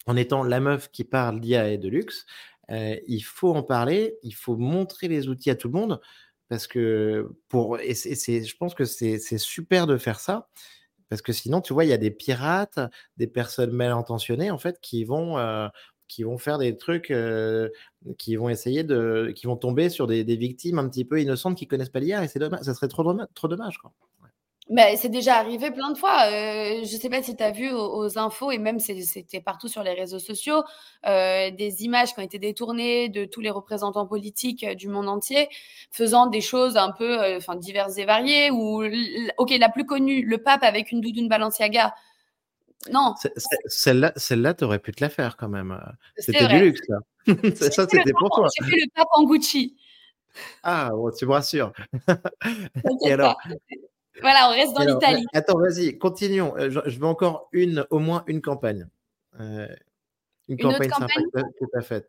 en 0.07 0.17
étant 0.17 0.45
la 0.45 0.61
meuf 0.61 0.91
qui 0.91 1.05
parle 1.05 1.41
d'IA 1.41 1.71
et 1.71 1.79
de 1.79 1.89
luxe. 1.89 2.27
il 2.71 3.21
faut 3.23 3.55
en 3.55 3.63
parler, 3.63 4.17
il 4.23 4.35
faut 4.35 4.57
montrer 4.57 5.09
les 5.09 5.29
outils 5.29 5.51
à 5.51 5.57
tout 5.57 5.69
le 5.69 5.75
monde 5.75 6.01
parce 6.49 6.67
que 6.67 7.29
pour 7.49 7.79
et 7.81 7.95
c'est, 7.95 8.45
je 8.45 8.57
pense 8.57 8.75
que 8.75 8.85
c'est, 8.85 9.19
super 9.39 9.87
de 9.87 9.97
faire 9.97 10.21
ça 10.21 10.49
parce 11.09 11.23
que 11.23 11.33
sinon 11.33 11.61
tu 11.61 11.73
vois 11.73 11.85
il 11.85 11.89
y 11.91 11.93
a 11.93 11.99
des 11.99 12.11
pirates, 12.11 12.79
des 13.17 13.27
personnes 13.27 13.73
mal 13.73 13.93
intentionnées 13.93 14.51
en 14.51 14.59
fait 14.59 14.81
qui 14.81 15.05
vont 15.05 15.39
euh, 15.39 15.69
qui 16.09 16.23
vont 16.23 16.39
faire 16.39 16.59
des 16.59 16.77
trucs 16.77 17.13
qui 18.19 18.37
vont 18.37 18.49
essayer 18.49 18.85
de 18.85 19.33
qui 19.35 19.47
vont 19.47 19.57
tomber 19.57 19.91
sur 19.91 20.07
des, 20.07 20.25
des, 20.25 20.37
victimes 20.37 20.79
un 20.79 20.89
petit 20.89 21.05
peu 21.05 21.21
innocentes 21.21 21.57
qui 21.57 21.67
connaissent 21.67 21.91
pas 21.91 22.01
l'IA 22.01 22.25
et 22.25 22.29
c'est 22.29 22.39
dommage, 22.39 22.63
ça 22.63 22.75
serait 22.75 22.89
trop 22.89 23.03
dommage, 23.03 23.29
trop 23.35 23.49
dommage 23.49 23.79
quoi. 23.79 23.93
Mais 24.69 24.97
c'est 24.97 25.09
déjà 25.09 25.37
arrivé 25.37 25.71
plein 25.71 25.93
de 25.93 25.99
fois. 25.99 26.25
Euh, 26.27 26.85
je 26.85 26.93
ne 26.93 27.01
sais 27.01 27.09
pas 27.09 27.23
si 27.23 27.37
tu 27.37 27.43
as 27.43 27.53
vu 27.53 27.71
aux, 27.71 28.19
infos, 28.19 28.51
et 28.51 28.59
même 28.59 28.81
c'était 28.81 29.41
partout 29.41 29.69
sur 29.69 29.85
les 29.85 29.93
réseaux 29.93 30.19
sociaux, 30.19 30.65
euh, 31.07 31.53
des 31.53 31.85
images 31.85 32.15
qui 32.15 32.19
ont 32.19 32.25
été 32.25 32.41
détournées 32.41 33.09
de 33.09 33.27
tous 33.27 33.41
les 33.41 33.51
représentants 33.51 34.07
politiques 34.07 34.65
euh, 34.65 34.75
du 34.75 34.89
monde 34.89 35.09
entier, 35.09 35.49
faisant 35.93 36.27
des 36.27 36.41
choses 36.41 36.77
un 36.77 36.91
peu 36.91 37.37
enfin, 37.37 37.55
diverses 37.55 37.97
et 37.99 38.07
variées. 38.07 38.51
Ou, 38.51 38.85
ok, 39.39 39.55
la 39.57 39.69
plus 39.69 39.87
connue, 39.87 40.25
le 40.25 40.39
pape 40.39 40.65
avec 40.65 40.91
une 40.91 41.01
doudoune 41.01 41.29
Balenciaga. 41.29 41.95
Non. 42.91 43.15
Celle-là, 43.67 44.13
celle-là, 44.17 44.55
tu 44.55 44.65
aurais 44.65 44.81
pu 44.81 44.91
te 44.91 45.03
la 45.03 45.11
faire 45.11 45.37
quand 45.37 45.49
même. 45.49 45.81
C'était 46.17 46.47
du 46.49 46.59
luxe, 46.59 46.83
là. 46.89 46.99
ça, 47.71 47.87
c'était 47.89 48.13
pour 48.19 48.31
toi. 48.31 48.49
J'ai 48.61 48.69
fait 48.69 48.77
le 48.77 48.91
pape 48.95 49.09
en 49.13 49.25
Gucci. 49.25 49.77
Ah, 50.63 50.91
bon, 50.93 51.11
tu 51.17 51.25
me 51.25 51.33
rassures. 51.33 51.73
et 53.05 53.13
alors, 53.13 53.39
voilà, 54.21 54.49
on 54.49 54.53
reste 54.53 54.75
dans 54.75 54.85
l'Italie. 54.85 55.27
Attends, 55.33 55.59
vas-y, 55.59 55.99
continuons. 55.99 56.55
Euh, 56.57 56.71
je, 56.71 56.99
veux 56.99 57.07
encore 57.07 57.49
une, 57.53 57.87
au 57.91 57.99
moins 57.99 58.25
une 58.27 58.41
campagne. 58.41 58.87
Euh, 59.41 59.67
une, 60.49 60.59
campagne, 60.59 60.91
sympa 60.91 61.07
que 61.07 61.65
tu 61.65 61.79
as 61.79 61.83
faite. 61.83 62.09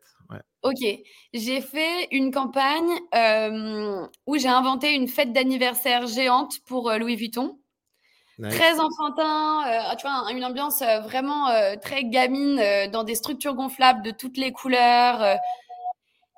Ok, 0.62 0.84
j'ai 1.32 1.60
fait 1.60 2.08
une 2.10 2.30
campagne 2.30 2.90
euh, 3.14 4.06
où 4.26 4.36
j'ai 4.36 4.48
inventé 4.48 4.94
une 4.94 5.08
fête 5.08 5.32
d'anniversaire 5.32 6.06
géante 6.06 6.60
pour 6.66 6.92
Louis 6.92 7.16
Vuitton. 7.16 7.58
Très 8.40 8.78
enfantin, 8.78 9.64
tu 9.98 10.06
vois, 10.06 10.30
une 10.30 10.44
ambiance 10.44 10.80
vraiment 11.02 11.48
très 11.80 12.04
gamine 12.04 12.62
dans 12.92 13.02
des 13.02 13.16
structures 13.16 13.54
gonflables 13.54 14.02
de 14.02 14.12
toutes 14.12 14.36
les 14.36 14.52
couleurs, 14.52 15.36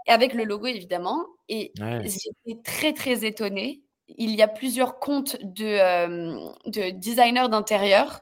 avec 0.07 0.33
le 0.33 0.45
logo 0.45 0.67
évidemment. 0.67 1.27
Et 1.51 1.73
j'étais 1.77 2.59
très 2.65 2.95
très 2.95 3.27
étonnée 3.27 3.83
il 4.19 4.35
y 4.35 4.43
a 4.43 4.49
plusieurs 4.49 4.99
comptes 4.99 5.37
de, 5.43 5.65
euh, 5.65 6.51
de 6.67 6.91
designers 6.91 7.49
d'intérieur 7.49 8.21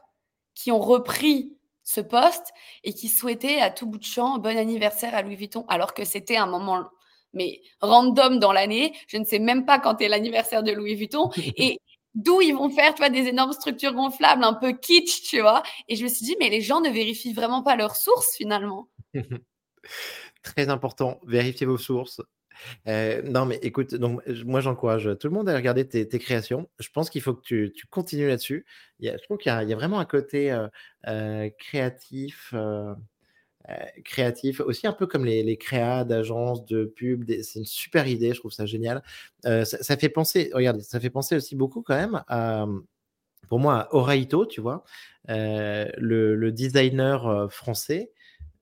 qui 0.55 0.71
ont 0.71 0.79
repris 0.79 1.55
ce 1.83 2.01
poste 2.01 2.51
et 2.83 2.93
qui 2.93 3.07
souhaitaient 3.07 3.61
à 3.61 3.71
tout 3.71 3.87
bout 3.87 3.97
de 3.97 4.03
champ 4.03 4.37
bon 4.37 4.57
anniversaire 4.57 5.15
à 5.15 5.21
Louis 5.21 5.35
Vuitton, 5.35 5.65
alors 5.67 5.93
que 5.93 6.05
c'était 6.05 6.37
un 6.37 6.45
moment 6.45 6.85
mais 7.33 7.61
random 7.81 8.39
dans 8.39 8.51
l'année. 8.51 8.93
Je 9.07 9.17
ne 9.17 9.23
sais 9.23 9.39
même 9.39 9.65
pas 9.65 9.79
quand 9.79 10.01
est 10.01 10.07
l'anniversaire 10.07 10.63
de 10.63 10.71
Louis 10.71 10.95
Vuitton 10.95 11.29
et 11.57 11.79
d'où 12.15 12.41
ils 12.41 12.53
vont 12.55 12.69
faire, 12.69 12.93
tu 12.93 12.99
vois, 12.99 13.09
des 13.09 13.27
énormes 13.27 13.53
structures 13.53 13.93
gonflables, 13.93 14.43
un 14.43 14.53
peu 14.53 14.73
kitsch, 14.73 15.23
tu 15.23 15.41
vois. 15.41 15.63
Et 15.87 15.95
je 15.95 16.03
me 16.03 16.09
suis 16.09 16.25
dit, 16.25 16.35
mais 16.39 16.49
les 16.49 16.61
gens 16.61 16.81
ne 16.81 16.89
vérifient 16.89 17.33
vraiment 17.33 17.63
pas 17.63 17.75
leurs 17.75 17.95
sources 17.95 18.35
finalement. 18.35 18.89
Très 20.43 20.69
important, 20.69 21.19
vérifiez 21.23 21.65
vos 21.65 21.77
sources. 21.77 22.21
Euh, 22.87 23.21
non, 23.23 23.45
mais 23.45 23.59
écoute, 23.61 23.95
donc, 23.95 24.21
moi 24.45 24.61
j'encourage 24.61 25.09
tout 25.19 25.27
le 25.27 25.33
monde 25.33 25.49
à 25.49 25.55
regarder 25.55 25.87
tes, 25.87 26.07
créations. 26.19 26.69
Je 26.79 26.89
pense 26.89 27.09
qu'il 27.09 27.21
faut 27.21 27.33
que 27.33 27.41
tu, 27.41 27.73
continues 27.89 28.27
là-dessus. 28.27 28.65
je 28.99 29.23
trouve 29.23 29.37
qu'il 29.37 29.51
y, 29.51 29.73
a 29.73 29.75
vraiment 29.75 29.99
un 29.99 30.05
côté 30.05 30.51
euh, 30.51 30.67
euh, 31.07 31.49
créatif, 31.57 32.53
créatif, 34.03 34.61
aussi 34.61 34.87
un 34.87 34.93
peu 34.93 35.05
comme 35.05 35.25
les, 35.25 35.57
créas 35.57 36.03
d'agences, 36.03 36.65
de 36.65 36.85
pub. 36.85 37.29
C'est 37.43 37.59
une 37.59 37.65
super 37.65 38.07
idée, 38.07 38.33
je 38.33 38.39
trouve 38.39 38.51
ça 38.51 38.65
génial. 38.65 39.03
Ça, 39.43 39.97
fait 39.97 40.09
penser, 40.09 40.49
regarde, 40.53 40.81
ça 40.81 40.99
fait 40.99 41.09
penser 41.09 41.35
aussi 41.35 41.55
beaucoup 41.55 41.81
quand 41.81 41.95
même 41.95 42.23
à, 42.27 42.65
pour 43.47 43.59
moi, 43.59 43.89
tu 44.49 44.61
vois, 44.61 44.83
le, 45.27 46.49
designer 46.49 47.51
français. 47.51 48.11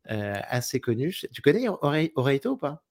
assez 0.06 0.80
connu. 0.80 1.16
Tu 1.32 1.42
connais 1.42 1.68
Oraito 1.70 2.52
ou 2.52 2.58
pas? 2.58 2.84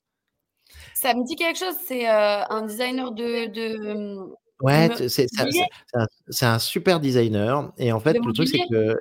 Ça 0.94 1.14
me 1.14 1.24
dit 1.24 1.36
quelque 1.36 1.58
chose, 1.58 1.76
c'est 1.86 2.08
euh, 2.08 2.42
un 2.48 2.62
designer 2.62 3.12
de. 3.12 3.46
de 3.46 4.18
ouais, 4.60 5.08
c'est 5.08 5.26
un, 5.94 6.06
un, 6.42 6.58
super 6.58 7.00
designer. 7.00 7.72
Et 7.78 7.92
en 7.92 8.00
fait, 8.00 8.14
le 8.14 8.32
truc, 8.32 8.48
c'est 8.48 8.66
que. 8.70 8.96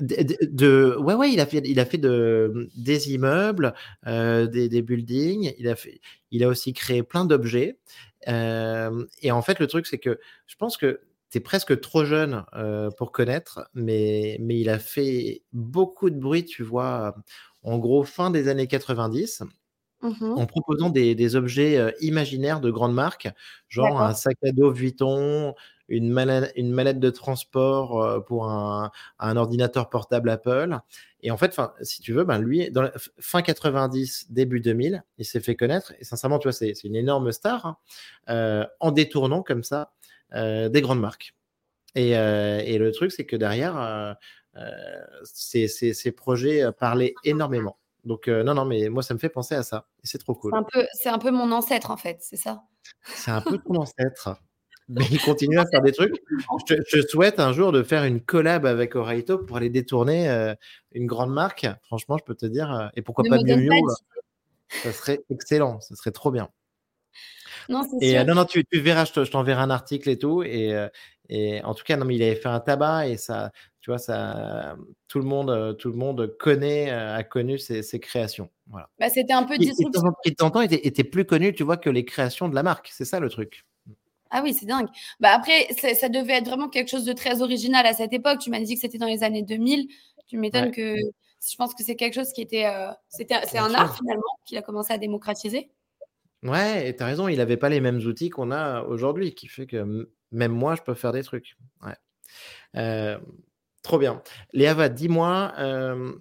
De, 0.00 0.96
ouais, 0.98 1.14
ouais, 1.14 1.32
il 1.32 1.40
a 1.40 1.46
fait, 1.46 1.62
il 1.64 1.78
a 1.78 1.84
fait 1.84 1.98
de, 1.98 2.68
des 2.76 3.12
immeubles, 3.12 3.74
euh, 4.06 4.46
des, 4.46 4.68
des, 4.68 4.82
buildings. 4.82 5.54
Il 5.58 5.68
a, 5.68 5.76
fait, 5.76 6.00
il 6.30 6.42
a 6.42 6.48
aussi 6.48 6.72
créé 6.72 7.02
plein 7.02 7.24
d'objets. 7.24 7.78
Euh, 8.26 9.04
et 9.22 9.30
en 9.30 9.42
fait, 9.42 9.60
le 9.60 9.66
truc, 9.66 9.86
c'est 9.86 9.98
que 9.98 10.18
je 10.46 10.56
pense 10.56 10.76
que 10.76 11.00
tu 11.30 11.38
es 11.38 11.40
presque 11.40 11.80
trop 11.80 12.04
jeune 12.04 12.44
pour 12.96 13.12
connaître, 13.12 13.68
mais, 13.74 14.36
mais 14.40 14.58
il 14.58 14.68
a 14.68 14.78
fait 14.78 15.42
beaucoup 15.52 16.10
de 16.10 16.18
bruit, 16.18 16.44
tu 16.44 16.62
vois, 16.62 17.14
en 17.62 17.78
gros, 17.78 18.02
fin 18.04 18.30
des 18.30 18.48
années 18.48 18.66
90. 18.66 19.42
Mmh 20.00 20.34
en 20.36 20.46
proposant 20.46 20.90
des, 20.90 21.34
objets 21.34 21.92
imaginaires 22.00 22.60
de 22.60 22.70
grandes 22.70 22.94
marques, 22.94 23.28
genre 23.68 24.00
un 24.00 24.14
sac 24.14 24.36
à 24.44 24.52
dos 24.52 24.70
Vuitton, 24.70 25.54
une, 25.88 26.12
mallette, 26.12 27.00
de 27.00 27.10
transport 27.10 28.24
pour 28.24 28.48
un, 28.48 28.90
ordinateur 29.18 29.90
portable 29.90 30.30
Apple. 30.30 30.78
Et 31.22 31.30
en 31.30 31.36
fait, 31.36 31.58
si 31.82 32.00
tu 32.00 32.12
veux, 32.12 32.24
ben 32.24 32.38
lui, 32.38 32.70
dans 32.70 32.88
fin 33.18 33.42
90, 33.42 34.30
début 34.30 34.60
2000, 34.60 35.02
il 35.18 35.24
s'est 35.24 35.40
fait 35.40 35.56
connaître. 35.56 35.92
Et 35.98 36.04
sincèrement, 36.04 36.38
tu 36.38 36.46
vois, 36.46 36.52
c'est 36.52 36.84
une 36.84 36.94
énorme 36.94 37.32
star 37.32 37.78
hein, 38.28 38.68
en 38.80 38.92
détournant 38.92 39.42
comme 39.42 39.64
ça 39.64 39.92
des 40.32 40.80
grandes 40.80 41.00
marques. 41.00 41.34
Et, 41.94 42.12
le 42.78 42.90
truc, 42.92 43.10
c'est 43.10 43.26
que 43.26 43.36
derrière, 43.36 44.16
ces 45.24 46.12
projets 46.12 46.70
parlaient 46.78 47.14
énormément. 47.24 47.78
Donc, 48.08 48.26
euh, 48.26 48.42
non, 48.42 48.54
non, 48.54 48.64
mais 48.64 48.88
moi, 48.88 49.02
ça 49.02 49.12
me 49.12 49.18
fait 49.18 49.28
penser 49.28 49.54
à 49.54 49.62
ça. 49.62 49.86
Et 50.02 50.06
c'est 50.06 50.16
trop 50.16 50.34
cool. 50.34 50.50
C'est 50.94 51.10
un, 51.10 51.18
peu, 51.18 51.30
mon 51.30 51.52
ancêtre, 51.52 51.90
en 51.90 51.98
fait, 51.98 52.16
c'est 52.20 52.36
ça? 52.36 52.62
C'est 53.04 53.30
un 53.30 53.42
peu 53.42 53.58
ton 53.58 53.74
ancêtre. 53.82 54.40
Mais 54.88 55.04
il 55.10 55.20
continue 55.20 55.58
à 55.58 55.66
faire 55.66 55.82
des 55.82 55.92
trucs. 55.92 56.14
Je, 56.66 57.02
souhaite 57.06 57.38
un 57.38 57.52
jour 57.52 57.70
de 57.70 57.82
faire 57.82 58.04
une 58.04 58.22
collab 58.22 58.64
avec 58.64 58.96
Oraito 58.96 59.36
pour 59.36 59.58
aller 59.58 59.68
détourner 59.68 60.30
euh, 60.30 60.54
une 60.92 61.06
grande 61.06 61.30
marque. 61.30 61.66
Franchement, 61.82 62.16
je 62.16 62.24
peux 62.24 62.34
te 62.34 62.46
dire. 62.46 62.72
Euh, 62.72 62.88
et 62.96 63.02
pourquoi 63.02 63.24
pas 63.28 63.36
Miu 63.36 63.68
Ça 64.70 64.92
serait 64.94 65.20
excellent. 65.28 65.78
Ça 65.82 65.94
serait 65.94 66.12
trop 66.12 66.30
bien. 66.30 66.48
Non, 67.68 67.82
et 68.00 68.12
sûr. 68.12 68.24
non, 68.24 68.34
non, 68.34 68.44
tu, 68.44 68.64
verras, 68.72 69.04
je 69.04 69.30
t'enverrai 69.30 69.60
un 69.60 69.70
article 69.70 70.08
et 70.08 70.18
tout. 70.18 70.42
Et, 70.42 70.74
et 71.28 71.62
en 71.62 71.74
tout 71.74 71.84
cas, 71.84 71.96
non, 71.96 72.06
mais 72.06 72.16
il 72.16 72.22
avait 72.22 72.36
fait 72.36 72.48
un 72.48 72.60
tabac 72.60 73.08
et 73.08 73.16
ça, 73.16 73.52
tu 73.80 73.90
vois, 73.90 73.98
ça, 73.98 74.76
tout 75.08 75.18
le 75.18 75.24
monde, 75.24 75.76
tout 75.78 75.90
le 75.90 75.96
monde 75.96 76.36
connaît, 76.38 76.90
a 76.90 77.22
connu 77.24 77.58
ses, 77.58 78.00
créations. 78.00 78.48
Voilà. 78.66 78.88
Bah, 78.98 79.08
c'était 79.10 79.32
un 79.32 79.44
peu 79.44 79.58
disruptif. 79.58 80.02
Et 80.24 80.34
t'entends, 80.34 80.62
était, 80.62 80.86
était 80.86 81.04
plus 81.04 81.24
connu, 81.24 81.54
tu 81.54 81.62
vois, 81.62 81.76
que 81.76 81.90
les 81.90 82.04
créations 82.04 82.48
de 82.48 82.54
la 82.54 82.62
marque. 82.62 82.88
C'est 82.92 83.04
ça 83.04 83.20
le 83.20 83.28
truc. 83.28 83.66
Ah 84.30 84.42
oui, 84.42 84.52
c'est 84.52 84.66
dingue. 84.66 84.88
Bah 85.20 85.30
après, 85.32 85.68
ça 85.94 86.08
devait 86.08 86.34
être 86.34 86.48
vraiment 86.48 86.68
quelque 86.68 86.88
chose 86.88 87.04
de 87.04 87.12
très 87.12 87.40
original 87.40 87.86
à 87.86 87.94
cette 87.94 88.12
époque. 88.12 88.38
Tu 88.40 88.50
m'as 88.50 88.60
dit 88.60 88.74
que 88.74 88.80
c'était 88.80 88.98
dans 88.98 89.06
les 89.06 89.22
années 89.22 89.42
2000. 89.42 89.88
Tu 90.26 90.36
m'étonnes 90.36 90.70
que 90.70 90.94
je 90.96 91.56
pense 91.56 91.74
que 91.74 91.82
c'est 91.82 91.96
quelque 91.96 92.14
chose 92.14 92.32
qui 92.32 92.42
était, 92.42 92.66
euh, 92.66 92.90
c'était, 93.08 93.36
c'est 93.46 93.58
un 93.58 93.72
art 93.72 93.96
finalement 93.96 94.22
qu'il 94.44 94.58
a 94.58 94.62
commencé 94.62 94.92
à 94.92 94.98
démocratiser. 94.98 95.70
Ouais, 96.42 96.88
et 96.88 96.96
tu 96.96 97.02
as 97.02 97.06
raison, 97.06 97.28
il 97.28 97.38
n'avait 97.38 97.56
pas 97.56 97.68
les 97.68 97.80
mêmes 97.80 97.98
outils 97.98 98.30
qu'on 98.30 98.52
a 98.52 98.82
aujourd'hui, 98.82 99.34
qui 99.34 99.48
fait 99.48 99.66
que 99.66 100.08
même 100.30 100.52
moi, 100.52 100.76
je 100.76 100.82
peux 100.82 100.94
faire 100.94 101.12
des 101.12 101.22
trucs. 101.22 101.56
Euh, 102.76 103.18
Trop 103.82 103.98
bien. 103.98 104.22
Léa, 104.52 104.88
dis-moi, 104.88 105.52
euh, 105.58 106.12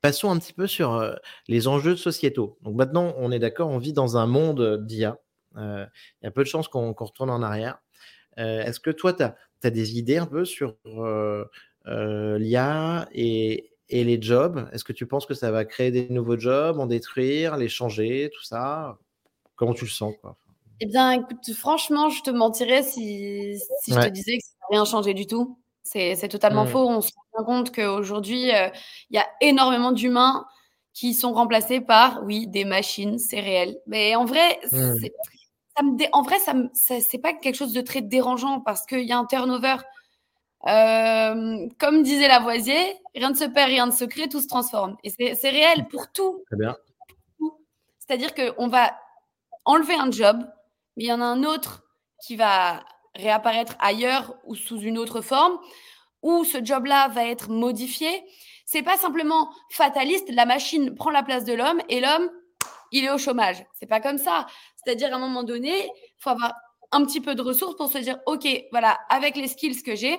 passons 0.00 0.30
un 0.30 0.38
petit 0.38 0.52
peu 0.52 0.66
sur 0.66 0.94
euh, 0.94 1.14
les 1.48 1.68
enjeux 1.68 1.96
sociétaux. 1.96 2.58
Donc 2.62 2.76
maintenant, 2.76 3.14
on 3.18 3.30
est 3.30 3.38
d'accord, 3.38 3.68
on 3.68 3.78
vit 3.78 3.92
dans 3.92 4.16
un 4.16 4.26
monde 4.26 4.84
d'IA. 4.86 5.18
Il 5.56 5.88
y 6.22 6.26
a 6.26 6.30
peu 6.30 6.44
de 6.44 6.48
chances 6.48 6.68
qu'on 6.68 6.92
retourne 6.92 7.30
en 7.30 7.42
arrière. 7.42 7.78
Est-ce 8.36 8.78
que 8.78 8.90
toi, 8.90 9.12
tu 9.12 9.24
as, 9.24 9.70
des 9.70 9.98
idées 9.98 10.18
un 10.18 10.26
peu 10.26 10.44
sur 10.44 10.76
l'IA 11.84 13.08
et, 13.12 13.72
les 13.90 14.22
jobs? 14.22 14.68
Est-ce 14.72 14.84
que 14.84 14.92
tu 14.92 15.06
penses 15.06 15.26
que 15.26 15.34
ça 15.34 15.50
va 15.50 15.64
créer 15.64 15.90
des 15.90 16.08
nouveaux 16.10 16.38
jobs, 16.38 16.78
en 16.78 16.86
détruire, 16.86 17.56
les 17.56 17.68
changer, 17.68 18.30
tout 18.32 18.44
ça? 18.44 18.98
Comment 19.58 19.74
tu 19.74 19.84
le 19.84 19.90
sens 19.90 20.14
quoi? 20.22 20.36
Eh 20.80 20.86
bien, 20.86 21.10
écoute, 21.10 21.52
franchement, 21.54 22.08
je 22.08 22.22
te 22.22 22.30
mentirais 22.30 22.84
si, 22.84 23.58
je 23.88 23.94
te 23.94 24.08
disais 24.08 24.38
que 24.38 24.44
ça 24.44 24.54
n'a 24.60 24.66
rien 24.70 24.84
changé 24.84 25.12
du 25.12 25.26
tout. 25.26 25.58
C'est 25.82 26.28
totalement 26.28 26.64
mmh. 26.64 26.68
faux. 26.68 26.88
On 26.88 27.00
se 27.00 27.10
rend 27.32 27.44
compte 27.44 27.74
qu'aujourd'hui, 27.74 28.54
euh, 28.54 28.68
il 29.10 29.16
y 29.16 29.18
a 29.18 29.26
énormément 29.40 29.90
d'humains 29.90 30.46
qui 30.94 31.14
sont 31.14 31.32
remplacés 31.32 31.80
par, 31.80 32.22
oui, 32.24 32.46
des 32.46 32.64
machines, 32.64 33.18
c'est 33.18 33.40
réel. 33.40 33.76
Mais 33.86 34.14
en 34.14 34.24
vrai, 34.24 34.60
mmh. 34.70 34.94
ça 35.76 35.82
me 35.82 35.96
en 36.12 36.22
vrai, 36.22 36.38
ça, 36.38 36.54
c'est 37.00 37.18
pas 37.18 37.32
quelque 37.32 37.56
chose 37.56 37.72
de 37.72 37.80
très 37.80 38.02
dérangeant 38.02 38.60
parce 38.60 38.86
qu'il 38.86 39.04
y 39.04 39.12
a 39.12 39.18
un 39.18 39.26
turnover. 39.26 39.76
Euh, 40.68 41.66
comme 41.78 42.02
disait 42.02 42.28
Lavoisier, 42.28 42.94
rien 43.14 43.30
ne 43.30 43.36
se 43.36 43.44
perd, 43.44 43.70
rien 43.70 43.86
ne 43.86 43.92
se 43.92 44.04
crée, 44.04 44.28
tout 44.28 44.40
se 44.40 44.48
transforme. 44.48 44.96
Et 45.02 45.10
c'est 45.10 45.50
réel 45.50 45.88
pour 45.88 46.12
tout. 46.12 46.44
Très 46.46 46.56
bien. 46.56 46.76
C'est-à-dire 47.98 48.34
qu'on 48.34 48.68
va 48.68 48.92
enlever 49.68 49.94
un 49.94 50.10
job, 50.10 50.38
mais 50.96 51.04
il 51.04 51.06
y 51.06 51.12
en 51.12 51.20
a 51.20 51.26
un 51.26 51.44
autre 51.44 51.84
qui 52.26 52.36
va 52.36 52.84
réapparaître 53.14 53.76
ailleurs 53.78 54.34
ou 54.44 54.54
sous 54.54 54.80
une 54.80 54.98
autre 54.98 55.20
forme, 55.20 55.58
où 56.22 56.44
ce 56.44 56.64
job-là 56.64 57.08
va 57.08 57.26
être 57.26 57.50
modifié. 57.50 58.24
C'est 58.64 58.82
pas 58.82 58.96
simplement 58.96 59.52
fataliste, 59.70 60.28
la 60.30 60.46
machine 60.46 60.94
prend 60.94 61.10
la 61.10 61.22
place 61.22 61.44
de 61.44 61.52
l'homme 61.52 61.82
et 61.88 62.00
l'homme, 62.00 62.30
il 62.92 63.04
est 63.04 63.10
au 63.10 63.18
chômage. 63.18 63.64
C'est 63.74 63.86
pas 63.86 64.00
comme 64.00 64.18
ça. 64.18 64.46
C'est-à-dire, 64.76 65.12
à 65.12 65.16
un 65.16 65.20
moment 65.20 65.42
donné, 65.42 65.84
il 65.84 66.18
faut 66.18 66.30
avoir 66.30 66.54
un 66.90 67.04
petit 67.04 67.20
peu 67.20 67.34
de 67.34 67.42
ressources 67.42 67.76
pour 67.76 67.92
se 67.92 67.98
dire, 67.98 68.18
OK, 68.26 68.48
voilà, 68.72 68.98
avec 69.10 69.36
les 69.36 69.48
skills 69.48 69.82
que 69.82 69.94
j'ai, 69.94 70.18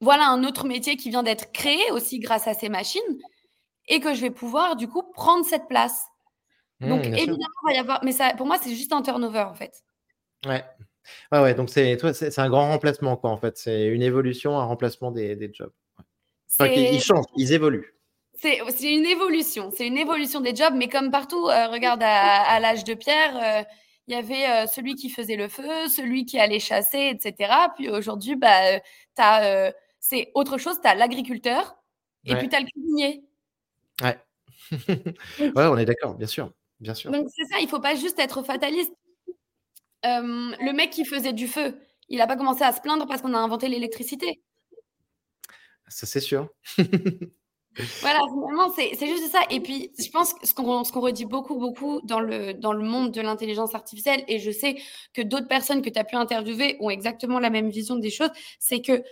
voilà 0.00 0.28
un 0.28 0.44
autre 0.44 0.66
métier 0.66 0.96
qui 0.96 1.10
vient 1.10 1.24
d'être 1.24 1.50
créé 1.52 1.90
aussi 1.90 2.20
grâce 2.20 2.46
à 2.46 2.54
ces 2.54 2.68
machines 2.68 3.18
et 3.88 3.98
que 3.98 4.14
je 4.14 4.20
vais 4.20 4.30
pouvoir, 4.30 4.76
du 4.76 4.86
coup, 4.86 5.02
prendre 5.14 5.44
cette 5.44 5.66
place. 5.66 6.06
Mmh, 6.80 6.88
Donc, 6.88 7.06
évidemment, 7.06 7.38
il 7.64 7.66
va 7.66 7.72
y 7.72 7.78
avoir, 7.78 8.04
mais 8.04 8.12
ça, 8.12 8.34
pour 8.36 8.46
moi, 8.46 8.58
c'est 8.60 8.74
juste 8.74 8.92
un 8.92 9.02
turnover, 9.02 9.40
en 9.40 9.54
fait. 9.54 9.82
Ouais, 10.46 10.62
Ouais, 11.32 11.40
ouais, 11.40 11.54
donc 11.54 11.70
c'est 11.70 11.98
c'est 12.12 12.38
un 12.38 12.48
grand 12.48 12.68
remplacement, 12.68 13.16
quoi, 13.16 13.30
en 13.30 13.36
fait. 13.36 13.56
C'est 13.56 13.86
une 13.86 14.02
évolution, 14.02 14.58
un 14.58 14.64
remplacement 14.64 15.10
des, 15.10 15.36
des 15.36 15.50
jobs. 15.52 15.72
Enfin, 16.58 16.70
ils, 16.72 17.00
changent, 17.00 17.26
ils 17.36 17.52
évoluent. 17.52 17.94
C'est 18.34 18.58
une 18.82 19.06
évolution, 19.06 19.70
c'est 19.74 19.86
une 19.86 19.98
évolution 19.98 20.40
des 20.40 20.54
jobs, 20.54 20.74
mais 20.74 20.88
comme 20.88 21.10
partout, 21.10 21.48
euh, 21.48 21.68
regarde 21.68 22.02
à, 22.02 22.60
l'âge 22.60 22.84
de 22.84 22.94
Pierre, 22.94 23.36
euh, 23.36 23.64
il 24.06 24.14
y 24.14 24.16
avait 24.16 24.48
euh, 24.48 24.66
celui 24.66 24.94
qui 24.94 25.10
faisait 25.10 25.36
le 25.36 25.48
feu, 25.48 25.88
celui 25.88 26.24
qui 26.26 26.38
allait 26.38 26.60
chasser, 26.60 27.10
etc. 27.12 27.52
Puis 27.74 27.90
aujourd'hui, 27.90 28.36
bah, 28.36 28.78
c'est 29.98 30.30
autre 30.34 30.58
chose, 30.58 30.80
tu 30.80 30.88
as 30.88 30.94
l'agriculteur 30.94 31.76
et 32.24 32.36
puis 32.36 32.48
tu 32.48 32.56
as 32.56 32.60
le 32.60 32.66
cuisinier. 32.66 33.24
Ouais. 34.02 34.18
ouais, 35.40 35.66
on 35.66 35.76
est 35.76 35.84
d'accord, 35.84 36.14
bien 36.14 36.26
sûr. 36.26 36.52
Bien 36.80 36.94
sûr. 36.94 37.10
Donc 37.10 37.26
c'est 37.34 37.44
ça, 37.44 37.60
il 37.60 37.68
faut 37.68 37.80
pas 37.80 37.94
juste 37.94 38.18
être 38.18 38.42
fataliste. 38.42 38.92
Euh, 40.04 40.52
le 40.60 40.72
mec 40.72 40.90
qui 40.90 41.04
faisait 41.04 41.32
du 41.32 41.48
feu, 41.48 41.78
il 42.08 42.18
n'a 42.18 42.26
pas 42.26 42.36
commencé 42.36 42.62
à 42.62 42.72
se 42.72 42.80
plaindre 42.80 43.06
parce 43.06 43.22
qu'on 43.22 43.34
a 43.34 43.38
inventé 43.38 43.68
l'électricité. 43.68 44.40
Ça, 45.88 46.06
c'est 46.06 46.20
sûr. 46.20 46.48
voilà, 48.00 48.20
finalement, 48.28 48.72
c'est 48.74 49.06
juste 49.06 49.30
ça. 49.30 49.40
Et 49.50 49.60
puis, 49.60 49.92
je 49.98 50.10
pense 50.10 50.34
que 50.34 50.46
ce 50.46 50.54
qu'on 50.54 50.82
redit 51.00 51.26
beaucoup, 51.26 51.58
beaucoup 51.58 52.00
dans 52.02 52.20
le, 52.20 52.54
dans 52.54 52.72
le 52.72 52.84
monde 52.84 53.12
de 53.12 53.20
l'intelligence 53.20 53.74
artificielle, 53.74 54.24
et 54.28 54.38
je 54.38 54.50
sais 54.50 54.76
que 55.14 55.22
d'autres 55.22 55.48
personnes 55.48 55.82
que 55.82 55.90
tu 55.90 55.98
as 55.98 56.04
pu 56.04 56.16
interviewer 56.16 56.76
ont 56.80 56.90
exactement 56.90 57.38
la 57.38 57.50
même 57.50 57.70
vision 57.70 57.96
des 57.96 58.10
choses, 58.10 58.30
c'est 58.58 58.80
que 58.80 59.02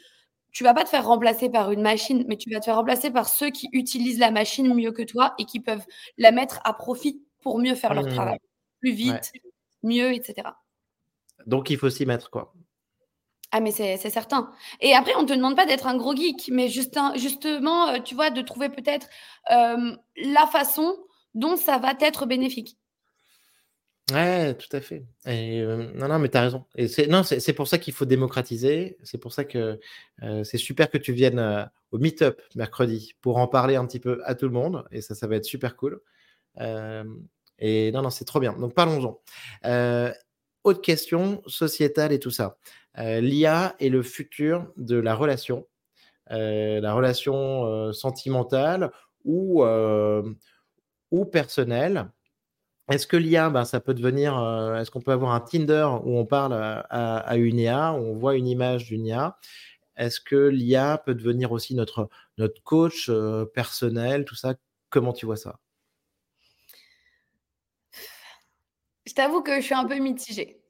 tu 0.52 0.62
vas 0.62 0.74
pas 0.74 0.84
te 0.84 0.88
faire 0.88 1.06
remplacer 1.06 1.48
par 1.48 1.72
une 1.72 1.82
machine, 1.82 2.24
mais 2.28 2.36
tu 2.36 2.48
vas 2.50 2.60
te 2.60 2.66
faire 2.66 2.76
remplacer 2.76 3.10
par 3.10 3.28
ceux 3.28 3.50
qui 3.50 3.68
utilisent 3.72 4.20
la 4.20 4.30
machine 4.30 4.72
mieux 4.72 4.92
que 4.92 5.02
toi 5.02 5.34
et 5.38 5.44
qui 5.44 5.58
peuvent 5.58 5.84
la 6.16 6.30
mettre 6.30 6.60
à 6.64 6.72
profit 6.72 7.23
pour 7.44 7.58
mieux 7.58 7.74
faire 7.74 7.94
leur 7.94 8.06
mmh. 8.06 8.14
travail, 8.14 8.38
plus 8.80 8.92
vite, 8.92 9.32
mieux, 9.84 10.12
etc. 10.12 10.48
Donc, 11.46 11.70
il 11.70 11.76
faut 11.76 11.90
s'y 11.90 12.06
mettre, 12.06 12.30
quoi. 12.30 12.52
Ah, 13.52 13.60
mais 13.60 13.70
c'est 13.70 13.96
certain. 14.10 14.50
Et 14.80 14.94
après, 14.94 15.14
on 15.16 15.22
ne 15.22 15.28
te 15.28 15.32
demande 15.32 15.54
pas 15.54 15.66
d'être 15.66 15.86
un 15.86 15.96
gros 15.96 16.16
geek, 16.16 16.48
mais 16.50 16.68
juste 16.68 16.98
justement, 17.14 17.90
euh, 17.90 18.00
tu 18.00 18.16
vois, 18.16 18.30
de 18.30 18.42
trouver 18.42 18.68
peut-être 18.68 19.06
la 19.48 20.46
façon 20.50 20.96
dont 21.34 21.56
ça 21.56 21.78
va 21.78 21.92
être 22.00 22.26
bénéfique. 22.26 22.76
Ouais, 24.12 24.54
tout 24.54 24.74
à 24.76 24.80
fait. 24.80 25.04
Et, 25.26 25.62
non, 25.62 26.08
non, 26.08 26.18
mais 26.18 26.30
tu 26.30 26.36
as 26.36 26.42
raison. 26.42 26.64
Et 26.74 26.88
c'est, 26.88 27.06
non, 27.06 27.22
c'est, 27.22 27.52
pour 27.52 27.68
ça 27.68 27.78
qu'il 27.78 27.94
faut 27.94 28.04
démocratiser. 28.06 28.98
C'est 29.02 29.18
pour 29.18 29.32
ça 29.32 29.44
que 29.44 29.78
c'est 30.42 30.58
super 30.58 30.90
que 30.90 30.98
tu 30.98 31.12
viennes 31.12 31.70
au 31.92 31.98
meet-up 31.98 32.40
mercredi 32.56 33.14
pour 33.20 33.36
en 33.36 33.46
parler 33.46 33.76
un 33.76 33.86
petit 33.86 34.00
peu 34.00 34.20
à 34.24 34.34
tout 34.34 34.46
le 34.46 34.52
monde. 34.52 34.84
Et 34.90 35.00
ça, 35.00 35.14
ça 35.14 35.26
va 35.28 35.36
être 35.36 35.44
super 35.44 35.76
cool. 35.76 36.00
Et 37.58 37.92
non, 37.92 38.02
non, 38.02 38.10
c'est 38.10 38.24
trop 38.24 38.40
bien. 38.40 38.52
Donc 38.54 38.74
parlons-en. 38.74 39.20
autre 40.64 40.80
question 40.80 41.42
sociétale 41.46 42.12
et 42.12 42.18
tout 42.18 42.30
ça. 42.30 42.56
L'IA 42.96 43.74
est 43.80 43.88
le 43.88 44.02
futur 44.02 44.72
de 44.76 44.96
la 44.96 45.14
relation, 45.14 45.66
la 46.30 46.94
relation 46.94 47.92
sentimentale 47.92 48.90
ou, 49.24 49.64
ou 51.10 51.24
personnelle. 51.24 52.10
Est-ce 52.90 53.06
que 53.06 53.16
l'IA, 53.16 53.48
ben, 53.48 53.64
ça 53.64 53.80
peut 53.80 53.94
devenir, 53.94 54.38
euh, 54.38 54.76
est-ce 54.76 54.90
qu'on 54.90 55.00
peut 55.00 55.12
avoir 55.12 55.32
un 55.32 55.40
Tinder 55.40 55.88
où 56.04 56.18
on 56.18 56.26
parle 56.26 56.52
à, 56.52 57.36
une 57.36 57.58
IA, 57.58 57.94
où 57.94 57.96
on 57.96 58.14
voit 58.14 58.36
une 58.36 58.46
image 58.46 58.86
d'une 58.86 59.06
IA 59.06 59.38
Est-ce 59.96 60.20
que 60.20 60.36
l'IA 60.36 60.98
peut 60.98 61.14
devenir 61.14 61.52
aussi 61.52 61.74
notre, 61.74 62.10
notre 62.38 62.62
coach 62.62 63.08
euh, 63.08 63.46
personnel, 63.46 64.24
tout 64.26 64.34
ça? 64.34 64.54
Comment 64.90 65.14
tu 65.14 65.26
vois 65.26 65.36
ça? 65.36 65.58
Je 69.06 69.12
t'avoue 69.12 69.42
que 69.42 69.56
je 69.56 69.60
suis 69.60 69.74
un 69.74 69.84
peu 69.84 69.96
mitigée. 69.96 70.60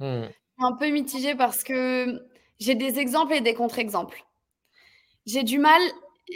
Mmh. 0.00 0.24
Un 0.58 0.72
peu 0.78 0.88
mitigée 0.90 1.34
parce 1.34 1.62
que 1.62 2.20
j'ai 2.58 2.74
des 2.74 2.98
exemples 2.98 3.34
et 3.34 3.40
des 3.40 3.54
contre-exemples. 3.54 4.24
J'ai 5.26 5.42
du 5.42 5.58
mal, 5.58 5.80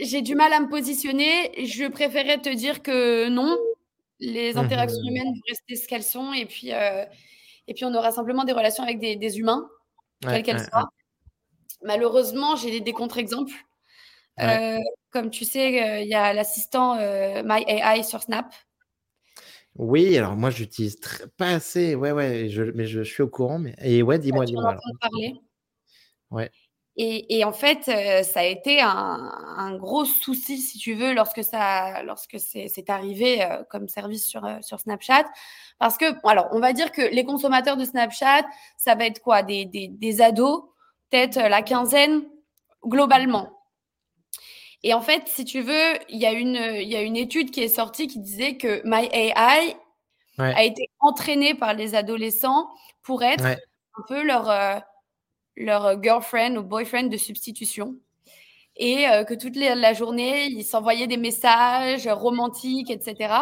j'ai 0.01 0.23
du 0.23 0.35
mal 0.35 0.53
à 0.53 0.61
me 0.61 0.69
positionner. 0.69 1.53
Je 1.67 1.87
préférais 1.87 2.39
te 2.39 2.49
dire 2.49 2.83
que 2.83 3.29
non, 3.29 3.59
les 4.21 4.55
mmh 4.55 4.59
interactions 4.59 5.03
humaines 5.03 5.35
vont 5.35 5.41
rester 5.49 5.77
ce 5.77 5.89
qu'elles 5.89 6.05
sont 6.05 6.33
et 6.33 6.47
puis, 6.47 6.73
euh, 6.73 7.05
et 7.67 7.75
puis 7.75 7.85
on 7.85 7.95
aura 7.95 8.13
simplement 8.13 8.45
des 8.45 8.53
relations 8.53 8.85
avec 8.85 8.99
des, 8.99 9.39
humains, 9.39 9.69
quelles 10.21 10.43
qu'elles 10.43 10.65
soient. 10.65 10.91
Malheureusement, 11.83 12.55
j'ai 12.55 12.81
des, 12.81 12.93
contre-exemples. 12.93 13.55
Euh, 14.41 14.79
comme 15.11 15.31
tu 15.31 15.45
sais, 15.45 15.83
euh, 15.83 16.01
il 16.01 16.09
y 16.09 16.15
a 16.15 16.33
l'assistant 16.33 16.95
MyAI 16.97 18.05
sur 18.05 18.23
Snap. 18.23 18.55
Oui, 19.77 20.17
alors 20.19 20.37
moi, 20.37 20.51
j'utilise 20.51 20.99
pas 21.37 21.51
assez. 21.51 21.95
Ouais, 21.95 22.13
ouais, 22.13 22.49
je, 22.49 22.63
mais 22.63 22.87
je, 22.87 23.03
suis 23.03 23.23
au 23.23 23.29
courant. 23.29 23.59
Mais... 23.59 23.75
Et 23.83 24.03
ouais, 24.03 24.19
dis-moi, 24.19 24.45
dis-moi. 24.45 24.77
parler. 25.01 25.35
Ouais. 26.31 26.51
Et, 26.97 27.43
en 27.45 27.53
fait, 27.53 27.89
euh, 27.89 28.23
ça 28.23 28.41
a 28.41 28.45
été 28.45 28.81
un, 28.83 29.77
gros 29.79 30.05
souci, 30.05 30.59
si 30.59 30.77
tu 30.77 30.93
veux, 30.93 31.15
lorsque 31.15 31.43
ça, 31.43 32.03
lorsque 32.03 32.39
c'est 32.39 32.91
arrivé 32.91 33.43
euh, 33.43 33.63
comme 33.71 33.89
service 33.89 34.27
sur, 34.27 34.45
euh, 34.45 34.59
sur 34.61 34.79
Snapchat. 34.79 35.25
Parce 35.79 35.97
que, 35.97 36.05
alors, 36.29 36.49
on 36.53 36.61
va 36.61 36.75
dire 36.75 36.93
que 36.93 37.01
les 37.01 37.25
consommateurs 37.25 37.79
de 37.79 37.87
Snapchat, 37.87 38.43
ça 38.77 38.95
va 38.95 39.07
être 39.07 39.23
quoi? 39.23 39.43
Des, 39.43 39.65
des, 39.65 40.21
ados, 40.21 40.65
peut-être 41.11 41.39
la 41.39 41.63
quinzaine, 41.63 42.25
globalement. 42.85 43.62
Et 44.85 44.95
en 44.95 45.01
fait, 45.01 45.23
si 45.27 45.45
tu 45.45 45.61
veux, 45.61 45.95
il 46.09 46.19
y, 46.19 46.27
a 46.27 46.33
une, 46.33 46.55
y 46.55 46.97
a 46.97 47.03
une 47.03 47.17
étude 47.17 47.51
qui 47.51 47.61
est 47.63 47.69
sortie 47.69 48.09
qui 48.09 48.19
disait 48.19 48.57
que 48.57 48.83
MyAI 48.85 49.77
a 50.39 50.65
été 50.65 50.89
entraîné 50.99 51.55
par 51.55 51.75
les 51.75 51.95
adolescents 51.95 52.69
pour 53.03 53.23
être 53.23 53.45
un 53.45 54.03
peu 54.09 54.23
leur 54.25 54.83
leur 55.57 56.03
girlfriend 56.03 56.57
ou 56.57 56.63
boyfriend 56.63 57.09
de 57.09 57.17
substitution. 57.17 57.97
Et 58.77 59.07
euh, 59.07 59.25
que 59.25 59.35
toute 59.35 59.57
la 59.57 59.93
journée, 59.93 60.47
ils 60.47 60.65
s'envoyaient 60.65 61.07
des 61.07 61.19
messages 61.19 62.09
romantiques, 62.09 62.91
etc. 62.91 63.35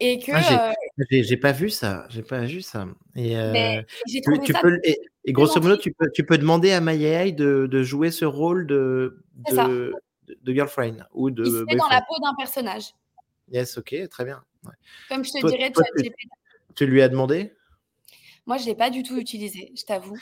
Et 0.00 0.18
que. 0.18 0.32
Ah, 0.34 0.74
j'ai 1.10 1.36
pas 1.36 1.52
vu 1.52 1.70
ça. 1.70 2.06
J'ai 2.08 2.22
pas 2.22 2.40
vu 2.40 2.60
ça. 2.60 2.86
Et, 3.14 3.36
euh, 3.36 3.82
tu, 4.08 4.52
peux, 4.52 4.80
et, 4.82 5.32
grosso 5.32 5.60
modo, 5.60 5.76
tu 5.76 5.92
peux, 5.92 6.10
tu 6.12 6.24
peux 6.24 6.38
demander 6.38 6.72
à 6.72 6.80
MyAI 6.80 7.32
de, 7.32 7.68
de 7.70 7.82
jouer 7.84 8.10
ce 8.10 8.24
rôle 8.24 8.66
de, 8.66 9.24
de, 9.38 9.94
de, 10.42 10.52
girlfriend 10.52 11.06
ou 11.12 11.30
de. 11.30 11.64
Il 11.68 11.76
dans 11.76 11.88
la 11.88 12.02
peau 12.02 12.18
d'un 12.22 12.34
personnage. 12.34 12.94
Yes, 13.50 13.78
ok, 13.78 13.94
très 14.10 14.24
bien. 14.24 14.42
Comme 15.08 15.24
je 15.24 15.32
te 15.32 15.46
dirais, 15.46 15.72
tu, 15.72 16.10
tu 16.74 16.86
lui 16.86 17.00
as 17.02 17.08
demandé? 17.08 17.52
Moi, 18.48 18.56
je 18.56 18.62
ne 18.62 18.68
l'ai 18.68 18.74
pas 18.74 18.88
du 18.88 19.02
tout 19.02 19.18
utilisé, 19.18 19.72
je 19.76 19.84
t'avoue. 19.84 20.16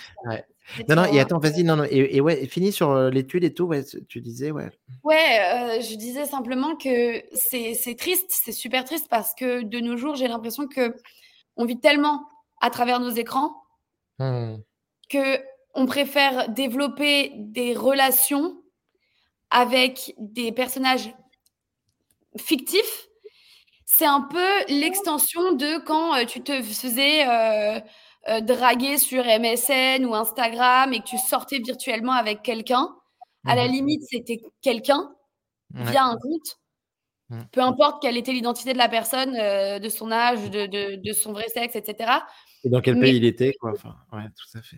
Non, 0.88 0.96
non, 0.96 1.04
et 1.04 1.20
attends, 1.20 1.38
vas-y, 1.38 1.62
non, 1.62 1.76
non, 1.76 1.84
et, 1.88 2.20
ouais, 2.20 2.44
finis 2.46 2.72
sur 2.72 2.90
euh, 2.90 3.08
l'étude 3.08 3.44
et 3.44 3.54
tout, 3.54 3.66
ouais, 3.66 3.84
tu 4.08 4.20
disais, 4.20 4.50
ouais. 4.50 4.68
Ouais, 5.04 5.38
euh, 5.52 5.80
je 5.80 5.94
disais 5.94 6.24
simplement 6.24 6.74
que 6.74 7.22
c'est 7.34 7.94
triste, 7.96 8.26
c'est 8.28 8.50
super 8.50 8.84
triste 8.84 9.06
parce 9.08 9.32
que 9.32 9.62
de 9.62 9.78
nos 9.78 9.96
jours, 9.96 10.16
j'ai 10.16 10.26
l'impression 10.26 10.66
que 10.66 10.96
on 11.56 11.66
vit 11.66 11.78
tellement 11.78 12.26
à 12.60 12.70
travers 12.70 12.98
nos 12.98 13.10
écrans 13.10 13.62
mmh. 14.18 14.56
que 15.08 15.38
on 15.74 15.86
préfère 15.86 16.48
développer 16.48 17.30
des 17.36 17.74
relations 17.74 18.60
avec 19.57 20.14
des 20.18 20.52
personnages 20.52 21.14
fictifs. 22.36 23.09
C'est 23.86 24.04
un 24.04 24.20
peu 24.20 24.64
l'extension 24.68 25.52
de 25.52 25.82
quand 25.86 26.14
euh, 26.14 26.26
tu 26.26 26.42
te 26.42 26.61
faisais 26.62 27.26
euh, 27.26 27.80
draguer 28.42 28.98
sur 28.98 29.24
MSN 29.24 30.04
ou 30.04 30.14
Instagram 30.14 30.92
et 30.92 31.00
que 31.00 31.07
tu 31.07 31.16
sortais 31.16 31.61
virtuellement 31.61 32.12
avec 32.12 32.42
quelqu'un, 32.42 32.94
à 33.46 33.54
la 33.54 33.66
mmh 33.66 33.72
limite, 33.72 34.02
c'était 34.11 34.42
quelqu'un 34.61 35.14
via 35.72 36.04
un 36.04 36.18
compte. 36.18 36.59
Mmh. 37.30 37.40
Peu 37.50 37.62
importe 37.62 38.02
quelle 38.02 38.18
était 38.18 38.32
l'identité 38.32 38.74
de 38.74 38.78
la 38.78 38.90
personne, 38.90 39.34
euh, 39.36 39.78
de 39.78 39.88
son 39.88 40.12
âge, 40.12 40.50
de, 40.50 41.12
son 41.14 41.32
vrai 41.32 41.48
sexe, 41.48 41.76
etc. 41.76 42.12
Et 42.62 42.68
dans 42.68 42.82
quel 42.82 43.00
pays 43.00 43.16
il 43.16 43.24
était, 43.24 43.54
quoi. 43.54 43.72
Enfin, 43.72 43.96
ouais, 44.12 44.24
tout 44.36 44.59
à 44.59 44.61
fait. 44.61 44.76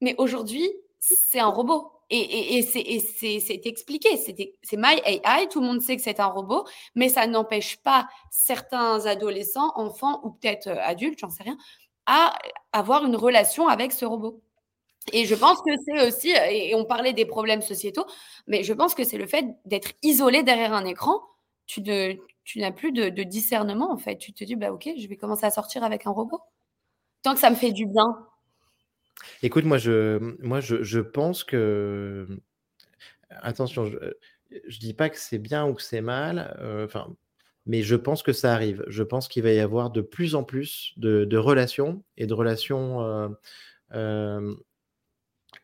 Mais 0.00 0.14
aujourd'hui, 0.16 0.66
c'est 0.98 1.40
un 1.40 1.48
robot. 1.48 1.97
Et, 2.10 2.62
c'est 2.62 3.66
expliqué. 3.66 4.16
C'est 4.16 4.76
My 4.76 5.00
AI, 5.04 5.48
tout 5.50 5.60
le 5.60 5.66
monde 5.66 5.82
sait 5.82 5.96
que 5.96 6.02
c'est 6.02 6.20
un 6.20 6.26
robot, 6.26 6.64
mais 6.94 7.08
ça 7.08 7.26
n'empêche 7.26 7.76
pas 7.78 8.08
certains 8.30 9.04
adolescents, 9.06 9.72
enfants 9.76 10.20
ou 10.24 10.30
peut-être 10.30 10.68
euh, 10.68 10.80
adultes, 10.80 11.18
j'en 11.18 11.28
sais 11.28 11.42
rien, 11.42 11.58
à 12.06 12.38
avoir 12.72 13.04
une 13.04 13.16
relation 13.16 13.68
avec 13.68 13.92
ce 13.92 14.06
robot. 14.06 14.40
Et 15.12 15.24
je 15.26 15.34
pense 15.34 15.60
que 15.62 15.70
c'est 15.86 16.06
aussi, 16.06 16.30
et 16.30 16.74
on 16.74 16.84
parlait 16.84 17.12
des 17.12 17.26
problèmes 17.26 17.62
sociétaux, 17.62 18.06
mais 18.46 18.62
je 18.62 18.72
pense 18.72 18.94
que 18.94 19.04
c'est 19.04 19.18
le 19.18 19.26
fait 19.26 19.46
d'être 19.64 19.92
isolé 20.02 20.42
derrière 20.42 20.74
un 20.74 20.84
écran. 20.84 21.20
Tu, 21.66 21.82
tu 22.44 22.60
n'as 22.60 22.72
plus 22.72 22.92
de, 22.92 23.08
discernement, 23.22 23.92
en 23.92 23.98
fait. 23.98 24.16
Tu 24.16 24.32
te 24.32 24.44
dis, 24.44 24.56
bah, 24.56 24.72
ok, 24.72 24.88
je 24.98 25.08
vais 25.08 25.16
commencer 25.16 25.46
à 25.46 25.50
sortir 25.50 25.84
avec 25.84 26.06
un 26.06 26.10
robot. 26.10 26.40
Tant 27.22 27.34
que 27.34 27.40
ça 27.40 27.50
me 27.50 27.56
fait 27.56 27.72
du 27.72 27.86
bien. 27.86 28.27
Écoute, 29.42 29.64
moi, 29.64 29.78
je, 29.78 30.18
moi, 30.42 30.60
je, 30.60 31.00
pense 31.00 31.44
que. 31.44 32.26
Attention, 33.30 33.86
je 33.86 33.96
ne 33.96 34.78
dis 34.80 34.94
pas 34.94 35.10
que 35.10 35.18
c'est 35.18 35.38
bien 35.38 35.66
ou 35.66 35.74
que 35.74 35.82
c'est 35.82 36.00
mal. 36.00 36.56
Euh, 36.60 36.86
mais 37.68 37.82
je 37.82 37.94
pense 37.94 38.22
que 38.22 38.32
ça 38.32 38.54
arrive. 38.54 38.82
Je 38.88 39.02
pense 39.02 39.28
qu'il 39.28 39.42
va 39.42 39.52
y 39.52 39.60
avoir 39.60 39.90
de 39.90 40.00
plus 40.00 40.34
en 40.34 40.42
plus 40.42 40.94
de, 40.96 41.36
relations 41.36 42.02
et 42.16 42.26
de 42.26 42.34
relations 42.34 43.02
euh, 43.02 43.28
euh, 43.94 44.54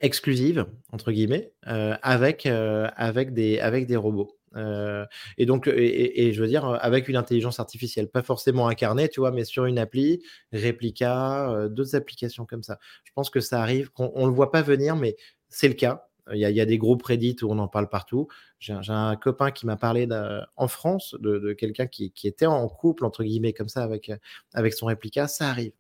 exclusives, 0.01 0.67
entre 0.93 1.13
guillemets, 1.13 1.53
euh, 1.67 1.97
avec 2.03 2.45
des 2.45 3.97
robots. 3.97 4.39
Et 4.57 5.47
donc, 5.47 5.67
et, 5.69 6.33
je 6.33 6.41
veux 6.41 6.49
dire, 6.49 6.65
avec 6.67 7.09
une 7.09 7.17
intelligence 7.17 7.61
artificielle, 7.61 8.09
pas 8.09 8.23
forcément 8.23 8.69
incarnée, 8.69 9.09
tu 9.09 9.21
vois, 9.21 9.31
mais 9.31 9.45
sur 9.45 9.67
une 9.67 9.79
appli, 9.79 10.23
réplica, 10.53 11.69
d'autres 11.71 11.97
applications 11.97 12.47
comme 12.47 12.63
ça. 12.63 12.79
Je 13.05 13.13
pense 13.15 13.31
que 13.31 13.41
ça 13.41 13.61
arrive, 13.61 13.91
qu'on 13.91 14.23
ne 14.23 14.27
le 14.27 14.35
voit 14.35 14.51
pas 14.51 14.63
venir, 14.63 14.97
mais 14.97 15.17
c'est 15.49 15.69
le 15.69 15.75
cas. 15.75 16.07
Il 16.33 16.39
y, 16.39 16.61
a, 16.61 16.65
des 16.65 16.79
groupes 16.79 17.03
Reddit 17.03 17.37
où 17.43 17.51
on 17.51 17.59
en 17.59 17.69
parle 17.69 17.91
partout. 17.91 18.29
J'ai 18.59 18.73
un 18.73 19.17
copain 19.17 19.51
qui 19.51 19.67
m'a 19.67 19.77
parlé 19.77 20.09
en 20.57 20.69
France 20.69 21.15
de, 21.21 21.53
quelqu'un 21.53 21.87
qui, 21.87 22.13
était 22.25 22.47
en 22.47 22.67
couple, 22.69 23.05
entre 23.05 23.25
guillemets, 23.25 23.53
comme 23.53 23.69
ça, 23.69 23.83
avec, 23.83 24.11
avec 24.55 24.73
son 24.73 24.87
réplica. 24.87 25.29
Ça 25.29 25.51
arrive, 25.51 25.73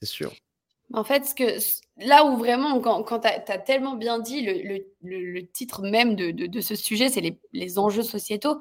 c'est 0.00 0.06
sûr. 0.06 0.32
En 0.92 1.04
fait, 1.04 1.26
ce 1.26 1.34
que, 1.34 1.58
là 2.04 2.24
où 2.24 2.36
vraiment, 2.36 2.80
quand, 2.80 3.20
tu 3.20 3.26
as, 3.26 3.58
tellement 3.58 3.94
bien 3.94 4.18
dit 4.18 4.42
le, 4.42 5.40
titre 5.52 5.82
même 5.82 6.14
de, 6.14 6.60
ce 6.60 6.74
sujet, 6.74 7.08
c'est 7.08 7.20
les, 7.20 7.38
les, 7.52 7.78
enjeux 7.78 8.02
sociétaux. 8.02 8.60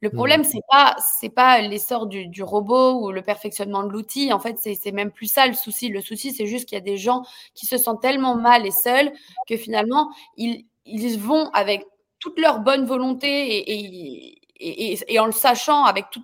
Le 0.00 0.10
problème, 0.10 0.44
c'est 0.44 0.60
pas 0.70 0.94
c'est 1.18 1.30
pas 1.30 1.60
l'essor 1.62 2.06
du, 2.06 2.26
du, 2.28 2.42
robot 2.42 3.00
ou 3.00 3.12
le 3.12 3.22
perfectionnement 3.22 3.82
de 3.82 3.88
l'outil. 3.88 4.32
En 4.32 4.38
fait, 4.38 4.58
c'est 4.58 4.92
même 4.92 5.10
plus 5.10 5.26
ça 5.26 5.46
le 5.46 5.54
souci. 5.54 5.88
Le 5.88 6.02
souci, 6.02 6.32
c'est 6.32 6.46
juste 6.46 6.68
qu'il 6.68 6.76
y 6.76 6.80
a 6.80 6.84
des 6.84 6.98
gens 6.98 7.22
qui 7.54 7.66
se 7.66 7.78
sentent 7.78 8.02
tellement 8.02 8.36
mal 8.36 8.66
et 8.66 8.70
seuls 8.70 9.10
que 9.48 9.56
finalement, 9.56 10.10
ils, 10.36 10.66
ils 10.84 11.18
vont 11.18 11.48
avec 11.50 11.84
toute 12.18 12.38
leur 12.38 12.60
bonne 12.60 12.84
volonté 12.84 13.28
et, 13.28 13.72
et, 13.72 14.40
et, 14.60 14.98
et 15.08 15.18
en 15.18 15.26
le 15.26 15.32
sachant 15.32 15.84
avec 15.84 16.10
tout, 16.10 16.22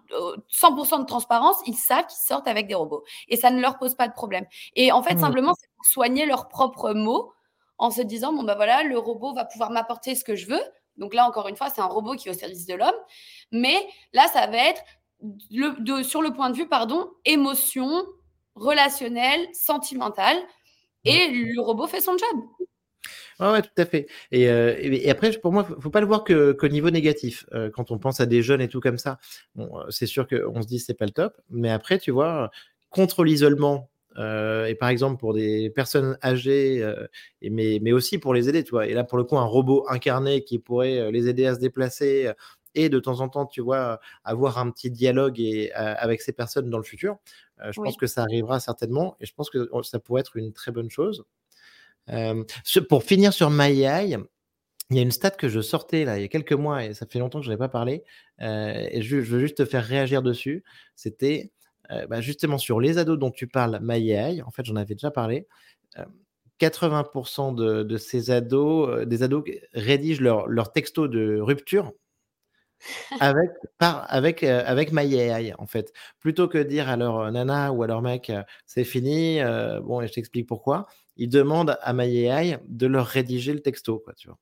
100% 0.51 1.01
de 1.01 1.07
transparence, 1.07 1.57
ils 1.67 1.77
savent 1.77 2.07
qu'ils 2.07 2.27
sortent 2.27 2.49
avec 2.49 2.67
des 2.67 2.75
robots. 2.75 3.05
Et 3.29 3.37
ça 3.37 3.51
ne 3.51 3.61
leur 3.61 3.79
pose 3.79 3.95
pas 3.95 4.09
de 4.09 4.15
problème. 4.15 4.47
Et 4.75 4.93
en 4.93 5.03
fait, 5.03 5.15
mmh. 5.15 5.21
simplement, 5.21 5.55
c'est 5.59 5.69
pour 5.77 5.85
soigner 5.85 6.27
leurs 6.27 6.49
propres 6.49 6.93
mots 6.93 7.33
en 7.79 7.91
se 7.91 8.01
disant, 8.03 8.33
bon, 8.33 8.45
ben 8.45 8.55
voilà, 8.55 8.83
le 8.85 8.99
robot 8.99 9.35
va 9.35 9.45
pouvoir 9.45 9.71
m'apporter 9.71 10.15
ce 10.15 10.25
que 10.25 10.37
je 10.37 10.47
veux. 10.47 10.63
Donc 10.97 11.15
là, 11.15 11.27
encore 11.27 11.49
une 11.49 11.57
fois, 11.57 11.69
c'est 11.71 11.81
un 11.81 11.87
robot 11.87 12.15
qui 12.15 12.29
est 12.29 12.31
au 12.31 12.35
service 12.35 12.67
de 12.67 12.75
l'homme. 12.75 12.95
Mais 13.51 13.77
là, 14.13 14.27
ça 14.33 14.47
va 14.47 14.59
être 14.59 14.83
le, 15.51 16.03
sur 16.03 16.23
le 16.23 16.33
point 16.33 16.51
de 16.51 16.57
vue, 16.57 16.69
pardon, 16.69 17.11
émotion, 17.25 18.05
relationnel, 18.55 19.49
sentimental. 19.53 20.37
Et 21.05 21.29
le 21.29 21.61
robot 21.61 21.89
fait 21.89 22.01
son 22.01 22.17
job. 22.17 22.41
Oui, 23.43 23.49
ouais, 23.49 23.63
tout 23.63 23.71
à 23.77 23.85
fait. 23.85 24.07
Euh, 24.35 24.77
et, 24.79 25.11
après, 25.11 25.33
pour 25.33 25.53
moi, 25.53 25.65
faut 25.65 25.91
pas 25.91 26.01
le 26.01 26.07
voir 26.07 26.23
que 26.23 26.53
qu'au 26.53 26.69
niveau 26.69 26.91
négatif. 26.91 27.45
Euh, 27.53 27.71
quand 27.71 27.91
on 27.91 27.99
pense 27.99 28.21
à 28.21 28.27
des 28.27 28.41
jeunes 28.41 28.61
et 28.61 28.69
tout 28.69 28.81
comme 28.81 28.99
ça, 28.99 29.19
bon, 29.57 29.69
euh, 29.79 29.85
c'est 29.91 30.07
sûr 30.07 30.29
qu'on 30.29 30.63
se 30.63 30.67
dit 30.69 30.79
c'est 30.79 30.95
pas 30.95 31.07
le 31.07 31.11
top. 31.11 31.35
Mais 31.51 31.71
après, 31.71 31.99
tu 31.99 32.13
vois, 32.13 32.51
contre 32.91 33.25
l'isolement, 33.25 33.91
et 34.17 34.77
par 34.79 34.91
exemple 34.91 35.19
pour 35.19 35.33
des 35.35 35.71
personnes 35.71 36.19
âgées, 36.23 36.87
et 37.41 37.51
mais, 37.51 37.79
mais 37.83 37.93
aussi 37.93 38.19
pour 38.19 38.35
les 38.35 38.49
aider, 38.49 38.63
tu 38.63 38.71
vois. 38.71 38.87
Et 38.87 38.95
là, 38.95 39.05
pour 39.05 39.19
le 39.19 39.25
coup, 39.25 39.39
un 39.39 39.45
robot 39.45 39.87
incarné 39.89 40.45
qui 40.45 40.59
pourrait 40.59 41.11
les 41.11 41.29
aider 41.29 41.47
à 41.47 41.55
se 41.55 41.61
déplacer 41.61 42.31
et 42.75 42.89
de 42.91 42.99
temps 43.01 43.21
en 43.21 43.29
temps, 43.29 43.47
tu 43.47 43.63
vois, 43.63 44.01
avoir 44.25 44.59
un 44.59 44.71
petit 44.71 44.91
dialogue 44.91 45.41
et, 45.41 45.73
avec 45.73 46.21
ces 46.23 46.33
personnes 46.33 46.71
dans 46.71 46.79
le 46.79 46.85
futur. 46.85 47.17
je 47.71 47.81
pense 47.81 47.97
que 47.97 48.07
ça 48.07 48.23
arrivera 48.23 48.61
certainement 48.61 49.17
et 49.21 49.27
je 49.27 49.35
pense 49.35 49.51
que 49.51 49.69
ça 49.83 49.99
pourrait 49.99 50.21
être 50.21 50.37
une 50.37 50.53
très 50.53 50.73
bonne 50.73 50.91
chose. 50.91 51.25
Euh, 52.11 52.45
pour 52.89 53.05
finir 53.05 53.33
sur 53.33 53.51
MyAI, 53.51 54.17
il 54.91 54.97
y 54.97 54.99
a 54.99 55.03
une 55.03 55.13
stat 55.13 55.31
que 55.31 55.49
je 55.49 55.61
sortais 55.61 56.05
là 56.05 56.19
il 56.19 56.23
y 56.23 56.25
a 56.25 56.29
quelques 56.29 56.53
mois 56.53 56.85
et 56.85 56.95
ça 56.95 57.07
fait 57.07 57.19
longtemps 57.19 57.39
que 57.39 57.45
je 57.45 57.51
n'avais 57.51 57.59
pas 57.59 57.69
parlé. 57.69 58.05
Euh, 58.41 58.89
et 58.91 59.03
je, 59.03 59.17
veux 59.17 59.41
juste 59.41 59.59
te 59.59 59.65
faire 59.65 59.85
réagir 59.85 60.23
dessus. 60.23 60.65
C'était 60.97 61.53
euh, 61.91 62.07
bah, 62.07 62.21
justement 62.21 62.59
sur 62.59 62.81
les 62.81 62.99
ados 62.99 63.19
dont 63.19 63.31
tu 63.31 63.47
parles, 63.47 63.79
MyAI. 63.83 64.43
En 64.43 64.51
fait, 64.51 64.65
j'en 64.65 64.77
avais 64.77 64.95
déjà 64.95 65.11
parlé. 65.11 65.47
80% 66.61 67.55
de, 67.55 67.97
ces 67.97 68.31
ados, 68.31 69.07
des 69.07 69.23
ados 69.23 69.45
rédigent 69.75 70.23
leur, 70.23 70.47
leur 70.47 70.73
texto 70.73 71.09
de 71.09 71.41
rupture 71.41 71.93
avec, 73.21 73.51
par, 73.79 74.07
avec, 74.13 74.43
avec 74.45 74.93
MyAI, 74.93 75.55
en 75.59 75.67
fait. 75.67 75.93
Plutôt 76.21 76.49
que 76.49 76.59
dire 76.59 76.89
à 76.89 76.97
leur 76.97 77.31
nana 77.33 77.73
ou 77.73 77.83
à 77.83 77.87
leur 77.87 78.01
mec, 78.01 78.31
c'est 78.67 78.85
fini, 78.85 79.41
bon, 79.83 80.01
et 80.01 80.07
je 80.07 80.13
t'explique 80.13 80.47
pourquoi, 80.47 80.87
ils 81.17 81.29
demandent 81.29 81.79
à 81.83 81.93
MyAI 81.93 82.59
de 82.67 82.87
leur 82.87 83.07
rédiger 83.07 83.53
le 83.53 83.61
texto, 83.61 83.99
quoi, 83.99 84.15
tu 84.15 84.29
vois. 84.29 84.39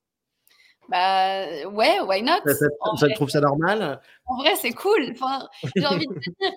Bah 0.89 1.47
ouais, 1.69 2.01
why 2.01 2.21
not? 2.21 2.41
Ça, 2.45 2.67
ça, 2.97 3.09
trouve 3.15 3.31
ça 3.31 3.41
normal? 3.41 4.01
En 4.27 4.37
vrai, 4.39 4.57
c'est 4.57 4.73
cool. 4.73 5.11
Enfin, 5.13 5.49
j'ai 5.77 5.87
envie 5.87 6.07
de 6.09 6.15
te 6.15 6.19
dire, 6.19 6.53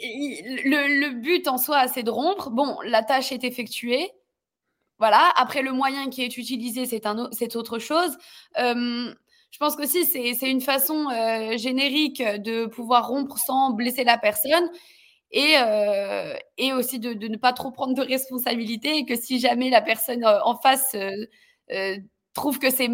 le, 0.66 1.00
le, 1.00 1.14
but 1.14 1.48
en 1.48 1.56
soi, 1.56 1.88
c'est 1.88 2.02
de 2.02 2.10
rompre. 2.10 2.50
Bon, 2.50 2.76
la 2.84 3.02
tâche 3.02 3.32
est 3.32 3.42
effectuée. 3.42 4.10
Voilà. 4.98 5.32
Après, 5.36 5.62
le 5.62 5.72
moyen 5.72 6.10
qui 6.10 6.22
est 6.22 6.36
utilisé, 6.36 6.84
c'est 6.84 7.06
un, 7.06 7.30
c'est 7.32 7.56
autre 7.56 7.78
chose. 7.78 8.18
je 8.58 9.58
pense 9.58 9.76
que 9.76 9.86
si 9.86 10.04
c'est 10.04 10.50
une 10.50 10.60
façon 10.60 11.08
générique 11.56 12.22
de 12.22 12.66
pouvoir 12.66 13.08
rompre 13.08 13.38
sans 13.38 13.70
blesser 13.70 14.04
la 14.04 14.18
personne 14.18 14.68
et, 15.32 15.54
euh, 15.58 16.34
et 16.58 16.72
aussi 16.72 16.98
de, 16.98 17.12
de, 17.12 17.28
ne 17.28 17.36
pas 17.36 17.52
trop 17.52 17.70
prendre 17.70 17.94
de 17.94 18.02
responsabilité 18.02 18.96
et 18.96 19.04
que 19.04 19.16
si 19.16 19.38
jamais 19.38 19.70
la 19.70 19.80
personne 19.80 20.24
euh, 20.24 20.40
en 20.44 20.56
face 20.56 20.94
euh, 20.94 21.10
euh, 21.70 21.96
trouve 22.34 22.58
que 22.58 22.70
c'est 22.70 22.88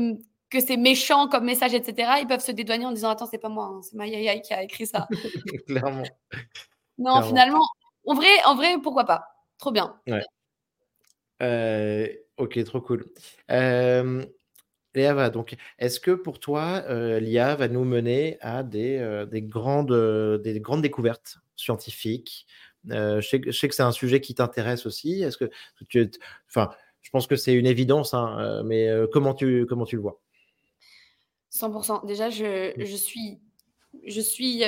que 0.49 0.61
c'est 0.61 0.77
méchant 0.77 1.27
comme 1.27 1.45
message, 1.45 1.75
etc., 1.75 2.21
ils 2.21 2.27
peuvent 2.29 2.45
se 2.45 2.53
dédouaner 2.53 2.87
en 2.87 2.93
disant 2.93 3.11
Attends, 3.11 3.27
c'est 3.27 3.39
pas 3.39 3.49
moi, 3.49 3.65
hein, 3.65 3.81
c'est 3.83 3.95
Maya 3.95 4.39
qui 4.39 4.55
a 4.55 4.63
écrit 4.63 4.87
ça. 4.87 5.09
Clairement. 5.67 6.05
Non, 6.99 7.21
finalement, 7.23 7.67
en 8.07 8.15
vrai, 8.15 8.29
en 8.45 8.55
vrai, 8.55 8.77
pourquoi 8.81 9.05
pas? 9.05 9.25
Trop 9.59 9.73
bien. 9.73 9.99
Ouais. 10.07 10.23
Euh, 11.43 12.07
ok, 12.37 12.63
trop 12.65 12.81
cool. 12.81 13.07
Euh, 13.51 14.25
Léa, 14.95 15.31
donc, 15.31 15.57
est-ce 15.79 15.99
que 15.99 16.13
pour 16.13 16.39
toi, 16.39 16.85
l'IA 17.19 17.57
va 17.57 17.69
nous 17.69 17.85
mener 17.85 18.39
à 18.41 18.63
des, 18.63 19.27
des, 19.31 19.43
grandes, 19.43 20.41
des 20.43 20.61
grandes 20.61 20.83
découvertes? 20.83 21.39
Scientifique. 21.57 22.47
Euh, 22.91 23.21
je, 23.21 23.29
sais, 23.29 23.69
que 23.69 23.75
c'est 23.75 23.83
un 23.83 23.93
sujet 23.93 24.21
qui 24.21 24.35
t'intéresse 24.35 24.87
aussi. 24.87 25.23
Est-ce 25.23 25.37
que 25.37 25.51
tu, 25.89 26.11
enfin, 26.49 26.71
je 27.03 27.11
pense 27.11 27.27
que 27.27 27.37
c'est 27.37 27.55
une 27.55 27.67
évidence, 27.67 28.15
hein, 28.15 28.37
euh, 28.39 28.63
mais 28.63 28.89
euh, 28.89 29.07
comment 29.13 29.35
tu 29.35 29.67
comment 29.67 29.85
tu 29.85 29.97
le 29.97 30.03
vois? 30.03 30.21
100%. 31.53 32.07
Déjà, 32.07 32.31
je, 32.31 32.71
mmh. 32.71 32.85
je 32.85 32.97
suis 32.97 33.41
je 34.05 34.21
suis 34.21 34.63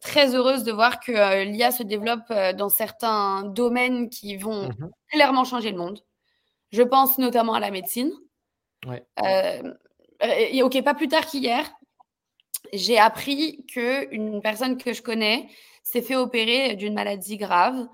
très 0.00 0.34
heureuse 0.34 0.62
de 0.62 0.70
voir 0.70 1.00
que 1.00 1.44
l'IA 1.44 1.72
se 1.72 1.82
développe 1.82 2.32
dans 2.56 2.68
certains 2.68 3.42
domaines 3.42 4.08
qui 4.08 4.36
vont 4.36 4.68
mmh 4.68 4.90
clairement 5.12 5.42
changer 5.42 5.72
le 5.72 5.76
monde. 5.76 5.98
Je 6.70 6.82
pense 6.82 7.18
notamment 7.18 7.54
à 7.54 7.60
la 7.60 7.72
médecine. 7.72 8.12
Ouais. 8.86 9.04
et 10.22 10.62
ok, 10.62 10.80
pas 10.84 10.94
plus 10.94 11.08
tard 11.08 11.26
qu'hier, 11.26 11.68
j'ai 12.72 12.96
appris 12.96 13.64
qu'une 13.66 14.40
personne 14.40 14.78
que 14.78 14.92
je 14.92 15.02
connais 15.02 15.48
s'est 15.90 16.02
fait 16.02 16.16
opérer 16.16 16.76
d'une 16.76 16.94
maladie 16.94 17.36
grave 17.36 17.88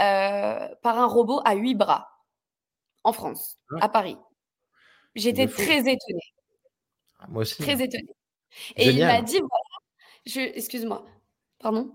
euh, 0.00 0.68
par 0.82 0.98
un 0.98 1.06
robot 1.06 1.40
à 1.44 1.54
huit 1.54 1.74
bras 1.74 2.08
en 3.04 3.12
France, 3.12 3.58
ah. 3.70 3.84
à 3.84 3.88
Paris. 3.88 4.16
J'étais 5.14 5.46
très 5.46 5.78
étonnée. 5.78 6.32
Ah, 7.18 7.26
moi 7.28 7.42
aussi. 7.42 7.62
Très 7.62 7.82
étonnée. 7.82 8.14
Et 8.76 8.90
il 8.90 9.04
m'a 9.04 9.22
dit, 9.22 9.38
voilà, 9.38 9.64
je... 10.26 10.40
excuse-moi, 10.40 11.04
pardon? 11.58 11.92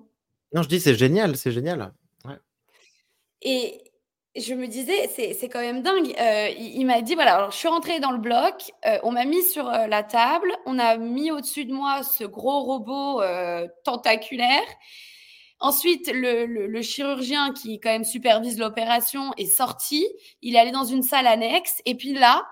Non, 0.53 0.63
je 0.63 0.67
dis 0.67 0.79
c'est 0.79 0.95
génial, 0.95 1.37
c'est 1.37 1.51
génial. 1.51 1.93
Et 3.43 3.83
je 4.35 4.53
me 4.53 4.67
disais, 4.67 5.07
c'est 5.07 5.49
quand 5.49 5.61
même 5.61 5.81
dingue. 5.81 6.13
Euh, 6.19 6.49
il, 6.49 6.85
m'a 6.85 7.01
dit, 7.01 7.15
voilà, 7.15 7.35
alors 7.35 7.51
je 7.51 7.57
suis 7.57 7.67
rentrée 7.67 7.99
dans 7.99 8.11
le 8.11 8.19
bloc, 8.19 8.71
euh, 8.85 8.99
on 9.03 9.11
m'a 9.11 9.25
mis 9.25 9.43
sur 9.43 9.65
la 9.65 10.03
table, 10.03 10.55
on 10.65 10.77
a 10.77 10.97
mis 10.97 11.31
au-dessus 11.31 11.65
de 11.65 11.73
moi 11.73 12.03
ce 12.03 12.23
gros 12.23 12.61
robot 12.61 13.21
tentaculaire. 13.83 14.61
Ensuite, 15.61 16.11
le, 16.11 16.81
chirurgien 16.81 17.53
qui 17.53 17.79
quand 17.79 17.91
même 17.91 18.03
supervise 18.03 18.57
l'opération 18.57 19.31
est 19.37 19.45
sorti. 19.45 20.07
Il 20.41 20.55
est 20.55 20.59
allé 20.59 20.71
dans 20.71 20.85
une 20.85 21.03
salle 21.03 21.27
annexe. 21.27 21.81
Et 21.85 21.95
puis 21.95 22.13
là, 22.13 22.47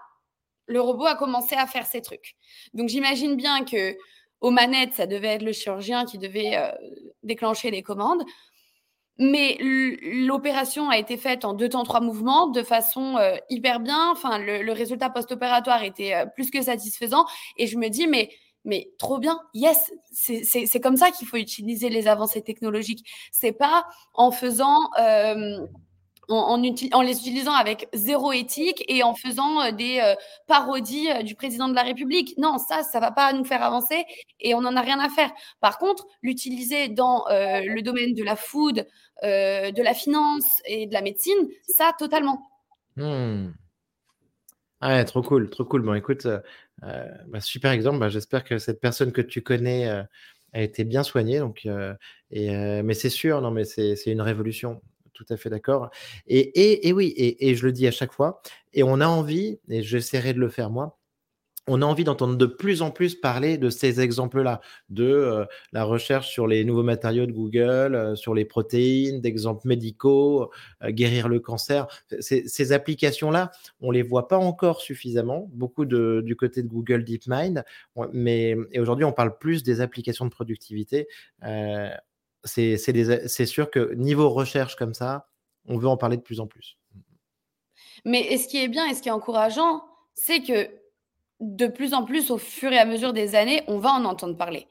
le 0.68 0.80
robot 0.80 1.08
a 1.08 1.16
commencé 1.16 1.56
à 1.56 1.66
faire 1.66 1.88
ses 1.88 2.02
trucs. 2.02 2.36
Donc 2.76 2.88
j'imagine 2.88 3.36
bien 3.36 3.66
que 3.66 3.98
aux 4.42 4.52
manettes, 4.52 4.94
ça 4.94 5.08
devait 5.08 5.30
être 5.30 5.42
le 5.42 5.52
chirurgien 5.52 6.06
qui 6.06 6.20
devait 6.20 6.56
euh, 6.56 6.70
déclencher 7.24 7.72
les 7.72 7.82
commandes. 7.82 8.24
Mais 9.18 9.58
l'opération 9.60 10.90
a 10.90 10.98
été 10.98 11.18
faite 11.18 11.44
en 11.44 11.54
deux 11.54 11.68
temps, 11.68 11.84
trois 11.84 12.00
mouvements, 12.00 12.48
de 12.48 12.64
façon 12.64 13.18
euh, 13.18 13.36
hyper 13.50 13.80
bien. 13.82 14.12
Enfin, 14.12 14.38
le, 14.38 14.72
résultat 14.72 15.10
post-opératoire 15.10 15.84
était 15.84 16.14
euh, 16.14 16.26
plus 16.26 16.52
que 16.52 16.62
satisfaisant. 16.62 17.26
Et 17.58 17.68
je 17.68 17.78
me 17.78 17.90
dis, 17.90 18.08
mais 18.08 18.30
mais 18.66 18.92
trop 18.98 19.20
bien, 19.20 19.40
yes, 19.54 19.92
c'est 20.12 20.80
comme 20.82 20.98
ça 20.98 21.12
qu'il 21.12 21.28
faut 21.28 21.38
utiliser 21.38 21.90
les 21.90 22.08
avancées 22.08 22.42
technologiques. 22.42 23.06
C'est 23.32 23.54
pas 23.54 23.86
en 24.14 24.32
faisant, 24.32 24.78
euh, 25.00 25.66
en, 26.28 26.58
les 26.58 27.18
utilisant 27.18 27.54
avec 27.54 27.88
zéro 27.94 28.32
éthique 28.34 28.84
et 28.88 29.02
en 29.02 29.16
faisant 29.16 29.62
euh, 29.62 29.72
des 29.72 30.00
euh, 30.00 30.14
parodies 30.46 31.08
du 31.24 31.36
président 31.36 31.70
de 31.70 31.74
la 31.74 31.84
République. 31.84 32.36
Non, 32.38 32.58
ça, 32.58 32.84
ça 32.84 33.00
va 33.00 33.12
pas 33.12 33.32
nous 33.34 33.46
faire 33.46 33.64
avancer 33.64 34.04
et 34.40 34.54
on 34.54 34.62
n'en 34.62 34.76
a 34.76 34.82
rien 34.82 35.00
à 35.00 35.10
faire. 35.10 35.32
Par 35.62 35.78
contre, 35.78 36.06
l'utiliser 36.22 36.90
dans 36.90 37.26
le 37.30 37.82
domaine 37.82 38.14
de 38.14 38.24
la 38.24 38.36
food, 38.36 38.86
de 39.24 39.82
la 39.82 39.94
finance 39.94 40.46
et 40.66 40.86
de 40.86 40.94
la 40.94 41.02
médecine, 41.02 41.48
ça, 41.68 41.94
totalement. 41.98 42.42
Hmm. 42.98 43.52
Ah 44.82 45.04
trop 45.04 45.22
cool, 45.22 45.50
trop 45.50 45.66
cool. 45.66 45.82
Bon, 45.82 45.94
écoute, 45.94 46.26
euh, 46.26 46.40
bah, 47.28 47.42
super 47.42 47.72
exemple. 47.72 48.00
Bah, 48.00 48.10
j'espère 48.10 48.44
que 48.44 48.58
cette 48.60 48.80
personne 48.80 49.12
que 49.12 49.22
tu 49.22 49.42
connais 49.42 49.90
euh, 49.90 50.04
a 50.54 50.62
été 50.62 50.84
bien 50.86 51.04
soignée. 51.04 51.40
Donc, 51.40 51.66
euh, 51.66 51.94
et, 52.32 52.50
mais 52.84 52.94
c'est 52.94 53.10
sûr, 53.10 53.42
non, 53.42 53.52
mais 53.52 53.66
c'est 53.66 53.96
une 54.08 54.22
révolution. 54.22 54.82
Tout 55.14 55.26
à 55.30 55.38
fait 55.38 55.50
d'accord. 55.50 55.90
Et, 56.28 56.40
et, 56.40 56.88
et, 56.88 56.94
oui, 56.94 57.08
et, 57.18 57.50
et, 57.50 57.56
je 57.56 57.66
le 57.66 57.74
dis 57.74 57.88
à 57.88 57.92
chaque 57.92 58.14
fois, 58.14 58.42
et 58.74 58.84
on 58.84 59.02
a 59.02 59.08
envie, 59.08 59.60
et 59.68 59.84
j'essaierai 59.84 60.34
de 60.34 60.40
le 60.40 60.48
faire 60.50 60.70
moi, 60.70 60.98
on 61.68 61.82
a 61.82 61.86
envie 61.86 62.04
d'entendre 62.04 62.36
de 62.36 62.46
plus 62.46 62.82
en 62.82 62.92
plus 62.92 63.16
parler 63.16 63.58
de 63.58 63.70
ces 63.70 64.02
exemples-là, 64.02 64.62
de 64.90 65.06
euh, 65.06 65.46
la 65.72 65.84
recherche 65.84 66.30
sur 66.30 66.48
les 66.48 66.64
nouveaux 66.66 66.84
matériaux 66.84 67.26
de 67.26 67.32
Google, 67.32 67.96
euh, 67.96 68.16
sur 68.16 68.34
les 68.34 68.46
protéines, 68.46 69.22
d'exemples 69.22 69.68
médicaux, 69.68 70.50
euh, 70.84 70.92
guérir 70.92 71.28
le 71.28 71.40
cancer. 71.40 71.88
Ces, 72.20 72.72
applications-là, 72.72 73.52
on 73.82 73.92
les 73.92 74.02
voit 74.02 74.28
pas 74.28 74.38
encore 74.38 74.82
suffisamment, 74.82 75.50
beaucoup 75.54 75.86
du 75.86 76.36
côté 76.36 76.62
de 76.62 76.68
Google 76.68 77.04
DeepMind, 77.04 77.64
mais 78.14 78.56
et 78.72 78.80
aujourd'hui, 78.80 79.06
on 79.06 79.12
parle 79.12 79.38
plus 79.38 79.64
des 79.64 79.82
applications 79.82 80.26
de 80.26 80.30
productivité. 80.30 81.08
c'est 82.44 83.46
sûr 83.46 83.72
que 83.72 83.94
niveau 83.96 84.30
recherche 84.30 84.76
comme 84.76 84.94
ça, 84.94 85.28
on 85.66 85.78
veut 85.78 85.88
en 85.88 85.98
parler 85.98 86.18
de 86.18 86.22
plus 86.22 86.40
en 86.40 86.48
plus. 86.48 86.78
Mais 88.06 88.38
ce 88.38 88.48
qui 88.48 88.58
est 88.58 88.68
bien 88.68 88.86
et 88.88 88.94
ce 88.94 89.02
qui 89.02 89.10
est 89.10 89.14
encourageant, 89.14 89.84
c'est 90.14 90.42
que 90.42 90.70
de 91.40 91.68
plus 91.68 91.94
en 91.94 92.04
plus, 92.04 92.32
au 92.32 92.38
fur 92.38 92.72
et 92.72 92.78
à 92.78 92.86
mesure 92.86 93.14
des 93.14 93.36
années, 93.36 93.64
on 93.68 93.80
va 93.80 93.92
en 93.92 94.06
entendre 94.06 94.36
parler. 94.36 94.68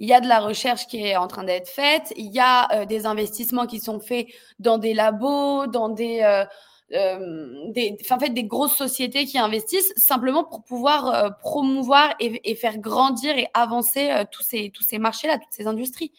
Il 0.00 0.08
y 0.08 0.12
a 0.12 0.20
de 0.20 0.28
la 0.28 0.40
recherche 0.40 0.86
qui 0.86 1.04
est 1.04 1.16
en 1.16 1.28
train 1.28 1.44
d'être 1.44 1.68
faite, 1.68 2.12
il 2.16 2.32
y 2.32 2.40
a 2.40 2.72
euh, 2.74 2.84
des 2.86 3.06
investissements 3.06 3.66
qui 3.66 3.80
sont 3.80 4.00
faits 4.00 4.26
dans 4.58 4.78
des 4.78 4.94
labos, 4.94 5.66
dans 5.66 5.90
des, 5.90 6.20
euh, 6.22 7.70
des, 7.72 7.96
en 8.10 8.18
fait, 8.18 8.30
des 8.30 8.44
grosses 8.44 8.76
sociétés 8.76 9.26
qui 9.26 9.38
investissent 9.38 9.92
simplement 9.96 10.42
pour 10.42 10.64
pouvoir 10.64 11.36
promouvoir 11.38 12.14
et, 12.18 12.54
faire 12.56 12.78
grandir 12.78 13.38
et 13.38 13.46
avancer 13.54 14.10
tous 14.32 14.42
ces, 14.42 14.70
tous 14.70 14.82
ces 14.82 14.98
marchés-là, 14.98 15.38
toutes 15.38 15.52
ces 15.52 15.68
industries. 15.68 16.12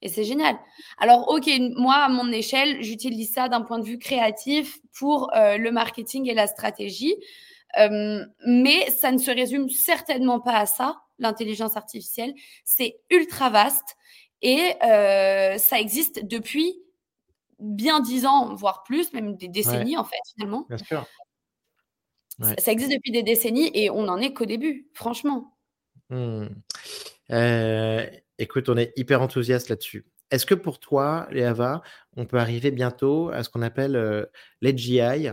Et 0.00 0.08
c'est 0.08 0.24
génial. 0.24 0.56
Alors, 0.98 1.28
OK, 1.28 1.50
moi, 1.76 1.96
à 1.96 2.08
mon 2.08 2.32
échelle, 2.32 2.82
j'utilise 2.82 3.34
ça 3.34 3.50
d'un 3.50 3.60
point 3.60 3.78
de 3.78 3.84
vue 3.84 3.98
créatif 3.98 4.78
pour 4.98 5.30
le 5.34 5.70
marketing 5.70 6.30
et 6.30 6.34
la 6.34 6.46
stratégie. 6.46 7.16
Mais 8.46 8.90
ça 8.90 9.12
ne 9.12 9.18
se 9.18 9.30
résume 9.30 9.68
certainement 9.68 10.40
pas 10.40 10.58
à 10.58 10.66
ça, 10.66 11.00
l'intelligence 11.18 11.76
artificielle. 11.76 12.34
C'est 12.64 13.00
ultra 13.10 13.50
vaste 13.50 13.96
et 14.42 14.74
ça 14.80 15.78
existe 15.78 16.24
depuis 16.24 16.76
bien 17.58 18.00
dix 18.00 18.26
ans, 18.26 18.54
voire 18.54 18.82
plus, 18.82 19.12
même 19.12 19.36
des 19.36 19.48
décennies 19.48 19.96
en 19.96 20.04
fait, 20.04 20.16
finalement. 20.34 20.66
Bien 20.68 20.78
sûr. 20.78 21.06
Ça, 22.58 22.72
existe 22.72 22.92
depuis 22.92 23.12
des 23.12 23.22
décennies 23.22 23.70
et 23.74 23.90
on 23.90 24.02
n'en 24.02 24.18
est 24.18 24.32
qu'au 24.32 24.44
début, 24.44 24.88
franchement. 24.92 25.56
Mmh. 26.10 26.46
Euh, 27.30 28.06
écoute, 28.38 28.68
on 28.68 28.76
est 28.76 28.92
hyper 28.96 29.22
enthousiaste 29.22 29.68
là-dessus. 29.68 30.04
Est-ce 30.30 30.46
que 30.46 30.54
pour 30.54 30.80
toi, 30.80 31.28
Léava, 31.30 31.82
on 32.16 32.26
peut 32.26 32.38
arriver 32.38 32.70
bientôt 32.70 33.30
à 33.30 33.44
ce 33.44 33.50
qu'on 33.50 33.62
appelle 33.62 33.94
euh, 33.94 34.26
l'AGI, 34.62 35.28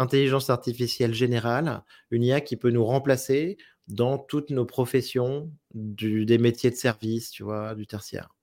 intelligence 0.00 0.50
artificielle 0.50 1.14
générale, 1.14 1.82
une 2.10 2.24
IA 2.24 2.40
qui 2.40 2.56
peut 2.56 2.70
nous 2.70 2.84
remplacer 2.84 3.58
dans 3.88 4.18
toutes 4.18 4.50
nos 4.50 4.66
professions 4.66 5.50
des 5.74 6.38
métiers 6.38 6.70
de 6.70 6.76
service, 6.76 7.30
tu 7.30 7.42
vois, 7.42 7.74
du 7.74 7.86
tertiaire 7.86 8.34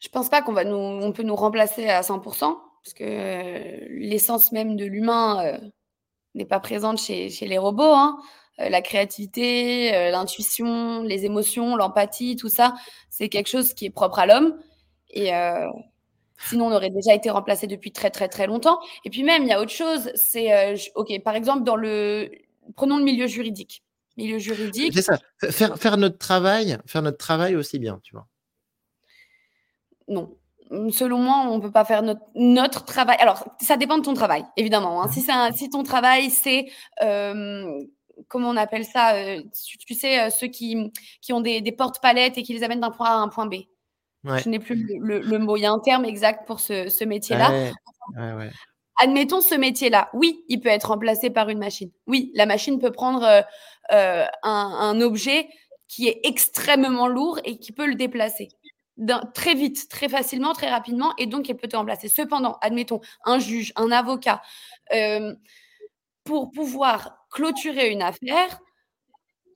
je 0.00 0.08
pense 0.08 0.28
pas 0.28 0.42
qu'on 0.42 0.52
va 0.52 0.64
nous, 0.64 0.76
on 0.76 1.12
peut 1.12 1.22
nous 1.22 1.36
remplacer 1.36 1.88
à 1.88 2.02
100%, 2.02 2.22
parce 2.22 2.94
que 2.94 3.04
euh, 3.04 3.86
l'essence 3.90 4.52
même 4.52 4.76
de 4.76 4.84
l'humain 4.84 5.44
euh, 5.44 5.58
n'est 6.34 6.44
pas 6.44 6.60
présente 6.60 6.98
chez, 6.98 7.30
chez 7.30 7.46
les 7.46 7.58
robots. 7.58 7.94
Hein. 7.94 8.18
Euh, 8.60 8.68
la 8.68 8.80
créativité, 8.80 10.10
l'intuition, 10.10 11.02
les 11.02 11.24
émotions, 11.24 11.76
l'empathie, 11.76 12.36
tout 12.36 12.48
ça, 12.48 12.74
c'est 13.10 13.28
quelque 13.28 13.48
chose 13.48 13.74
qui 13.74 13.86
est 13.86 13.90
propre 13.90 14.20
à 14.20 14.26
l'homme. 14.26 14.56
Et 15.10 15.30
sinon, 16.38 16.66
on 16.66 16.72
aurait 16.72 16.90
déjà 16.90 17.14
été 17.14 17.30
remplacé 17.30 17.66
depuis 17.66 17.92
très 17.92 18.10
très 18.10 18.28
très 18.28 18.46
longtemps. 18.46 18.78
Et 19.04 19.10
puis 19.10 19.22
même, 19.22 19.42
il 19.42 19.48
y 19.48 19.52
a 19.52 19.60
autre 19.60 19.72
chose. 19.72 20.10
C'est 20.14 20.74
ok, 20.94 21.22
par 21.22 21.36
exemple 21.36 21.64
dans 21.64 21.76
le, 21.76 22.30
prenons 22.76 22.98
le 22.98 23.04
milieu 23.04 23.26
juridique. 23.26 23.82
Milieu 24.16 24.38
juridique. 24.38 24.92
C'est 24.94 25.02
ça. 25.02 25.18
Faire, 25.50 25.78
faire 25.78 25.96
notre 25.96 26.18
travail, 26.18 26.78
faire 26.86 27.02
notre 27.02 27.18
travail 27.18 27.54
aussi 27.54 27.78
bien, 27.78 28.00
tu 28.02 28.14
vois 28.14 28.26
non. 30.08 30.36
Selon 30.90 31.18
moi, 31.18 31.46
on 31.48 31.56
ne 31.56 31.62
peut 31.62 31.70
pas 31.70 31.84
faire 31.84 32.02
notre, 32.02 32.84
travail. 32.84 33.16
Alors, 33.20 33.42
ça 33.60 33.78
dépend 33.78 33.96
de 33.96 34.02
ton 34.02 34.12
travail, 34.12 34.44
évidemment. 34.56 35.02
Hein. 35.02 35.08
Si, 35.08 35.24
si, 35.56 35.70
ton 35.70 35.82
travail, 35.82 36.28
c'est, 36.28 36.66
euh, 37.02 37.82
comment 38.28 38.50
on 38.50 38.56
appelle 38.56 38.84
ça 38.84 39.14
euh, 39.14 39.40
tu, 39.86 39.94
sais, 39.94 40.20
euh, 40.20 40.30
ceux 40.30 40.48
qui, 40.48 40.92
qui 41.22 41.32
ont 41.32 41.40
des, 41.40 41.62
portes-palettes 41.72 42.36
et 42.36 42.42
qui 42.42 42.52
les 42.52 42.64
amènent 42.64 42.80
d'un 42.80 42.90
point 42.90 43.06
A 43.06 43.12
à 43.12 43.16
un 43.16 43.28
point 43.28 43.46
B. 43.46 43.54
Je 44.24 44.48
n'ai 44.48 44.58
plus 44.58 44.86
le, 45.00 45.38
mot. 45.38 45.56
Il 45.56 45.62
y 45.62 45.66
a 45.66 45.72
un 45.72 45.78
terme 45.78 46.04
exact 46.04 46.46
pour 46.46 46.60
ce, 46.60 47.04
métier-là. 47.04 47.72
Admettons 49.00 49.40
ce 49.40 49.54
métier-là. 49.54 50.10
Oui, 50.12 50.44
il 50.48 50.60
peut 50.60 50.68
être 50.70 50.88
remplacé 50.88 51.30
par 51.30 51.48
une 51.48 51.58
machine. 51.58 51.90
Oui, 52.06 52.32
la 52.34 52.46
machine 52.46 52.78
peut 52.78 52.92
prendre 52.92 53.44
un 53.90 55.00
objet 55.00 55.48
qui 55.86 56.08
est 56.08 56.20
extrêmement 56.24 57.08
lourd 57.08 57.40
et 57.44 57.58
qui 57.58 57.72
peut 57.72 57.86
le 57.86 57.94
déplacer 57.94 58.48
très 59.34 59.54
vite, 59.54 59.88
très 59.88 60.08
facilement, 60.08 60.52
très 60.52 60.70
rapidement, 60.70 61.14
et 61.18 61.26
donc 61.26 61.48
elle 61.48 61.56
peut 61.56 61.68
te 61.68 61.76
remplacer. 61.76 62.08
Cependant, 62.08 62.58
admettons, 62.60 63.00
un 63.24 63.38
juge, 63.38 63.72
un 63.76 63.90
avocat, 63.90 64.42
euh, 64.92 65.34
pour 66.24 66.50
pouvoir 66.50 67.26
clôturer 67.30 67.90
une 67.90 68.02
affaire, 68.02 68.60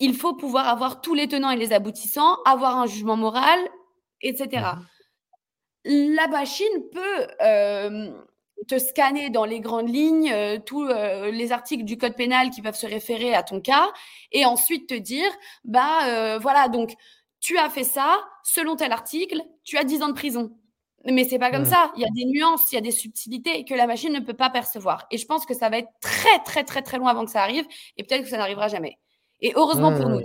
il 0.01 0.15
faut 0.15 0.35
pouvoir 0.35 0.69
avoir 0.69 1.01
tous 1.01 1.15
les 1.15 1.29
tenants 1.29 1.51
et 1.51 1.57
les 1.57 1.73
aboutissants, 1.73 2.37
avoir 2.45 2.77
un 2.79 2.87
jugement 2.87 3.17
moral, 3.17 3.59
etc. 4.23 4.77
Mmh 5.85 6.15
La 6.17 6.29
machine 6.29 6.91
peut 6.93 7.27
euh, 7.43 8.11
te 8.69 8.79
scanner 8.79 9.31
dans 9.31 9.45
les 9.45 9.61
grandes 9.61 9.89
lignes 9.89 10.33
euh, 10.33 10.59
tous 10.59 10.87
les 10.87 11.53
articles 11.53 11.85
du 11.85 11.99
code 11.99 12.15
pénal 12.15 12.51
qui 12.51 12.63
peuvent 12.63 12.77
se 12.77 12.87
référer 12.87 13.35
à 13.35 13.43
ton 13.43 13.61
cas, 13.61 13.93
et 14.31 14.45
ensuite 14.45 14.89
te 14.89 14.95
dire, 14.95 15.31
bah 15.65 16.39
voilà, 16.39 16.69
donc 16.69 16.95
tu 17.41 17.59
as 17.59 17.69
fait 17.69 17.85
ça, 17.85 18.25
selon 18.45 18.77
tel 18.77 18.93
article, 18.93 19.43
tu 19.65 19.77
as 19.77 19.85
10 19.85 20.03
ans 20.03 20.09
de 20.09 20.15
prison. 20.15 20.57
Mais 21.05 21.25
c'est 21.25 21.39
pas 21.39 21.51
comme 21.51 21.65
ça. 21.65 21.93
Il 21.97 22.03
y 22.03 22.05
a 22.05 22.09
des 22.15 22.25
nuances, 22.25 22.71
il 22.71 22.77
y 22.77 22.79
a 22.79 22.81
des 22.81 22.93
subtilités 22.93 23.65
que 23.65 23.75
la 23.75 23.87
machine 23.87 24.13
ne 24.13 24.21
peut 24.21 24.35
pas 24.35 24.51
percevoir. 24.51 25.07
Et 25.11 25.19
je 25.19 25.27
pense 25.27 25.45
que 25.47 25.55
ça 25.55 25.69
va 25.69 25.79
être 25.79 25.89
très, 26.01 26.39
très, 26.45 26.65
très, 26.65 26.83
très 26.83 26.99
loin 26.99 27.11
avant 27.11 27.25
que 27.25 27.31
ça 27.31 27.43
arrive. 27.43 27.65
Et 27.97 28.05
peut-être 28.05 28.23
que 28.23 28.29
ça 28.29 28.37
n'arrivera 28.37 28.69
jamais. 28.69 28.99
Et 29.41 29.53
heureusement 29.57 29.93
pour 29.93 30.09
nous, 30.09 30.21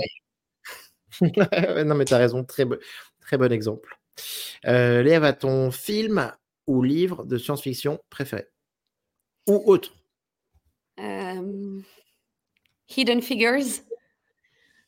non, 1.86 1.96
mais 1.96 2.06
tu 2.06 2.14
as 2.14 2.18
raison. 2.18 2.44
Très, 2.44 2.66
très 3.28 3.38
bon 3.38 3.52
exemple. 3.52 4.00
Euh, 4.66 5.04
Léa, 5.04 5.20
va 5.20 5.34
ton 5.34 5.70
film 5.70 6.34
ou 6.66 6.82
livre 6.82 7.26
de 7.26 7.38
science-fiction 7.38 8.00
préféré? 8.10 8.48
Ou 9.48 9.62
autre? 9.66 9.94
Euh, 11.00 11.80
Hidden 12.90 13.22
Figures 13.22 13.84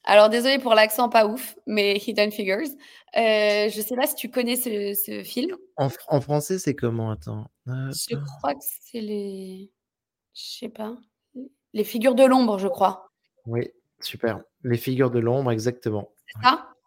alors, 0.06 0.30
désolé 0.30 0.58
pour 0.58 0.74
l'accent 0.74 1.10
pas 1.10 1.28
ouf, 1.28 1.56
mais 1.68 1.98
Hidden 1.98 2.32
Figures. 2.32 2.70
Euh, 3.18 3.70
je 3.70 3.82
sais 3.86 3.96
pas 3.96 4.08
si 4.08 4.16
tu 4.16 4.32
connais 4.32 4.56
ce, 4.56 5.24
film. 5.24 5.56
En, 5.76 6.22
français, 6.22 6.58
c'est 6.58 6.74
comment? 6.74 7.12
Attends. 7.12 7.52
je 7.68 8.16
crois 8.16 8.56
que 8.56 8.62
c'est 8.62 9.02
les. 9.02 9.70
Je 10.34 10.42
sais 10.42 10.70
pas. 10.70 10.96
Les 11.74 11.84
figures 11.84 12.16
de 12.16 12.24
l'ombre, 12.24 12.58
je 12.58 12.70
crois. 12.70 13.12
Oui, 13.46 13.70
super. 14.00 14.42
Les 14.64 14.78
figures 14.78 15.12
de 15.12 15.20
l'ombre, 15.20 15.52
exactement. 15.52 16.10
C'est 16.26 16.42
ça? 16.48 16.70
c'est 16.72 16.79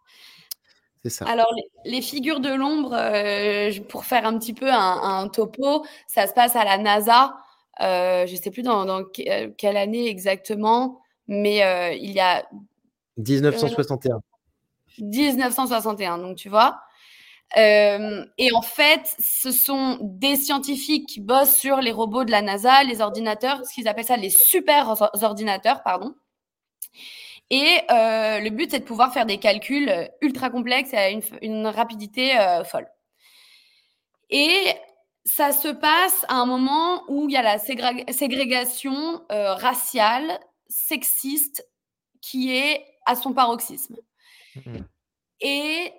ça. 1.09 1.27
Alors, 1.27 1.53
les, 1.85 2.03
figures 2.03 2.41
de 2.41 2.53
l'ombre, 2.53 2.93
euh, 2.95 3.71
pour 3.89 4.05
faire 4.05 4.27
un 4.27 4.39
petit 4.39 4.55
peu 4.55 4.71
un, 4.71 5.29
topo, 5.29 5.85
ça 6.07 6.27
se 6.27 6.33
passe 6.33 6.57
à 6.57 6.65
la 6.65 6.79
NASA. 6.79 7.37
Euh, 7.81 8.27
je 8.27 8.33
ne 8.33 8.37
sais 8.37 8.51
plus 8.51 8.63
dans, 8.63 8.85
dans, 8.85 9.05
quelle 9.05 9.77
année 9.77 10.09
exactement, 10.09 11.01
mais 11.27 11.97
il 12.01 12.11
y 12.11 12.21
a 12.21 12.45
1961. 13.17 14.21
1961, 14.99 16.19
donc 16.19 16.37
tu 16.37 16.49
vois. 16.49 16.81
Euh, 17.59 18.25
et 18.39 18.53
en 18.55 18.63
fait, 18.63 19.15
ce 19.19 19.51
sont 19.51 19.99
des 20.01 20.37
scientifiques 20.37 21.09
qui 21.09 21.21
bossent 21.21 21.57
sur 21.57 21.81
les 21.81 21.93
robots 21.93 22.25
de 22.25 22.31
la 22.31 22.43
NASA, 22.43 22.83
les 22.85 23.01
ordinateurs, 23.01 23.65
ce 23.67 23.75
qu'ils 23.75 23.89
appellent 23.89 24.05
ça 24.05 24.17
les 24.17 24.31
super 24.31 24.95
ordinateurs, 25.23 25.83
pardon. 25.83 26.15
Et 27.53 27.81
euh, 27.91 28.41
le 28.41 28.49
but, 28.49 28.71
c'est 28.71 28.81
de 28.81 28.85
pouvoir 28.85 29.13
faire 29.13 29.27
des 29.27 29.37
calculs 29.37 29.93
ultra 30.23 30.49
complexes 30.49 30.95
à 30.95 31.11
une, 31.11 31.67
rapidité 31.67 32.39
euh, 32.39 32.65
folle. 32.65 32.89
Et 34.31 34.73
ça 35.27 35.53
se 35.53 35.69
passe 35.69 36.25
à 36.29 36.37
un 36.37 36.47
moment 36.47 37.05
où 37.09 37.29
il 37.29 37.35
y 37.35 37.37
a 37.37 37.43
la 37.43 37.59
ségrégation 37.59 39.23
raciale, 39.29 40.41
sexiste, 40.67 41.69
qui 42.23 42.57
est 42.57 42.87
à 43.05 43.17
son 43.17 43.35
paroxysme. 43.35 43.97
Mmh. 44.57 44.79
Et 45.43 45.93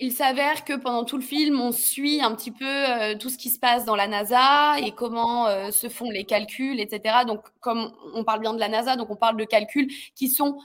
il 0.00 0.12
s'avère 0.12 0.64
que 0.64 0.72
pendant 0.72 1.04
tout 1.04 1.16
le 1.16 1.22
film, 1.22 1.60
on 1.60 1.72
suit 1.72 2.22
un 2.22 2.34
petit 2.34 2.50
peu 2.50 2.64
euh, 2.64 3.16
tout 3.18 3.28
ce 3.28 3.38
qui 3.38 3.50
se 3.50 3.58
passe 3.58 3.84
dans 3.84 3.96
la 3.96 4.08
NASA 4.08 4.78
et 4.80 4.92
comment 4.92 5.46
euh, 5.46 5.70
se 5.70 5.88
font 5.88 6.10
les 6.10 6.24
calculs, 6.24 6.80
etc. 6.80 7.24
Donc, 7.26 7.44
comme 7.60 7.92
on 8.14 8.24
parle 8.24 8.40
bien 8.40 8.54
de 8.54 8.58
la 8.58 8.68
NASA, 8.68 8.96
donc 8.96 9.10
on 9.10 9.16
parle 9.16 9.36
de 9.36 9.44
calculs 9.44 9.88
qui 10.14 10.28
sont 10.28 10.58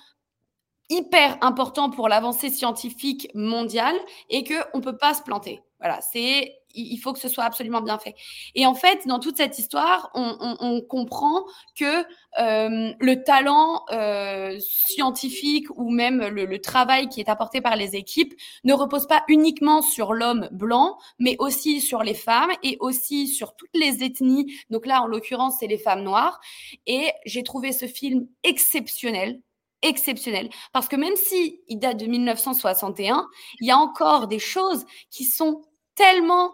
hyper 0.90 1.38
importants 1.42 1.90
pour 1.90 2.08
l'avancée 2.08 2.50
scientifique 2.50 3.30
mondiale 3.34 3.96
et 4.30 4.44
qu'on 4.44 4.78
ne 4.78 4.84
peut 4.84 4.98
pas 4.98 5.14
se 5.14 5.24
planter. 5.24 5.62
Voilà, 5.80 6.00
c'est 6.02 6.56
il 6.76 6.98
faut 6.98 7.14
que 7.14 7.20
ce 7.20 7.30
soit 7.30 7.44
absolument 7.44 7.82
bien 7.82 7.98
fait. 7.98 8.16
Et 8.54 8.66
en 8.66 8.76
fait, 8.76 9.08
dans 9.08 9.20
toute 9.20 9.38
cette 9.38 9.58
histoire, 9.60 10.12
on, 10.14 10.82
comprend 10.90 11.46
que 11.78 12.04
euh, 12.40 12.94
le 13.00 13.24
talent 13.24 13.86
euh, 13.92 14.58
scientifique 14.60 15.68
ou 15.76 15.90
même 15.90 16.22
le, 16.28 16.60
travail 16.60 17.10
qui 17.10 17.20
est 17.20 17.30
apporté 17.30 17.62
par 17.62 17.76
les 17.76 17.96
équipes 17.96 18.34
ne 18.64 18.74
repose 18.74 19.08
pas 19.08 19.24
uniquement 19.28 19.82
sur 19.82 20.14
l'homme 20.14 20.50
blanc, 20.52 20.98
mais 21.20 21.36
aussi 21.40 21.82
sur 21.82 22.04
les 22.04 22.14
femmes 22.14 22.52
et 22.64 22.78
aussi 22.80 23.28
sur 23.28 23.56
toutes 23.56 23.76
les 23.76 24.04
ethnies. 24.04 24.54
Donc 24.70 24.86
là, 24.86 25.02
en 25.02 25.08
l'occurrence, 25.08 25.58
c'est 25.60 25.68
les 25.68 25.78
femmes 25.78 26.04
noires. 26.04 26.40
Et 26.88 27.12
j'ai 27.26 27.44
trouvé 27.44 27.72
ce 27.72 27.88
film 27.88 28.28
exceptionnel 28.44 29.42
exceptionnel 29.82 30.50
parce 30.74 30.88
que 30.88 30.96
même 30.96 31.16
si 31.16 31.62
il 31.68 31.78
date 31.78 31.98
de 31.98 32.08
1961, 32.08 33.28
il 33.60 33.68
y 33.68 33.72
a 33.72 33.78
encore 33.78 34.28
des 34.28 34.40
choses 34.40 34.86
qui 35.12 35.26
sont 35.26 35.62
tellement 35.96 36.54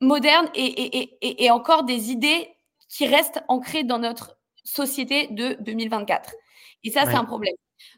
moderne 0.00 0.48
et, 0.54 1.50
encore 1.50 1.84
des 1.84 2.10
idées 2.10 2.48
qui 2.88 3.06
restent 3.06 3.42
ancrées 3.48 3.84
dans 3.84 3.98
notre 3.98 4.38
société 4.64 5.28
de 5.28 5.56
2024. 5.60 6.32
Et 6.84 6.90
ça, 6.90 7.04
c'est 7.04 7.14
un 7.14 7.24
problème. 7.24 7.54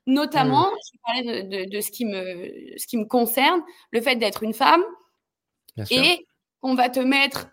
Notamment, 0.06 0.68
je 0.92 0.98
parlais 1.04 1.66
de, 1.66 1.80
ce, 1.80 1.90
qui 1.90 2.04
me, 2.04 2.76
ce 2.76 2.86
qui 2.86 2.96
me 2.96 3.04
concerne, 3.04 3.62
le 3.90 4.00
fait 4.00 4.16
d'être 4.16 4.42
une 4.42 4.54
femme 4.54 4.82
et 5.90 6.26
on 6.62 6.74
va 6.74 6.88
te 6.88 7.00
mettre 7.00 7.48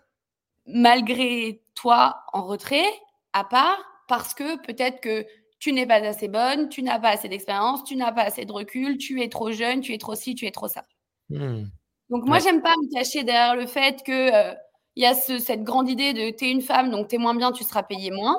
malgré 0.66 1.62
toi 1.74 2.22
en 2.32 2.44
retrait, 2.44 2.88
à 3.32 3.44
part, 3.44 3.78
parce 4.08 4.34
que 4.34 4.60
peut-être 4.64 5.00
que 5.00 5.26
tu 5.58 5.72
n'es 5.72 5.86
pas 5.86 5.96
assez 5.96 6.28
bonne, 6.28 6.68
tu 6.68 6.82
n'as 6.82 6.98
pas 6.98 7.10
assez 7.10 7.28
d'expérience, 7.28 7.84
tu 7.84 7.96
n'as 7.96 8.12
pas 8.12 8.22
assez 8.22 8.44
de 8.44 8.52
recul, 8.52 8.98
tu 8.98 9.22
es 9.22 9.28
trop 9.28 9.50
jeune, 9.50 9.80
tu 9.80 9.92
es 9.92 9.98
trop 9.98 10.14
ci, 10.14 10.34
tu 10.34 10.46
es 10.46 10.50
trop 10.50 10.68
ça. 10.68 10.84
Mmh. 11.30 11.64
Donc 12.10 12.24
moi, 12.26 12.38
j'aime 12.38 12.62
pas 12.62 12.74
me 12.76 12.92
cacher 12.92 13.22
derrière 13.22 13.56
le 13.56 13.66
fait 13.66 14.02
que 14.02 14.34
euh, 14.34 14.54
il 14.96 15.02
y 15.02 15.06
a 15.06 15.14
cette 15.14 15.62
grande 15.62 15.88
idée 15.88 16.12
de 16.12 16.36
tu 16.36 16.46
es 16.46 16.50
une 16.50 16.62
femme, 16.62 16.90
donc 16.90 17.08
tu 17.08 17.16
es 17.16 17.18
moins 17.18 17.34
bien, 17.34 17.52
tu 17.52 17.64
seras 17.64 17.82
payé 17.82 18.10
moins. 18.10 18.38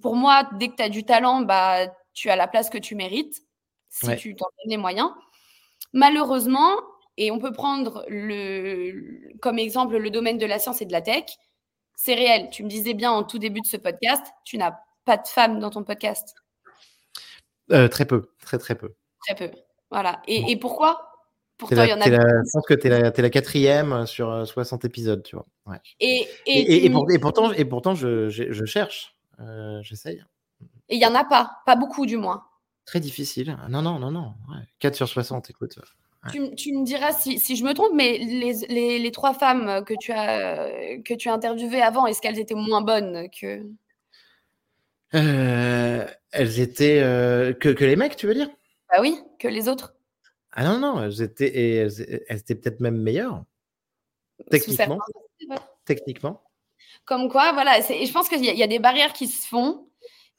Pour 0.00 0.16
moi, 0.16 0.48
dès 0.58 0.68
que 0.68 0.76
tu 0.76 0.82
as 0.82 0.88
du 0.88 1.04
talent, 1.04 1.42
bah, 1.42 1.86
tu 2.12 2.30
as 2.30 2.36
la 2.36 2.48
place 2.48 2.70
que 2.70 2.78
tu 2.78 2.94
mérites, 2.94 3.42
si 3.88 4.16
tu 4.16 4.34
t'en 4.34 4.46
donnes 4.46 4.70
les 4.70 4.76
moyens. 4.76 5.10
Malheureusement, 5.92 6.76
et 7.16 7.30
on 7.30 7.38
peut 7.38 7.52
prendre 7.52 8.04
le, 8.08 9.36
comme 9.40 9.58
exemple 9.58 9.96
le 9.96 10.10
domaine 10.10 10.38
de 10.38 10.46
la 10.46 10.58
science 10.58 10.80
et 10.80 10.86
de 10.86 10.92
la 10.92 11.02
tech, 11.02 11.24
c'est 11.94 12.14
réel. 12.14 12.48
Tu 12.50 12.64
me 12.64 12.68
disais 12.68 12.94
bien 12.94 13.10
en 13.10 13.22
tout 13.22 13.38
début 13.38 13.60
de 13.60 13.66
ce 13.66 13.76
podcast, 13.76 14.24
tu 14.44 14.56
n'as 14.58 14.74
pas 15.04 15.16
de 15.16 15.26
femmes 15.26 15.58
dans 15.60 15.70
ton 15.70 15.84
podcast 15.84 16.34
euh, 17.70 17.88
Très 17.88 18.06
peu, 18.06 18.30
très 18.40 18.58
très 18.58 18.74
peu. 18.74 18.94
Très 19.26 19.34
peu. 19.34 19.50
Voilà. 19.90 20.22
Et, 20.26 20.56
pourquoi? 20.56 21.11
Pourtant, 21.62 21.84
il 21.84 21.90
y 21.90 21.92
en 21.92 22.00
a. 22.00 22.04
je 22.04 22.50
pense 22.52 22.66
que 22.66 22.74
tu 22.74 22.88
es, 22.88 23.22
la 23.22 23.30
quatrième 23.30 24.06
sur 24.06 24.46
60 24.46 24.84
euh, 24.84 24.88
épisodes, 24.88 25.22
tu 25.22 25.36
vois. 25.36 25.46
Et, 26.00 26.26
et, 26.46 26.90
pourtant, 27.20 27.52
et 27.52 27.64
pourtant 27.64 27.94
je, 27.94 28.64
cherche, 28.66 29.14
euh, 29.40 29.80
j'essaye. 29.82 30.24
Et 30.88 30.96
il 30.96 30.98
n'y 30.98 31.06
en 31.06 31.14
a 31.14 31.24
pas, 31.24 31.58
pas 31.64 31.76
beaucoup 31.76 32.04
du 32.04 32.16
moins. 32.16 32.44
Très 32.84 33.00
difficile. 33.00 33.56
Non, 33.68 33.80
non, 33.80 33.98
non, 33.98 34.10
non. 34.10 34.34
4 34.80 34.94
sur 34.96 35.08
60, 35.08 35.50
écoute. 35.50 35.78
Tu, 36.30 36.40
me 36.40 36.84
diras 36.84 37.12
si, 37.12 37.38
je 37.38 37.64
me 37.64 37.72
trompe, 37.74 37.92
mais 37.94 38.18
les, 38.18 38.98
les, 38.98 39.10
trois 39.10 39.34
femmes 39.34 39.84
que 39.84 39.94
tu 40.00 40.12
as, 40.12 40.68
que 41.04 41.14
tu 41.14 41.28
as 41.28 41.32
interviewées 41.32 41.82
avant, 41.82 42.06
est-ce 42.06 42.20
qu'elles 42.20 42.38
étaient 42.38 42.54
moins 42.54 42.80
bonnes 42.80 43.28
que. 43.30 43.62
Euh, 45.14 46.06
elles 46.32 46.60
étaient. 46.60 47.00
Euh, 47.02 47.52
que, 47.52 47.68
que, 47.68 47.84
les 47.84 47.96
mecs, 47.96 48.16
tu 48.16 48.26
veux 48.26 48.34
dire? 48.34 48.48
Bah 48.90 48.98
oui, 49.00 49.18
que 49.38 49.48
les 49.48 49.68
autres. 49.68 49.94
Ah 50.52 50.64
non, 50.64 50.78
non, 50.78 51.02
elles 51.02 51.22
étaient, 51.22 51.54
elles, 51.54 52.38
étaient 52.38 52.54
peut-être 52.54 52.80
même 52.80 52.98
meilleures. 52.98 53.42
Techniquement. 54.50 54.98
Techniquement. 55.84 56.42
Comme 57.04 57.28
quoi, 57.28 57.52
voilà. 57.52 57.78
Et 57.78 58.06
je 58.06 58.12
pense 58.12 58.28
qu'il 58.28 58.44
y, 58.44 58.48
y, 58.48 58.62
a 58.62 58.66
des 58.66 58.78
barrières 58.78 59.12
qui 59.12 59.26
se 59.28 59.46
font 59.46 59.88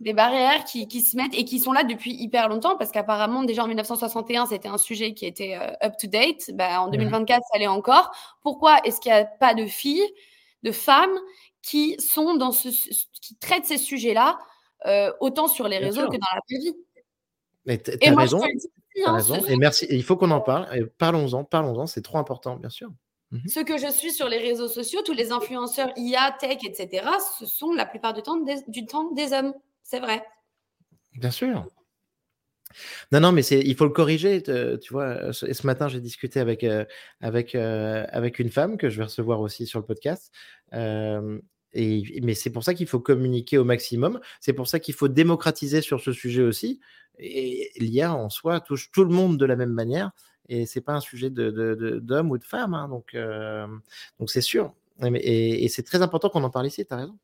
des 0.03 0.13
barrières 0.13 0.63
qui, 0.65 1.01
se 1.01 1.15
mettent 1.15 1.33
et 1.33 1.45
qui 1.45 1.59
sont 1.59 1.71
là 1.71 1.83
depuis 1.83 2.13
hyper 2.13 2.49
longtemps 2.49 2.75
parce 2.75 2.91
qu'apparemment 2.91 3.43
déjà 3.43 3.63
en 3.63 3.67
1961 3.67 4.47
c'était 4.47 4.67
un 4.67 4.77
sujet 4.77 5.13
qui 5.13 5.25
était 5.25 5.55
euh, 5.55 5.87
up 5.87 5.93
to 5.99 6.07
date. 6.07 6.51
Bah, 6.53 6.81
en 6.81 6.89
2024 6.89 7.41
ça 7.51 7.57
l'est 7.57 7.67
encore. 7.67 8.11
Pourquoi 8.41 8.79
est-ce 8.83 8.99
qu'il 8.99 9.11
n'y 9.11 9.17
a 9.17 9.25
pas 9.25 9.53
de 9.53 9.65
filles, 9.65 10.05
de 10.63 10.71
femmes 10.71 11.17
qui 11.61 11.95
sont 11.99 12.35
dans 12.35 12.51
ce, 12.51 12.69
qui 12.69 13.35
traitent 13.39 13.65
ces 13.65 13.77
sujets-là 13.77 14.37
euh, 14.85 15.11
autant 15.21 15.47
sur 15.47 15.67
les 15.67 15.77
réseaux 15.77 16.07
que 16.07 16.17
dans 16.17 16.27
la 16.33 16.41
vraie 16.49 16.59
vie? 16.59 16.75
Mais 17.65 17.81
as, 17.89 18.15
raison. 18.15 18.43
Hein, 18.43 18.49
raison. 18.95 19.43
Et 19.45 19.55
merci. 19.55 19.87
il 19.89 20.03
faut 20.03 20.17
qu'on 20.17 20.31
en 20.31 20.41
parle. 20.41 20.89
Parlons-en, 20.97 21.43
parlons-en. 21.43 21.87
C'est 21.87 22.01
trop 22.01 22.17
important, 22.17 22.57
bien 22.57 22.69
sûr. 22.69 22.91
Mhm. 23.31 23.47
Ce 23.47 23.59
que 23.61 23.77
je 23.77 23.91
suis 23.91 24.11
sur 24.11 24.29
les 24.29 24.37
réseaux 24.37 24.67
sociaux, 24.67 25.01
tous 25.03 25.13
les 25.13 25.31
influenceurs 25.31 25.91
IA, 25.97 26.35
tech, 26.39 26.59
etc., 26.63 27.07
ce 27.39 27.45
sont 27.45 27.73
la 27.73 27.85
plupart 27.85 28.13
du 28.13 28.21
temps 28.21 28.37
du 28.67 28.85
temps 28.85 29.11
des 29.11 29.33
hommes. 29.33 29.53
C'est 29.81 29.99
vrai. 29.99 30.23
Bien 31.15 31.31
sûr. 31.31 31.65
Non, 33.11 33.19
non, 33.19 33.31
mais 33.31 33.45
il 33.45 33.75
faut 33.75 33.85
le 33.85 33.91
corriger. 33.91 34.41
Tu 34.43 34.93
vois, 34.93 35.29
et 35.29 35.53
ce 35.53 35.67
matin, 35.67 35.87
j'ai 35.87 35.99
discuté 35.99 36.39
avec, 36.39 36.63
euh, 36.63 36.85
avec, 37.21 37.55
euh, 37.55 38.05
avec 38.09 38.39
une 38.39 38.49
femme 38.49 38.77
que 38.77 38.89
je 38.89 38.97
vais 38.97 39.03
recevoir 39.03 39.39
aussi 39.41 39.65
sur 39.65 39.79
le 39.79 39.85
podcast. 39.85 40.31
Euh, 40.73 41.39
et, 41.73 42.19
mais 42.21 42.33
c'est 42.33 42.49
pour 42.49 42.63
ça 42.63 42.73
qu'il 42.73 42.87
faut 42.87 42.99
communiquer 42.99 43.57
au 43.57 43.63
maximum. 43.63 44.19
C'est 44.39 44.53
pour 44.53 44.67
ça 44.67 44.79
qu'il 44.79 44.93
faut 44.93 45.07
démocratiser 45.07 45.81
sur 45.81 46.01
ce 46.01 46.11
sujet 46.11 46.43
aussi. 46.43 46.79
Et 47.19 47.71
l'IA 47.77 48.13
en 48.13 48.29
soi 48.29 48.59
touche 48.59 48.91
tout 48.91 49.03
le 49.03 49.13
monde 49.13 49.37
de 49.37 49.45
la 49.45 49.55
même 49.55 49.73
manière. 49.73 50.11
Et 50.49 50.65
c'est 50.65 50.81
pas 50.81 50.93
un 50.93 50.99
sujet 50.99 51.29
de, 51.29 51.99
d'homme 52.01 52.31
ou 52.31 52.37
de 52.37 52.43
femme. 52.43 52.73
Hein. 52.73 52.89
donc, 52.89 53.15
donc 54.19 54.29
c'est 54.29 54.41
sûr. 54.41 54.73
Et, 55.03 55.65
et 55.65 55.69
c'est 55.69 55.83
très 55.83 56.01
important 56.01 56.29
qu'on 56.29 56.43
en 56.43 56.49
parle 56.49 56.67
ici. 56.67 56.85
Tu 56.85 56.93
as 56.93 56.97
raison. 56.97 57.17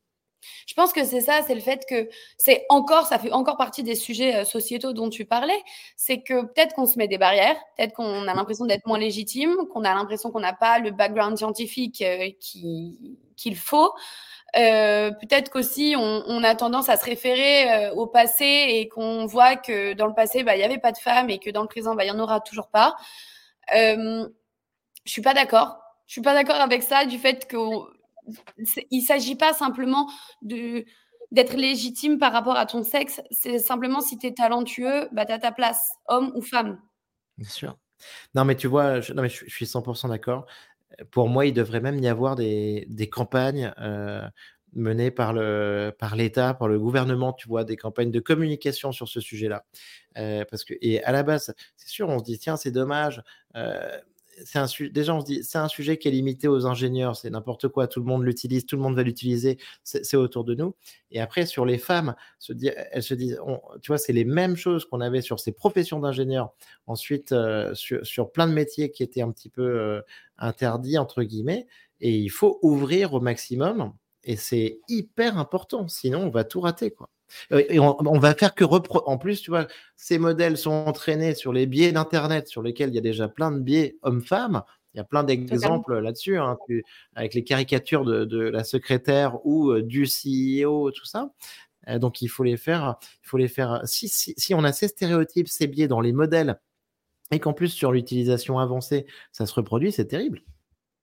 Je 0.66 0.74
pense 0.74 0.92
que 0.92 1.04
c'est 1.04 1.20
ça, 1.20 1.40
c'est 1.46 1.54
le 1.54 1.60
fait 1.60 1.84
que 1.88 2.08
c'est 2.36 2.64
encore, 2.68 3.06
ça 3.06 3.18
fait 3.18 3.32
encore 3.32 3.56
partie 3.56 3.82
des 3.82 3.94
sujets 3.94 4.36
euh, 4.36 4.44
sociétaux 4.44 4.92
dont 4.92 5.10
tu 5.10 5.24
parlais. 5.24 5.60
C'est 5.96 6.22
que 6.22 6.42
peut-être 6.42 6.74
qu'on 6.74 6.86
se 6.86 6.98
met 6.98 7.08
des 7.08 7.18
barrières, 7.18 7.56
peut-être 7.76 7.94
qu'on 7.94 8.26
a 8.28 8.34
l'impression 8.34 8.66
d'être 8.66 8.86
moins 8.86 8.98
légitime, 8.98 9.56
qu'on 9.72 9.84
a 9.84 9.94
l'impression 9.94 10.30
qu'on 10.30 10.40
n'a 10.40 10.54
pas 10.54 10.78
le 10.78 10.90
background 10.90 11.36
scientifique 11.36 12.02
euh, 12.02 12.30
qu'il 12.40 13.56
faut. 13.56 13.92
Euh, 14.56 15.12
peut-être 15.12 15.48
qu'aussi 15.50 15.94
on, 15.96 16.42
a 16.42 16.54
tendance 16.56 16.88
à 16.88 16.96
se 16.96 17.04
référer 17.04 17.90
au 17.90 18.08
passé 18.08 18.44
et 18.44 18.88
qu'on 18.88 19.24
voit 19.26 19.54
que 19.54 19.92
dans 19.92 20.08
le 20.08 20.14
passé, 20.14 20.42
bah, 20.42 20.56
il 20.56 20.58
n'y 20.58 20.64
avait 20.64 20.78
pas 20.78 20.90
de 20.90 20.98
femmes 20.98 21.30
et 21.30 21.38
que 21.38 21.50
dans 21.50 21.62
le 21.62 21.68
présent, 21.68 21.94
bah, 21.94 22.04
il 22.04 22.10
n'y 22.10 22.18
en 22.18 22.20
aura 22.20 22.40
toujours 22.40 22.66
pas. 22.68 22.96
Euh, 23.74 24.28
je 25.04 25.12
suis 25.12 25.22
pas 25.22 25.34
d'accord. 25.34 25.78
Je 26.06 26.12
suis 26.12 26.22
pas 26.22 26.34
d'accord 26.34 26.60
avec 26.60 26.82
ça, 26.82 27.04
du 27.04 27.18
fait 27.18 27.46
que 27.46 27.56
il 28.90 29.00
ne 29.00 29.04
s'agit 29.04 29.36
pas 29.36 29.52
simplement 29.52 30.10
d'être 30.42 31.56
légitime 31.56 32.18
par 32.18 32.32
rapport 32.32 32.56
à 32.56 32.66
ton 32.66 32.82
sexe. 32.82 33.20
C'est 33.30 33.58
simplement 33.58 34.00
si 34.00 34.18
tu 34.18 34.26
es 34.26 34.34
talentueux, 34.34 35.08
bah, 35.12 35.26
tu 35.26 35.32
as 35.32 35.38
ta 35.38 35.52
place, 35.52 35.92
homme 36.08 36.32
ou 36.34 36.42
femme. 36.42 36.80
Bien 37.38 37.48
sûr. 37.48 37.78
Non, 38.34 38.44
mais 38.44 38.56
tu 38.56 38.66
vois, 38.66 39.00
je, 39.00 39.12
non, 39.12 39.22
mais 39.22 39.28
je, 39.28 39.44
suis 39.46 39.66
100% 39.66 40.08
d'accord. 40.08 40.46
Pour 41.10 41.28
moi, 41.28 41.46
il 41.46 41.52
devrait 41.52 41.80
même 41.80 41.98
y 41.98 42.08
avoir 42.08 42.36
des, 42.36 42.86
campagnes 43.10 43.72
euh, 43.78 44.26
menées 44.72 45.10
par 45.10 45.32
l'État, 45.32 46.54
par 46.54 46.68
le 46.68 46.78
gouvernement, 46.78 47.32
tu 47.32 47.48
vois, 47.48 47.64
des 47.64 47.76
campagnes 47.76 48.10
de 48.10 48.20
communication 48.20 48.92
sur 48.92 49.08
ce 49.08 49.20
sujet-là. 49.20 49.64
Euh, 50.18 50.44
parce 50.50 50.64
que 50.64 50.74
et 50.80 51.02
à 51.04 51.12
la 51.12 51.22
base, 51.22 51.54
c'est 51.76 51.88
sûr, 51.88 52.08
on 52.08 52.18
se 52.18 52.24
dit 52.24 52.38
tiens, 52.38 52.56
c'est 52.56 52.70
dommage. 52.70 53.22
Euh, 53.56 53.98
un 54.54 54.66
déjà 54.90 55.14
on 55.14 55.20
se 55.20 55.26
dit 55.26 55.44
c'est 55.44 55.58
un 55.58 55.68
sujet 55.68 55.98
qui 55.98 56.08
est 56.08 56.10
limité 56.10 56.48
aux 56.48 56.66
ingénieurs, 56.66 57.16
c'est 57.16 57.30
n'importe 57.30 57.68
quoi, 57.68 57.86
tout 57.86 58.00
le 58.00 58.06
monde 58.06 58.24
l'utilise, 58.24 58.66
tout 58.66 58.76
le 58.76 58.82
monde 58.82 58.96
va 58.96 59.02
l'utiliser, 59.02 59.58
c'est 59.84 60.16
autour 60.16 60.44
de 60.44 60.54
nous. 60.54 60.74
Et 61.10 61.20
après 61.20 61.46
sur 61.46 61.64
les 61.66 61.78
femmes, 61.78 62.14
se 62.38 62.52
elles 62.92 63.02
se 63.02 63.14
disent, 63.14 63.40
tu 63.82 63.88
vois, 63.88 63.98
c'est 63.98 64.12
les 64.12 64.24
mêmes 64.24 64.56
choses 64.56 64.84
qu'on 64.84 65.00
avait 65.00 65.22
sur 65.22 65.40
ces 65.40 65.52
professions 65.52 66.00
d'ingénieurs. 66.00 66.52
Ensuite 66.86 67.32
euh, 67.32 67.74
sur, 67.74 68.32
plein 68.32 68.46
de 68.46 68.52
métiers 68.52 68.90
qui 68.90 69.02
étaient 69.02 69.22
un 69.22 69.30
petit 69.30 69.50
peu 69.50 69.62
euh, 69.62 70.02
interdits 70.38 70.98
entre 70.98 71.22
guillemets, 71.22 71.66
et 72.00 72.16
il 72.16 72.30
faut 72.30 72.58
ouvrir 72.62 73.14
au 73.14 73.20
maximum. 73.20 73.92
Et 74.24 74.36
c'est 74.36 74.80
hyper 74.88 75.38
important, 75.38 75.88
sinon 75.88 76.20
on 76.24 76.30
va 76.30 76.44
tout 76.44 76.60
rater 76.60 76.90
quoi. 76.90 77.08
Et 77.50 77.78
on, 77.78 78.18
va 78.18 78.34
faire 78.34 78.54
que 78.54 78.64
En 78.64 79.18
plus, 79.18 79.40
tu 79.42 79.50
vois, 79.50 79.66
ces 79.96 80.18
modèles 80.18 80.56
sont 80.56 80.70
entraînés 80.70 81.34
sur 81.34 81.52
les 81.52 81.66
biais 81.66 81.92
d'Internet, 81.92 82.48
sur 82.48 82.62
lesquels 82.62 82.90
il 82.90 82.94
y 82.94 82.98
a 82.98 83.02
déjà 83.02 83.28
plein 83.28 83.50
de 83.50 83.60
biais 83.60 83.96
hommes-femmes. 84.02 84.62
Il 84.94 84.96
y 84.96 85.00
a 85.00 85.04
plein 85.04 85.22
d'exemples 85.22 85.98
là-dessus, 85.98 86.38
hein, 86.38 86.58
avec 87.14 87.34
les 87.34 87.44
caricatures 87.44 88.04
de, 88.04 88.38
la 88.38 88.64
secrétaire 88.64 89.38
ou 89.46 89.70
euh, 89.70 89.82
du 89.82 90.04
CEO, 90.04 90.90
tout 90.90 91.04
ça. 91.04 91.30
Euh, 91.88 91.98
donc, 91.98 92.22
il 92.22 92.28
faut 92.28 92.42
les 92.42 92.56
faire. 92.56 92.96
Il 93.24 93.28
faut 93.28 93.38
les 93.38 93.48
faire. 93.48 93.82
Si, 93.84 94.08
si, 94.08 94.54
on 94.54 94.64
a 94.64 94.72
ces 94.72 94.88
stéréotypes, 94.88 95.48
ces 95.48 95.66
biais 95.66 95.88
dans 95.88 96.00
les 96.00 96.12
modèles, 96.12 96.58
et 97.30 97.38
qu'en 97.38 97.52
plus 97.52 97.68
sur 97.68 97.92
l'utilisation 97.92 98.58
avancée, 98.58 99.06
ça 99.32 99.46
se 99.46 99.54
reproduit, 99.54 99.92
c'est 99.92 100.06
terrible. 100.06 100.42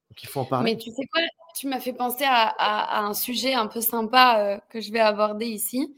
Donc, 0.09 0.23
il 0.23 0.27
faut 0.27 0.41
en 0.41 0.45
parler. 0.45 0.71
Mais 0.71 0.77
tu 0.77 0.91
sais 0.91 1.05
quoi 1.11 1.21
Tu 1.55 1.67
m'as 1.67 1.79
fait 1.79 1.93
penser 1.93 2.25
à, 2.27 3.05
un 3.05 3.13
sujet 3.13 3.53
un 3.53 3.67
peu 3.67 3.81
sympa 3.81 4.39
euh, 4.39 4.57
que 4.69 4.81
je 4.81 4.91
vais 4.91 4.99
aborder 4.99 5.45
ici. 5.45 5.95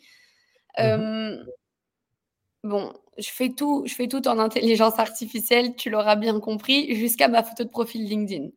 Mmh 0.79 1.45
bon, 2.63 2.93
je 3.17 3.29
fais 3.29 3.49
tout, 3.49 3.83
je 3.85 3.93
fais 3.93 4.07
tout 4.07 4.27
en 4.27 4.39
intelligence 4.39 4.99
artificielle, 4.99 5.75
tu 5.75 5.89
l'auras 5.89 6.15
bien 6.15 6.39
compris, 6.39 6.95
jusqu'à 6.95 7.27
ma 7.27 7.43
photo 7.43 7.63
de 7.63 7.69
profil 7.69 8.05
LinkedIn. 8.05 8.49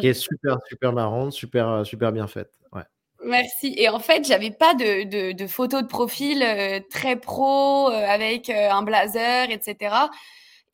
Qui 0.00 0.06
est, 0.06 0.14
super, 0.14 0.56
super 0.66 0.92
marrante, 0.92 1.32
super, 1.32 1.84
super 1.84 2.10
bien 2.10 2.26
faite. 2.26 2.50
Ouais. 2.72 2.84
Merci. 3.22 3.74
Et 3.76 3.90
en 3.90 3.98
fait, 3.98 4.26
j'avais 4.26 4.50
pas 4.50 4.74
de, 4.74 5.32
de, 5.32 5.46
photo 5.46 5.82
de 5.82 5.86
profil 5.86 6.42
très 6.90 7.16
pro 7.16 7.88
avec 7.88 8.48
un 8.48 8.82
blazer, 8.82 9.50
etc. 9.50 9.94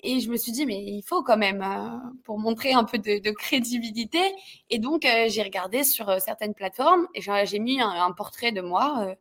Et 0.05 0.21
je 0.21 0.31
me 0.31 0.37
suis 0.37 0.53
dit, 0.53 0.65
mais 0.65 0.77
il 0.77 1.03
faut 1.03 1.25
quand 1.25 1.37
même, 1.37 1.65
pour 2.23 2.39
montrer 2.39 2.73
un 2.73 2.85
peu 2.85 2.99
de, 2.99 3.31
crédibilité. 3.33 4.21
Et 4.71 4.79
donc, 4.79 5.03
j'ai 5.03 5.43
regardé 5.43 5.83
sur 5.83 6.21
certaines 6.21 6.55
plateformes 6.55 7.09
et 7.15 7.21
j'ai 7.47 7.59
mis 7.59 7.81
un, 7.81 8.13
portrait 8.13 8.53
de 8.53 8.61
moi 8.61 9.17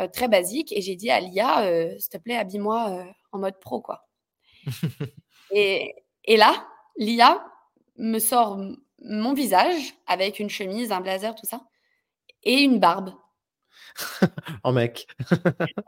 euh, 0.00 0.08
très 0.08 0.28
basique. 0.28 0.72
Et 0.72 0.80
j'ai 0.80 0.96
dit 0.96 1.10
à 1.10 1.20
l'IA, 1.20 1.64
euh, 1.64 1.98
s'il 1.98 2.10
te 2.10 2.18
plaît, 2.18 2.36
habille-moi 2.36 2.90
euh, 2.90 3.04
en 3.32 3.38
mode 3.38 3.58
pro, 3.60 3.80
quoi. 3.80 4.06
et, 5.50 5.94
et 6.24 6.36
là, 6.36 6.66
l'IA 6.96 7.44
me 7.96 8.18
sort 8.18 8.58
mon 9.04 9.34
visage 9.34 9.94
avec 10.06 10.38
une 10.38 10.50
chemise, 10.50 10.92
un 10.92 11.00
blazer, 11.00 11.34
tout 11.34 11.46
ça, 11.46 11.60
et 12.42 12.60
une 12.60 12.78
barbe. 12.78 13.12
en 14.64 14.72
mec. 14.72 15.06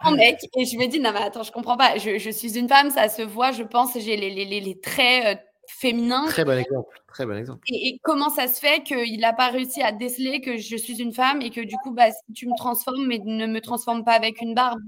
en 0.00 0.12
mec. 0.12 0.38
Et 0.56 0.66
je 0.66 0.76
me 0.76 0.86
dis, 0.86 1.00
non, 1.00 1.12
mais 1.12 1.20
attends, 1.20 1.42
je 1.42 1.52
comprends 1.52 1.76
pas. 1.76 1.96
Je, 1.96 2.18
je, 2.18 2.30
suis 2.30 2.58
une 2.58 2.68
femme, 2.68 2.90
ça 2.90 3.08
se 3.08 3.22
voit, 3.22 3.52
je 3.52 3.62
pense, 3.62 3.98
j'ai 3.98 4.16
les, 4.16 4.30
les, 4.30 4.60
les, 4.60 4.80
traits 4.80 5.40
féminin. 5.68 6.26
Très 6.26 6.44
bon 6.44 6.58
exemple. 6.58 7.02
Très 7.08 7.26
bon 7.26 7.36
exemple. 7.36 7.60
Et, 7.68 7.98
comment 8.02 8.30
ça 8.30 8.48
se 8.48 8.60
fait 8.60 8.82
qu'il 8.82 9.20
n'a 9.20 9.32
pas 9.32 9.48
réussi 9.48 9.82
à 9.82 9.92
déceler 9.92 10.40
que 10.40 10.56
je 10.56 10.76
suis 10.76 11.00
une 11.00 11.12
femme 11.12 11.42
et 11.42 11.50
que 11.50 11.60
du 11.60 11.76
coup, 11.76 11.92
bah, 11.92 12.10
si 12.10 12.32
tu 12.32 12.46
me 12.46 12.56
transformes, 12.56 13.06
mais 13.06 13.18
ne 13.24 13.46
me 13.46 13.60
transforme 13.60 14.04
pas 14.04 14.12
avec 14.12 14.40
une 14.40 14.54
barbe? 14.54 14.80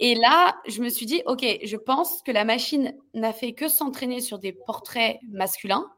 Et 0.00 0.14
là, 0.14 0.56
je 0.68 0.80
me 0.80 0.88
suis 0.88 1.06
dit, 1.06 1.22
OK, 1.26 1.44
je 1.64 1.76
pense 1.76 2.22
que 2.22 2.30
la 2.30 2.44
machine 2.44 2.94
n'a 3.14 3.32
fait 3.32 3.52
que 3.52 3.68
s'entraîner 3.68 4.20
sur 4.20 4.38
des 4.38 4.52
portraits 4.52 5.18
masculins 5.28 5.90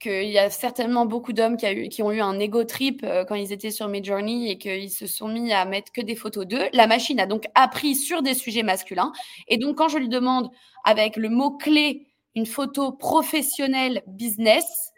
qu'il 0.00 0.28
y 0.28 0.38
a 0.38 0.50
certainement 0.50 1.06
beaucoup 1.06 1.32
d'hommes 1.32 1.56
qui, 1.56 1.88
qui, 1.88 2.02
ont 2.02 2.12
eu 2.12 2.20
un 2.20 2.38
ego 2.38 2.64
trip 2.64 3.02
euh, 3.04 3.24
quand 3.24 3.34
ils 3.34 3.52
étaient 3.52 3.70
sur 3.70 3.88
Midjourney 3.88 4.50
et 4.50 4.58
qu'ils 4.58 4.90
se 4.90 5.06
sont 5.06 5.28
mis 5.28 5.52
à 5.52 5.64
mettre 5.64 5.92
que 5.92 6.00
des 6.00 6.16
photos 6.16 6.46
d'eux. 6.46 6.68
La 6.72 6.86
machine 6.86 7.20
a 7.20 7.26
donc 7.26 7.46
appris 7.54 7.94
sur 7.94 8.22
des 8.22 8.34
sujets 8.34 8.62
masculins. 8.62 9.12
Et 9.48 9.56
donc, 9.56 9.78
quand 9.78 9.88
je 9.88 9.98
lui 9.98 10.08
demande 10.08 10.50
avec 10.84 11.16
le 11.16 11.28
mot-clé 11.28 12.06
une 12.34 12.46
photo 12.46 12.92
professionnelle 12.92 14.02
business, 14.06 14.92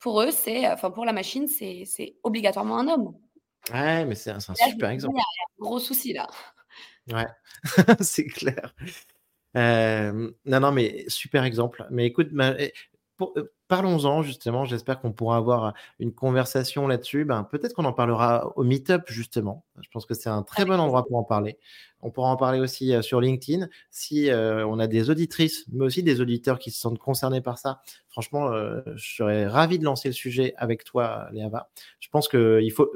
pour 0.00 0.20
eux, 0.20 0.30
c'est, 0.30 0.68
enfin, 0.68 0.90
pour 0.90 1.04
la 1.04 1.12
machine, 1.12 1.46
c'est 1.48 2.16
obligatoirement 2.22 2.78
un 2.78 2.88
homme. 2.88 3.14
Ouais, 3.72 4.04
mais 4.04 4.14
c'est 4.14 4.30
un, 4.30 4.40
super 4.40 4.90
exemple. 4.90 5.14
Il 5.16 5.18
y 5.18 5.20
a 5.20 5.22
un 5.22 5.64
gros 5.66 5.78
souci 5.78 6.12
là. 6.12 6.28
Ouais, 7.10 7.26
c'est 8.00 8.26
clair. 8.26 8.74
Euh, 9.56 10.30
non, 10.44 10.60
non, 10.60 10.72
mais 10.72 11.04
super 11.08 11.44
exemple. 11.44 11.86
Mais 11.90 12.06
écoute, 12.06 12.28
euh, 12.32 13.44
parlons-en 13.68 14.22
justement. 14.22 14.64
J'espère 14.64 15.00
qu'on 15.00 15.12
pourra 15.12 15.36
avoir 15.36 15.74
une 15.98 16.12
conversation 16.12 16.86
là-dessus. 16.86 17.24
Ben, 17.24 17.44
peut-être 17.44 17.74
qu'on 17.74 17.84
en 17.84 17.92
parlera 17.92 18.52
au 18.56 18.64
Meetup 18.64 19.02
justement. 19.06 19.64
Je 19.80 19.88
pense 19.90 20.06
que 20.06 20.14
c'est 20.14 20.28
un 20.30 20.42
très 20.42 20.64
bon 20.64 20.78
endroit 20.80 21.04
pour 21.06 21.16
en 21.18 21.24
parler. 21.24 21.58
On 22.04 22.10
pourra 22.10 22.28
en 22.28 22.36
parler 22.36 22.60
aussi 22.60 22.94
euh, 22.94 23.00
sur 23.00 23.18
LinkedIn. 23.18 23.66
Si 23.90 24.30
euh, 24.30 24.66
on 24.66 24.78
a 24.78 24.86
des 24.86 25.08
auditrices, 25.08 25.64
mais 25.72 25.86
aussi 25.86 26.02
des 26.02 26.20
auditeurs 26.20 26.58
qui 26.58 26.70
se 26.70 26.78
sentent 26.78 26.98
concernés 26.98 27.40
par 27.40 27.56
ça, 27.56 27.80
franchement, 28.10 28.52
euh, 28.52 28.82
je 28.94 29.16
serais 29.16 29.46
ravi 29.46 29.78
de 29.78 29.84
lancer 29.84 30.08
le 30.08 30.12
sujet 30.14 30.52
avec 30.58 30.84
toi, 30.84 31.28
Léava. 31.32 31.70
Je 32.00 32.08
pense 32.10 32.28
qu'il 32.28 32.70
faut, 32.72 32.90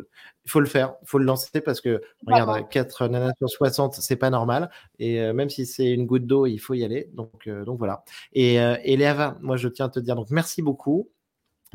il 0.44 0.50
faut 0.50 0.60
le 0.60 0.66
faire, 0.66 0.94
il 1.02 1.08
faut 1.08 1.18
le 1.18 1.24
lancer 1.24 1.62
parce 1.62 1.80
que, 1.80 2.02
regarde, 2.26 2.68
4 2.68 3.08
nanas 3.08 3.32
sur 3.38 3.48
60, 3.48 3.94
c'est 3.94 4.16
pas 4.16 4.28
normal. 4.28 4.70
Et 4.98 5.32
même 5.32 5.48
si 5.48 5.64
c'est 5.64 5.90
une 5.90 6.04
goutte 6.04 6.26
d'eau, 6.26 6.44
il 6.44 6.58
faut 6.58 6.74
y 6.74 6.84
aller. 6.84 7.08
Donc, 7.14 7.48
donc 7.48 7.78
voilà. 7.78 8.04
Et, 8.34 8.56
et 8.56 8.96
Léava, 8.98 9.38
moi, 9.40 9.56
je 9.56 9.68
tiens 9.68 9.86
à 9.86 9.88
te 9.88 10.00
dire 10.00 10.16
donc 10.16 10.30
merci 10.30 10.60
beaucoup. 10.60 11.08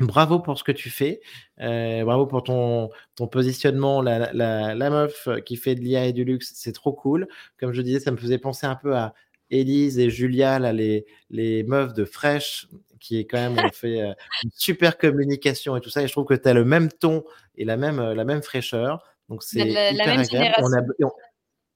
Bravo 0.00 0.40
pour 0.40 0.58
ce 0.58 0.64
que 0.64 0.72
tu 0.72 0.90
fais. 0.90 1.20
Euh, 1.60 2.04
bravo 2.04 2.26
pour 2.26 2.42
ton, 2.42 2.90
ton 3.14 3.28
positionnement. 3.28 4.02
La, 4.02 4.32
la, 4.32 4.74
la, 4.74 4.90
meuf 4.90 5.28
qui 5.44 5.56
fait 5.56 5.74
de 5.74 5.80
l'IA 5.80 6.06
et 6.06 6.12
du 6.12 6.24
luxe, 6.24 6.52
c'est 6.54 6.72
trop 6.72 6.92
cool. 6.92 7.28
Comme 7.58 7.72
je 7.72 7.80
disais, 7.80 8.00
ça 8.00 8.10
me 8.10 8.16
faisait 8.16 8.38
penser 8.38 8.66
un 8.66 8.74
peu 8.74 8.96
à 8.96 9.14
Elise 9.50 9.98
et 9.98 10.10
Julia, 10.10 10.58
là, 10.58 10.72
les, 10.72 11.06
les 11.30 11.62
meufs 11.62 11.94
de 11.94 12.04
Fresh, 12.04 12.66
qui 12.98 13.18
est 13.18 13.24
quand 13.24 13.38
même, 13.38 13.58
ont 13.58 13.68
fait 13.72 14.00
euh, 14.00 14.12
une 14.42 14.50
super 14.54 14.98
communication 14.98 15.76
et 15.76 15.80
tout 15.80 15.90
ça. 15.90 16.02
Et 16.02 16.08
je 16.08 16.12
trouve 16.12 16.26
que 16.26 16.34
tu 16.34 16.48
as 16.48 16.54
le 16.54 16.64
même 16.64 16.90
ton 16.90 17.24
et 17.54 17.64
la 17.64 17.76
même, 17.76 18.00
la 18.00 18.24
même 18.24 18.42
fraîcheur. 18.42 19.04
Donc 19.28 19.42
c'est 19.42 19.64
la, 19.64 19.92
la, 19.92 20.06
même 20.06 20.24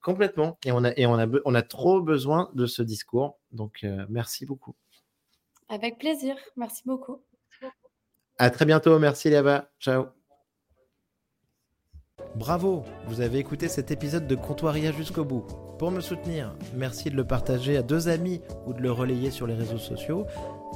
complètement. 0.01 0.57
Et 0.65 0.71
on 0.71 0.83
a, 0.83 0.91
et 0.97 1.05
on 1.05 1.15
a, 1.15 1.27
on 1.45 1.55
a 1.55 1.61
trop 1.61 2.01
besoin 2.01 2.49
de 2.53 2.65
ce 2.65 2.81
discours. 2.81 3.37
Donc 3.51 3.79
euh, 3.83 4.05
merci 4.09 4.45
beaucoup. 4.45 4.75
Avec 5.67 5.99
plaisir. 5.99 6.35
Merci 6.57 6.83
beaucoup. 6.85 7.21
À 8.39 8.49
très 8.49 8.65
bientôt. 8.65 8.97
Merci 8.99 9.29
Léa. 9.29 9.69
Ciao. 9.79 10.05
Bravo, 12.35 12.83
vous 13.07 13.19
avez 13.19 13.37
écouté 13.37 13.67
cet 13.67 13.91
épisode 13.91 14.27
de 14.27 14.35
Comptoiria 14.35 14.93
jusqu'au 14.93 15.25
bout. 15.25 15.45
Pour 15.77 15.91
me 15.91 15.99
soutenir, 15.99 16.55
merci 16.73 17.09
de 17.09 17.17
le 17.17 17.25
partager 17.25 17.75
à 17.75 17.81
deux 17.81 18.07
amis 18.07 18.39
ou 18.65 18.73
de 18.73 18.81
le 18.81 18.91
relayer 18.91 19.29
sur 19.29 19.45
les 19.45 19.55
réseaux 19.55 19.77
sociaux 19.77 20.25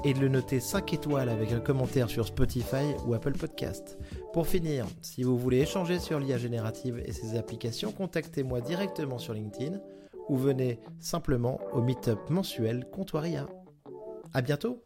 et 0.03 0.13
de 0.13 0.19
le 0.19 0.27
noter 0.27 0.59
5 0.59 0.93
étoiles 0.93 1.29
avec 1.29 1.53
un 1.53 1.61
commentaire 1.61 2.09
sur 2.09 2.27
Spotify 2.27 2.95
ou 3.05 3.13
Apple 3.13 3.37
Podcast. 3.37 3.97
Pour 4.33 4.45
finir, 4.45 4.85
si 5.01 5.23
vous 5.23 5.37
voulez 5.37 5.59
échanger 5.59 5.99
sur 5.99 6.19
l'IA 6.19 6.37
générative 6.37 7.01
et 7.05 7.13
ses 7.13 7.37
applications, 7.37 7.93
contactez-moi 7.93 8.59
directement 8.59 9.19
sur 9.19 9.33
LinkedIn 9.33 9.79
ou 10.27 10.35
venez 10.35 10.79
simplement 10.99 11.61
au 11.71 11.81
meetup 11.81 12.29
mensuel 12.29 12.85
Comptoiria. 12.91 13.47
À 14.33 14.41
bientôt 14.41 14.83